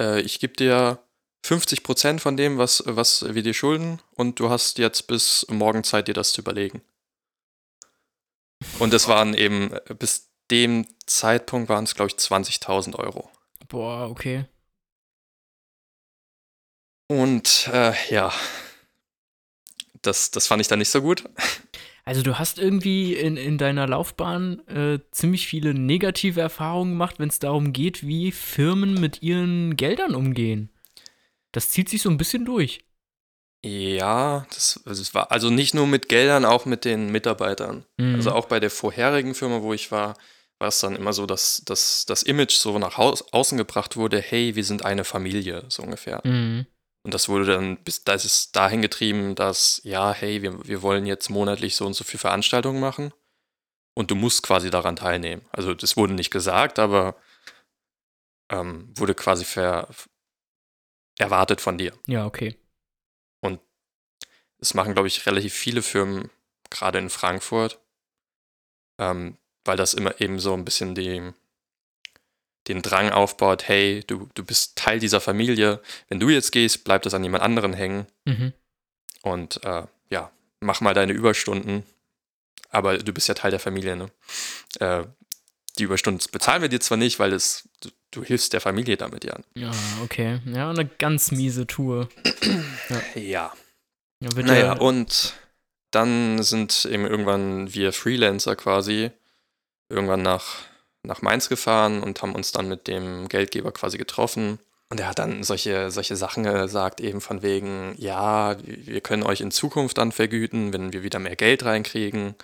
äh, 0.00 0.20
ich 0.20 0.40
gebe 0.40 0.54
dir 0.54 1.02
50% 1.44 2.20
von 2.20 2.36
dem, 2.36 2.58
was, 2.58 2.82
was 2.86 3.34
wir 3.34 3.42
dir 3.42 3.54
schulden 3.54 4.00
und 4.14 4.38
du 4.40 4.50
hast 4.50 4.78
jetzt 4.78 5.06
bis 5.06 5.46
morgen 5.48 5.84
Zeit, 5.84 6.08
dir 6.08 6.14
das 6.14 6.32
zu 6.32 6.42
überlegen. 6.42 6.82
Und 8.78 8.92
es 8.92 9.08
waren 9.08 9.34
eben, 9.34 9.72
äh, 9.72 9.94
bis 9.94 10.30
dem 10.50 10.86
Zeitpunkt 11.06 11.68
waren 11.68 11.84
es, 11.84 11.94
glaube 11.94 12.10
ich, 12.10 12.16
20.000 12.16 12.96
Euro. 12.96 13.30
Boah, 13.68 14.10
okay. 14.10 14.46
Und 17.10 17.68
äh, 17.72 17.92
ja, 18.10 18.32
das, 20.00 20.30
das 20.30 20.46
fand 20.46 20.60
ich 20.60 20.68
dann 20.68 20.78
nicht 20.78 20.90
so 20.90 21.02
gut. 21.02 21.24
Also 22.04 22.22
du 22.22 22.38
hast 22.38 22.60
irgendwie 22.60 23.14
in, 23.14 23.36
in 23.36 23.58
deiner 23.58 23.88
Laufbahn 23.88 24.66
äh, 24.68 25.00
ziemlich 25.10 25.48
viele 25.48 25.74
negative 25.74 26.40
Erfahrungen 26.40 26.92
gemacht, 26.92 27.16
wenn 27.18 27.28
es 27.28 27.40
darum 27.40 27.72
geht, 27.72 28.06
wie 28.06 28.30
Firmen 28.30 28.94
mit 28.94 29.22
ihren 29.22 29.76
Geldern 29.76 30.14
umgehen. 30.14 30.70
Das 31.50 31.70
zieht 31.70 31.88
sich 31.88 32.00
so 32.00 32.10
ein 32.10 32.16
bisschen 32.16 32.44
durch. 32.44 32.84
Ja, 33.64 34.46
das, 34.54 34.80
das 34.84 35.12
war 35.12 35.32
also 35.32 35.50
nicht 35.50 35.74
nur 35.74 35.88
mit 35.88 36.08
Geldern, 36.08 36.44
auch 36.44 36.64
mit 36.64 36.84
den 36.84 37.10
Mitarbeitern. 37.10 37.84
Mhm. 37.96 38.14
Also 38.14 38.30
auch 38.30 38.46
bei 38.46 38.60
der 38.60 38.70
vorherigen 38.70 39.34
Firma, 39.34 39.62
wo 39.62 39.74
ich 39.74 39.90
war, 39.90 40.16
war 40.60 40.68
es 40.68 40.78
dann 40.78 40.94
immer 40.94 41.12
so, 41.12 41.26
dass, 41.26 41.62
dass 41.66 42.06
das 42.06 42.22
Image 42.22 42.54
so 42.54 42.78
nach 42.78 42.98
außen 42.98 43.58
gebracht 43.58 43.96
wurde, 43.96 44.20
hey, 44.20 44.54
wir 44.54 44.64
sind 44.64 44.84
eine 44.84 45.04
Familie, 45.04 45.64
so 45.68 45.82
ungefähr. 45.82 46.20
Mhm. 46.24 46.66
Und 47.02 47.14
das 47.14 47.28
wurde 47.28 47.46
dann 47.46 47.82
bis 47.82 48.04
das 48.04 48.24
ist 48.24 48.56
dahin 48.56 48.82
getrieben, 48.82 49.34
dass, 49.34 49.80
ja, 49.84 50.12
hey, 50.12 50.42
wir, 50.42 50.66
wir 50.66 50.82
wollen 50.82 51.06
jetzt 51.06 51.30
monatlich 51.30 51.76
so 51.76 51.86
und 51.86 51.94
so 51.94 52.04
viele 52.04 52.20
Veranstaltungen 52.20 52.80
machen. 52.80 53.12
Und 53.94 54.10
du 54.10 54.14
musst 54.14 54.42
quasi 54.42 54.70
daran 54.70 54.96
teilnehmen. 54.96 55.44
Also 55.50 55.74
das 55.74 55.96
wurde 55.96 56.12
nicht 56.12 56.30
gesagt, 56.30 56.78
aber 56.78 57.16
ähm, 58.50 58.92
wurde 58.96 59.14
quasi 59.14 59.44
ver, 59.44 59.88
erwartet 61.18 61.60
von 61.60 61.78
dir. 61.78 61.98
Ja, 62.06 62.26
okay. 62.26 62.60
Das 64.60 64.74
machen, 64.74 64.92
glaube 64.92 65.08
ich, 65.08 65.26
relativ 65.26 65.54
viele 65.54 65.80
Firmen, 65.80 66.30
gerade 66.68 66.98
in 66.98 67.08
Frankfurt, 67.08 67.80
ähm, 69.00 69.38
weil 69.64 69.78
das 69.78 69.94
immer 69.94 70.20
eben 70.20 70.38
so 70.38 70.52
ein 70.52 70.66
bisschen 70.66 70.94
die, 70.94 71.32
den 72.68 72.82
Drang 72.82 73.10
aufbaut, 73.10 73.68
hey, 73.68 74.04
du, 74.06 74.28
du 74.34 74.44
bist 74.44 74.76
Teil 74.76 74.98
dieser 74.98 75.20
Familie. 75.20 75.80
Wenn 76.08 76.20
du 76.20 76.28
jetzt 76.28 76.52
gehst, 76.52 76.84
bleibt 76.84 77.06
das 77.06 77.14
an 77.14 77.24
jemand 77.24 77.42
anderen 77.42 77.72
hängen. 77.72 78.06
Mhm. 78.24 78.52
Und 79.22 79.64
äh, 79.64 79.84
ja, 80.10 80.30
mach 80.60 80.80
mal 80.80 80.94
deine 80.94 81.12
Überstunden. 81.12 81.84
Aber 82.70 82.98
du 82.98 83.12
bist 83.12 83.28
ja 83.28 83.34
Teil 83.34 83.50
der 83.50 83.60
Familie, 83.60 83.96
ne? 83.96 84.10
Äh, 84.78 85.04
die 85.78 85.84
Überstunden 85.84 86.24
bezahlen 86.30 86.62
wir 86.62 86.68
dir 86.68 86.80
zwar 86.80 86.98
nicht, 86.98 87.18
weil 87.18 87.32
es, 87.32 87.68
du, 87.80 87.90
du 88.10 88.22
hilfst 88.22 88.52
der 88.52 88.60
Familie 88.60 88.96
damit, 88.96 89.24
ja. 89.24 89.36
Ja, 89.54 89.70
okay. 90.02 90.40
Ja, 90.46 90.70
eine 90.70 90.86
ganz 90.86 91.30
miese 91.30 91.66
Tour. 91.66 92.08
Ja. 93.14 93.52
Ja, 94.20 94.36
wird 94.36 94.46
Naja, 94.46 94.66
ja, 94.66 94.72
und 94.74 95.34
dann 95.90 96.42
sind 96.42 96.84
eben 96.84 97.06
irgendwann 97.06 97.72
wir 97.72 97.92
Freelancer 97.92 98.54
quasi 98.54 99.10
irgendwann 99.88 100.22
nach, 100.22 100.58
nach 101.02 101.22
Mainz 101.22 101.48
gefahren 101.48 102.02
und 102.02 102.22
haben 102.22 102.34
uns 102.34 102.52
dann 102.52 102.68
mit 102.68 102.86
dem 102.86 103.28
Geldgeber 103.28 103.72
quasi 103.72 103.98
getroffen. 103.98 104.58
Und 104.90 104.98
er 105.00 105.08
hat 105.08 105.20
dann 105.20 105.44
solche, 105.44 105.90
solche 105.90 106.16
Sachen 106.16 106.42
gesagt, 106.42 107.00
eben 107.00 107.20
von 107.20 107.42
wegen, 107.42 107.94
ja, 107.96 108.56
wir 108.64 109.00
können 109.00 109.22
euch 109.22 109.40
in 109.40 109.52
Zukunft 109.52 109.98
dann 109.98 110.10
vergüten, 110.10 110.72
wenn 110.72 110.92
wir 110.92 111.02
wieder 111.04 111.20
mehr 111.20 111.36
Geld 111.36 111.64
reinkriegen. 111.64 112.34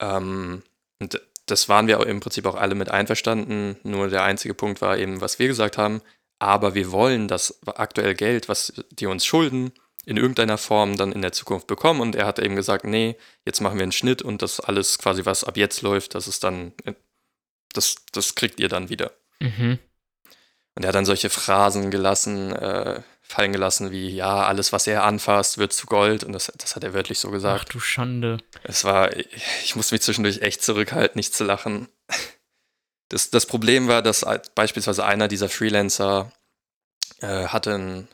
Ähm, 0.00 0.62
und 0.98 1.20
das 1.46 1.68
waren 1.68 1.86
wir 1.86 2.04
im 2.04 2.20
Prinzip 2.20 2.46
auch 2.46 2.56
alle 2.56 2.74
mit 2.74 2.90
einverstanden. 2.90 3.76
Nur 3.84 4.08
der 4.08 4.24
einzige 4.24 4.54
Punkt 4.54 4.80
war 4.80 4.98
eben, 4.98 5.20
was 5.20 5.38
wir 5.38 5.46
gesagt 5.46 5.78
haben, 5.78 6.02
aber 6.40 6.74
wir 6.74 6.90
wollen 6.90 7.28
das 7.28 7.60
aktuell 7.66 8.14
Geld, 8.14 8.48
was 8.48 8.72
die 8.90 9.06
uns 9.06 9.24
schulden, 9.24 9.72
in 10.04 10.16
irgendeiner 10.16 10.58
Form 10.58 10.96
dann 10.96 11.12
in 11.12 11.22
der 11.22 11.32
Zukunft 11.32 11.68
bekommen. 11.68 12.00
Und 12.00 12.16
er 12.16 12.26
hat 12.26 12.40
eben 12.40 12.56
gesagt, 12.56 12.84
nee, 12.84 13.16
jetzt 13.44 13.60
machen 13.60 13.78
wir 13.78 13.84
einen 13.84 13.92
Schnitt 13.92 14.20
und 14.20 14.42
das 14.42 14.58
alles 14.58 14.98
quasi, 14.98 15.24
was 15.24 15.44
ab 15.44 15.56
jetzt 15.56 15.82
läuft, 15.82 16.16
das 16.16 16.26
ist 16.26 16.42
dann, 16.44 16.72
das, 17.72 17.96
das 18.12 18.34
kriegt 18.34 18.60
ihr 18.60 18.68
dann 18.68 18.88
wieder. 18.88 19.12
Mhm. 19.40 19.78
Und 20.74 20.84
er 20.84 20.88
hat 20.88 20.94
dann 20.94 21.06
solche 21.06 21.30
Phrasen 21.30 21.90
gelassen, 21.90 22.52
äh, 22.52 23.02
fallen 23.22 23.52
gelassen 23.52 23.90
wie, 23.90 24.08
ja, 24.10 24.44
alles, 24.44 24.72
was 24.72 24.86
er 24.86 25.04
anfasst, 25.04 25.58
wird 25.58 25.72
zu 25.72 25.86
Gold. 25.86 26.22
Und 26.22 26.32
das, 26.32 26.52
das 26.56 26.76
hat 26.76 26.84
er 26.84 26.92
wörtlich 26.92 27.18
so 27.18 27.28
Ach 27.28 27.32
gesagt. 27.32 27.74
du 27.74 27.80
Schande. 27.80 28.38
Es 28.62 28.84
war, 28.84 29.16
ich 29.16 29.74
musste 29.74 29.94
mich 29.94 30.02
zwischendurch 30.02 30.42
echt 30.42 30.62
zurückhalten, 30.62 31.18
nicht 31.18 31.34
zu 31.34 31.44
lachen. 31.44 31.88
Das, 33.08 33.30
das 33.30 33.46
Problem 33.46 33.88
war, 33.88 34.02
dass 34.02 34.24
beispielsweise 34.54 35.04
einer 35.04 35.28
dieser 35.28 35.48
Freelancer 35.48 36.32
äh, 37.20 37.46
hatte 37.46 37.74
ein, 37.74 38.08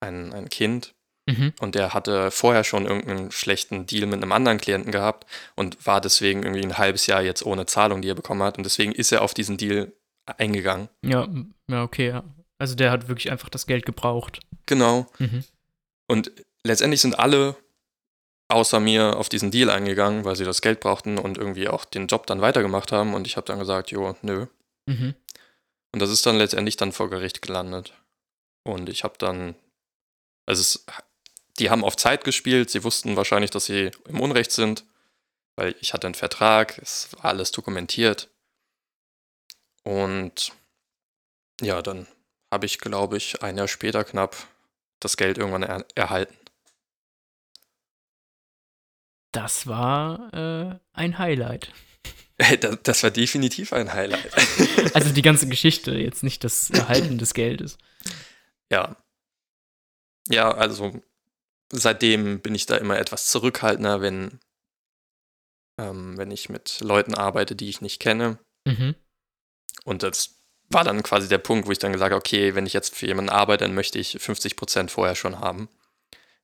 ein, 0.00 0.32
ein 0.32 0.48
Kind 0.48 0.94
Mhm. 1.28 1.52
und 1.60 1.74
der 1.74 1.92
hatte 1.92 2.30
vorher 2.30 2.64
schon 2.64 2.86
irgendeinen 2.86 3.30
schlechten 3.30 3.84
Deal 3.84 4.06
mit 4.06 4.22
einem 4.22 4.32
anderen 4.32 4.56
Klienten 4.56 4.92
gehabt 4.92 5.26
und 5.56 5.86
war 5.86 6.00
deswegen 6.00 6.42
irgendwie 6.42 6.62
ein 6.62 6.78
halbes 6.78 7.06
Jahr 7.06 7.20
jetzt 7.20 7.44
ohne 7.44 7.66
Zahlung, 7.66 8.00
die 8.00 8.08
er 8.08 8.14
bekommen 8.14 8.42
hat. 8.42 8.56
Und 8.56 8.64
deswegen 8.64 8.92
ist 8.92 9.12
er 9.12 9.20
auf 9.20 9.34
diesen 9.34 9.58
Deal 9.58 9.92
eingegangen. 10.24 10.88
Ja, 11.02 11.28
ja, 11.68 11.82
okay, 11.82 12.08
ja. 12.08 12.24
Also 12.58 12.74
der 12.74 12.90
hat 12.90 13.08
wirklich 13.08 13.30
einfach 13.30 13.50
das 13.50 13.66
Geld 13.66 13.84
gebraucht. 13.84 14.40
Genau. 14.64 15.06
Mhm. 15.18 15.44
Und 16.08 16.32
letztendlich 16.64 17.02
sind 17.02 17.18
alle 17.18 17.56
außer 18.48 18.80
mir 18.80 19.16
auf 19.16 19.28
diesen 19.28 19.50
Deal 19.50 19.68
eingegangen, 19.68 20.24
weil 20.24 20.34
sie 20.34 20.44
das 20.44 20.62
Geld 20.62 20.80
brauchten 20.80 21.18
und 21.18 21.36
irgendwie 21.36 21.68
auch 21.68 21.84
den 21.84 22.06
Job 22.06 22.26
dann 22.26 22.40
weitergemacht 22.40 22.90
haben. 22.90 23.14
Und 23.14 23.26
ich 23.26 23.36
habe 23.36 23.46
dann 23.46 23.58
gesagt, 23.58 23.90
jo, 23.90 24.16
nö. 24.22 24.46
Mhm. 24.86 25.14
Und 25.92 26.00
das 26.00 26.10
ist 26.10 26.24
dann 26.24 26.36
letztendlich 26.36 26.76
dann 26.76 26.92
vor 26.92 27.10
Gericht 27.10 27.42
gelandet. 27.42 27.92
Und 28.64 28.88
ich 28.88 29.04
habe 29.04 29.14
dann, 29.18 29.54
also 30.46 30.60
es, 30.60 30.84
die 31.58 31.70
haben 31.70 31.84
auf 31.84 31.96
Zeit 31.96 32.24
gespielt, 32.24 32.70
sie 32.70 32.84
wussten 32.84 33.16
wahrscheinlich, 33.16 33.50
dass 33.50 33.66
sie 33.66 33.90
im 34.08 34.20
Unrecht 34.20 34.52
sind, 34.52 34.84
weil 35.56 35.74
ich 35.80 35.92
hatte 35.92 36.06
einen 36.06 36.14
Vertrag, 36.14 36.78
es 36.78 37.08
war 37.16 37.26
alles 37.26 37.50
dokumentiert. 37.50 38.30
Und 39.82 40.52
ja, 41.60 41.82
dann 41.82 42.06
habe 42.50 42.66
ich, 42.66 42.78
glaube 42.78 43.16
ich, 43.16 43.42
ein 43.42 43.56
Jahr 43.56 43.68
später 43.68 44.04
knapp 44.04 44.36
das 45.00 45.16
Geld 45.16 45.38
irgendwann 45.38 45.62
er 45.62 45.84
erhalten. 45.94 46.36
Das 49.32 49.66
war 49.66 50.32
äh, 50.32 50.78
ein 50.92 51.18
Highlight. 51.18 51.72
Das, 52.60 52.78
das 52.84 53.02
war 53.02 53.10
definitiv 53.10 53.72
ein 53.72 53.92
Highlight. 53.92 54.30
Also 54.94 55.12
die 55.12 55.22
ganze 55.22 55.48
Geschichte, 55.48 55.92
jetzt 55.92 56.22
nicht 56.22 56.44
das 56.44 56.70
Erhalten 56.70 57.18
des 57.18 57.34
Geldes. 57.34 57.78
Ja. 58.70 58.96
Ja, 60.28 60.50
also 60.52 61.02
seitdem 61.70 62.40
bin 62.40 62.54
ich 62.54 62.66
da 62.66 62.76
immer 62.76 62.98
etwas 62.98 63.26
zurückhaltender, 63.26 64.00
wenn, 64.00 64.40
ähm, 65.78 66.16
wenn 66.16 66.30
ich 66.30 66.48
mit 66.48 66.80
Leuten 66.80 67.14
arbeite, 67.14 67.54
die 67.54 67.68
ich 67.68 67.80
nicht 67.80 68.00
kenne. 68.00 68.38
Mhm. 68.66 68.94
Und 69.84 70.02
das 70.02 70.36
war 70.70 70.84
dann 70.84 71.02
quasi 71.02 71.28
der 71.28 71.38
Punkt, 71.38 71.66
wo 71.66 71.72
ich 71.72 71.78
dann 71.78 71.92
gesagt 71.92 72.12
habe, 72.12 72.20
okay, 72.20 72.54
wenn 72.54 72.66
ich 72.66 72.72
jetzt 72.72 72.94
für 72.94 73.06
jemanden 73.06 73.30
arbeite, 73.30 73.64
dann 73.64 73.74
möchte 73.74 73.98
ich 73.98 74.16
50% 74.16 74.90
vorher 74.90 75.14
schon 75.14 75.40
haben. 75.40 75.68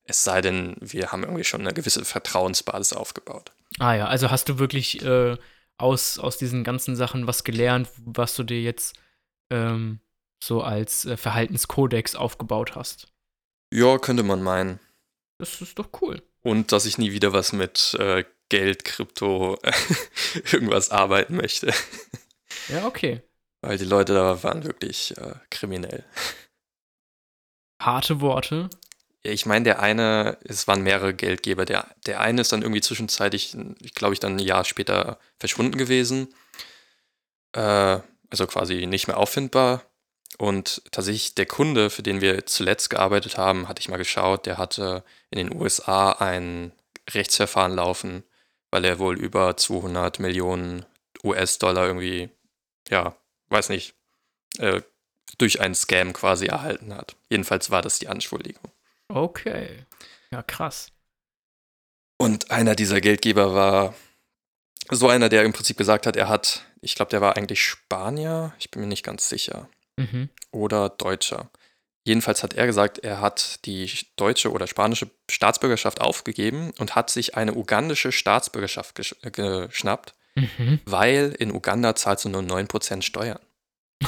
Es 0.03 0.23
sei 0.23 0.41
denn, 0.41 0.75
wir 0.79 1.11
haben 1.11 1.23
irgendwie 1.23 1.43
schon 1.43 1.61
eine 1.61 1.73
gewisse 1.73 2.05
Vertrauensbasis 2.05 2.93
aufgebaut. 2.93 3.51
Ah 3.79 3.93
ja, 3.95 4.07
also 4.07 4.31
hast 4.31 4.49
du 4.49 4.59
wirklich 4.59 5.03
äh, 5.03 5.37
aus, 5.77 6.19
aus 6.19 6.37
diesen 6.37 6.63
ganzen 6.63 6.95
Sachen 6.95 7.27
was 7.27 7.43
gelernt, 7.43 7.89
was 7.97 8.35
du 8.35 8.43
dir 8.43 8.61
jetzt 8.61 8.95
ähm, 9.51 9.99
so 10.43 10.61
als 10.61 11.05
äh, 11.05 11.17
Verhaltenskodex 11.17 12.15
aufgebaut 12.15 12.75
hast. 12.75 13.07
Ja, 13.73 13.97
könnte 13.97 14.23
man 14.23 14.41
meinen. 14.43 14.79
Das 15.37 15.61
ist 15.61 15.77
doch 15.77 15.89
cool. 16.01 16.21
Und 16.41 16.71
dass 16.71 16.85
ich 16.85 16.97
nie 16.97 17.11
wieder 17.11 17.33
was 17.33 17.53
mit 17.53 17.95
äh, 17.99 18.23
Geld, 18.49 18.85
Krypto, 18.85 19.57
irgendwas 20.51 20.91
arbeiten 20.91 21.35
möchte. 21.35 21.73
Ja, 22.69 22.87
okay. 22.87 23.21
Weil 23.61 23.77
die 23.77 23.85
Leute 23.85 24.13
da 24.13 24.41
waren 24.41 24.63
wirklich 24.63 25.15
äh, 25.17 25.35
kriminell. 25.51 26.03
Harte 27.79 28.21
Worte. 28.21 28.69
Ich 29.21 29.45
meine, 29.45 29.65
der 29.65 29.81
eine, 29.81 30.37
es 30.43 30.67
waren 30.67 30.81
mehrere 30.81 31.13
Geldgeber. 31.13 31.65
Der, 31.65 31.93
der 32.05 32.21
eine 32.21 32.41
ist 32.41 32.51
dann 32.51 32.61
irgendwie 32.61 32.81
zwischenzeitlich, 32.81 33.55
ich 33.81 33.93
glaube 33.93 34.13
ich, 34.13 34.19
dann 34.19 34.37
ein 34.37 34.39
Jahr 34.39 34.65
später 34.65 35.19
verschwunden 35.37 35.77
gewesen. 35.77 36.33
Äh, 37.51 37.99
also 38.29 38.47
quasi 38.47 38.85
nicht 38.85 39.07
mehr 39.07 39.17
auffindbar. 39.17 39.83
Und 40.37 40.81
tatsächlich 40.91 41.35
der 41.35 41.45
Kunde, 41.45 41.89
für 41.89 42.03
den 42.03 42.21
wir 42.21 42.45
zuletzt 42.45 42.89
gearbeitet 42.89 43.37
haben, 43.37 43.67
hatte 43.67 43.79
ich 43.79 43.89
mal 43.89 43.97
geschaut, 43.97 44.45
der 44.45 44.57
hatte 44.57 45.03
in 45.29 45.37
den 45.37 45.55
USA 45.55 46.11
ein 46.11 46.73
Rechtsverfahren 47.09 47.73
laufen, 47.73 48.23
weil 48.71 48.83
er 48.83 48.99
wohl 48.99 49.17
über 49.17 49.55
200 49.55 50.19
Millionen 50.19 50.85
US-Dollar 51.23 51.87
irgendwie, 51.87 52.29
ja, 52.89 53.15
weiß 53.49 53.69
nicht, 53.69 53.95
äh, 54.57 54.81
durch 55.37 55.61
einen 55.61 55.75
Scam 55.75 56.13
quasi 56.13 56.47
erhalten 56.47 56.93
hat. 56.93 57.15
Jedenfalls 57.29 57.71
war 57.71 57.81
das 57.81 57.99
die 57.99 58.07
Anschuldigung. 58.07 58.71
Okay. 59.07 59.85
Ja, 60.31 60.41
krass. 60.43 60.91
Und 62.17 62.51
einer 62.51 62.75
dieser 62.75 63.01
Geldgeber 63.01 63.53
war 63.53 63.93
so 64.89 65.09
einer, 65.09 65.29
der 65.29 65.43
im 65.43 65.53
Prinzip 65.53 65.77
gesagt 65.77 66.05
hat, 66.05 66.15
er 66.15 66.29
hat, 66.29 66.65
ich 66.81 66.95
glaube, 66.95 67.09
der 67.09 67.21
war 67.21 67.35
eigentlich 67.35 67.63
Spanier, 67.63 68.53
ich 68.59 68.71
bin 68.71 68.81
mir 68.81 68.87
nicht 68.87 69.03
ganz 69.03 69.27
sicher, 69.29 69.67
Mhm. 69.97 70.29
oder 70.51 70.89
Deutscher. 70.89 71.49
Jedenfalls 72.03 72.43
hat 72.43 72.53
er 72.53 72.67
gesagt, 72.67 72.99
er 72.99 73.19
hat 73.19 73.65
die 73.65 73.89
deutsche 74.15 74.51
oder 74.51 74.67
spanische 74.67 75.09
Staatsbürgerschaft 75.29 76.01
aufgegeben 76.01 76.71
und 76.77 76.93
hat 76.95 77.09
sich 77.09 77.35
eine 77.35 77.55
ugandische 77.55 78.11
Staatsbürgerschaft 78.11 78.95
gesch 78.95 79.15
äh, 79.23 79.31
geschnappt, 79.31 80.13
Mhm. 80.37 80.81
weil 80.85 81.33
in 81.39 81.51
Uganda 81.53 81.95
zahlst 81.95 82.25
du 82.25 82.29
nur 82.29 82.41
9% 82.41 83.03
Steuern. 83.03 83.39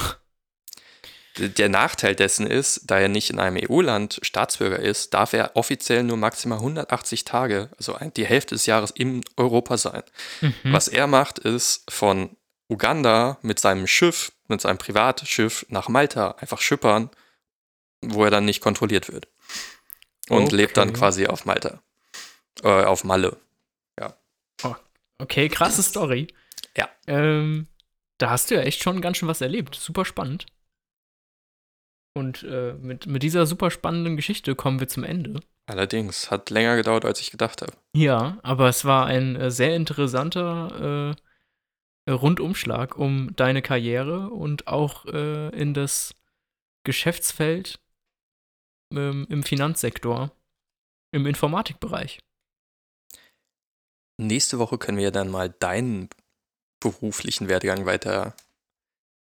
Der 1.38 1.68
Nachteil 1.68 2.16
dessen 2.16 2.46
ist, 2.48 2.82
da 2.90 2.98
er 2.98 3.08
nicht 3.08 3.30
in 3.30 3.38
einem 3.38 3.58
EU-Land 3.68 4.18
Staatsbürger 4.22 4.80
ist, 4.80 5.14
darf 5.14 5.32
er 5.32 5.52
offiziell 5.54 6.02
nur 6.02 6.16
maximal 6.16 6.58
180 6.58 7.24
Tage, 7.24 7.70
also 7.78 7.96
die 8.16 8.26
Hälfte 8.26 8.56
des 8.56 8.66
Jahres 8.66 8.90
in 8.90 9.22
Europa 9.36 9.76
sein. 9.76 10.02
Mhm. 10.40 10.52
Was 10.64 10.88
er 10.88 11.06
macht, 11.06 11.38
ist 11.38 11.88
von 11.90 12.36
Uganda 12.68 13.38
mit 13.42 13.58
seinem 13.60 13.86
Schiff, 13.86 14.32
mit 14.48 14.60
seinem 14.60 14.78
Privatschiff 14.78 15.66
nach 15.68 15.88
Malta 15.88 16.32
einfach 16.32 16.60
schippern, 16.60 17.10
wo 18.02 18.24
er 18.24 18.30
dann 18.30 18.44
nicht 18.44 18.60
kontrolliert 18.60 19.10
wird. 19.10 19.28
Und 20.28 20.52
lebt 20.52 20.76
dann 20.76 20.90
Okay. 20.90 20.98
quasi 20.98 21.26
auf 21.26 21.46
Malta. 21.46 21.82
Äh, 22.62 22.84
auf 22.84 23.04
Malle. 23.04 23.36
Okay, 25.20 25.48
krasse 25.48 25.82
Story. 25.82 26.28
Ja. 26.76 26.88
Ähm, 27.08 27.66
da 28.18 28.30
hast 28.30 28.50
du 28.50 28.54
ja 28.54 28.60
echt 28.62 28.82
schon 28.82 29.00
ganz 29.00 29.16
schön 29.16 29.28
was 29.28 29.40
erlebt. 29.40 29.74
Super 29.74 30.04
spannend. 30.04 30.46
Und 32.14 32.44
äh, 32.44 32.74
mit, 32.74 33.06
mit 33.06 33.22
dieser 33.22 33.46
super 33.46 33.70
spannenden 33.70 34.16
Geschichte 34.16 34.54
kommen 34.54 34.80
wir 34.80 34.88
zum 34.88 35.04
Ende. 35.04 35.40
Allerdings, 35.66 36.30
hat 36.30 36.50
länger 36.50 36.76
gedauert, 36.76 37.04
als 37.04 37.20
ich 37.20 37.30
gedacht 37.30 37.62
habe. 37.62 37.72
Ja, 37.94 38.38
aber 38.42 38.68
es 38.68 38.84
war 38.84 39.06
ein 39.06 39.36
äh, 39.36 39.50
sehr 39.50 39.74
interessanter 39.76 41.14
äh, 41.16 41.20
Rundumschlag 42.12 42.96
um 42.96 43.34
deine 43.36 43.62
Karriere 43.62 44.30
und 44.30 44.66
auch 44.66 45.06
äh, 45.06 45.48
in 45.50 45.74
das 45.74 46.14
Geschäftsfeld 46.84 47.80
ähm, 48.94 49.26
im 49.28 49.42
Finanzsektor, 49.42 50.30
im 51.12 51.26
Informatikbereich. 51.26 52.20
Nächste 54.20 54.58
Woche 54.58 54.78
können 54.78 54.98
wir 54.98 55.04
ja 55.04 55.10
dann 55.10 55.30
mal 55.30 55.50
deinen 55.50 56.08
beruflichen 56.80 57.48
Werdegang 57.48 57.86
weiter 57.86 58.34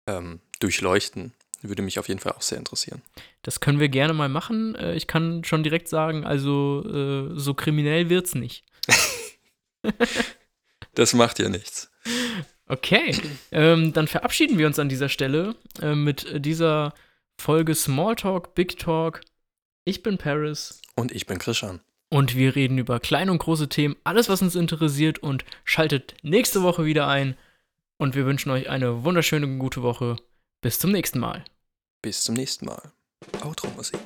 ähm, 0.08 0.40
durchleuchten. 0.60 1.34
Würde 1.62 1.84
mich 1.84 2.00
auf 2.00 2.08
jeden 2.08 2.20
Fall 2.20 2.34
auch 2.34 2.42
sehr 2.42 2.58
interessieren. 2.58 3.02
Das 3.44 3.60
können 3.60 3.80
wir 3.80 3.90
gerne 3.90 4.14
mal 4.14 4.30
machen. 4.30 4.76
Äh, 4.76 4.96
ich 4.96 5.08
kann 5.08 5.44
schon 5.44 5.64
direkt 5.64 5.88
sagen, 5.88 6.26
also 6.26 6.84
äh, 6.86 7.40
so 7.40 7.54
kriminell 7.54 8.10
wird's 8.10 8.36
nicht. 8.36 8.66
Das 10.94 11.14
macht 11.14 11.40
ja 11.40 11.50
nichts. 11.50 11.90
Okay, 12.72 13.14
ähm, 13.52 13.92
dann 13.92 14.08
verabschieden 14.08 14.58
wir 14.58 14.66
uns 14.66 14.80
an 14.80 14.88
dieser 14.88 15.10
Stelle 15.10 15.56
äh, 15.82 15.94
mit 15.94 16.46
dieser 16.46 16.94
Folge 17.38 17.76
Smalltalk, 17.76 18.56
Big 18.56 18.80
Talk. 18.80 19.20
Ich 19.84 20.04
bin 20.04 20.18
Paris 20.18 20.82
Und 20.96 21.12
ich 21.12 21.26
bin 21.26 21.38
Christian. 21.38 21.82
und 22.10 22.36
wir 22.38 22.56
reden 22.56 22.78
über 22.78 23.02
kleine 23.02 23.32
und 23.34 23.40
große 23.40 23.68
Themen, 23.68 23.98
alles, 24.06 24.30
was 24.30 24.42
uns 24.42 24.56
interessiert 24.56 25.20
und 25.20 25.44
schaltet 25.66 26.14
nächste 26.22 26.64
Woche 26.64 26.86
wieder 26.86 27.08
ein. 27.08 27.36
Und 27.98 28.16
wir 28.16 28.26
wünschen 28.26 28.52
euch 28.52 28.70
eine 28.70 29.04
wunderschöne 29.04 29.46
und 29.46 29.60
gute 29.60 29.84
Woche. 29.84 30.16
Bis 30.62 30.80
zum 30.80 30.94
nächsten 30.94 31.20
Mal. 31.20 31.44
Bis 32.02 32.24
zum 32.24 32.36
nächsten 32.36 32.68
Mal. 32.68 32.94
Outro-Musik. 33.44 34.00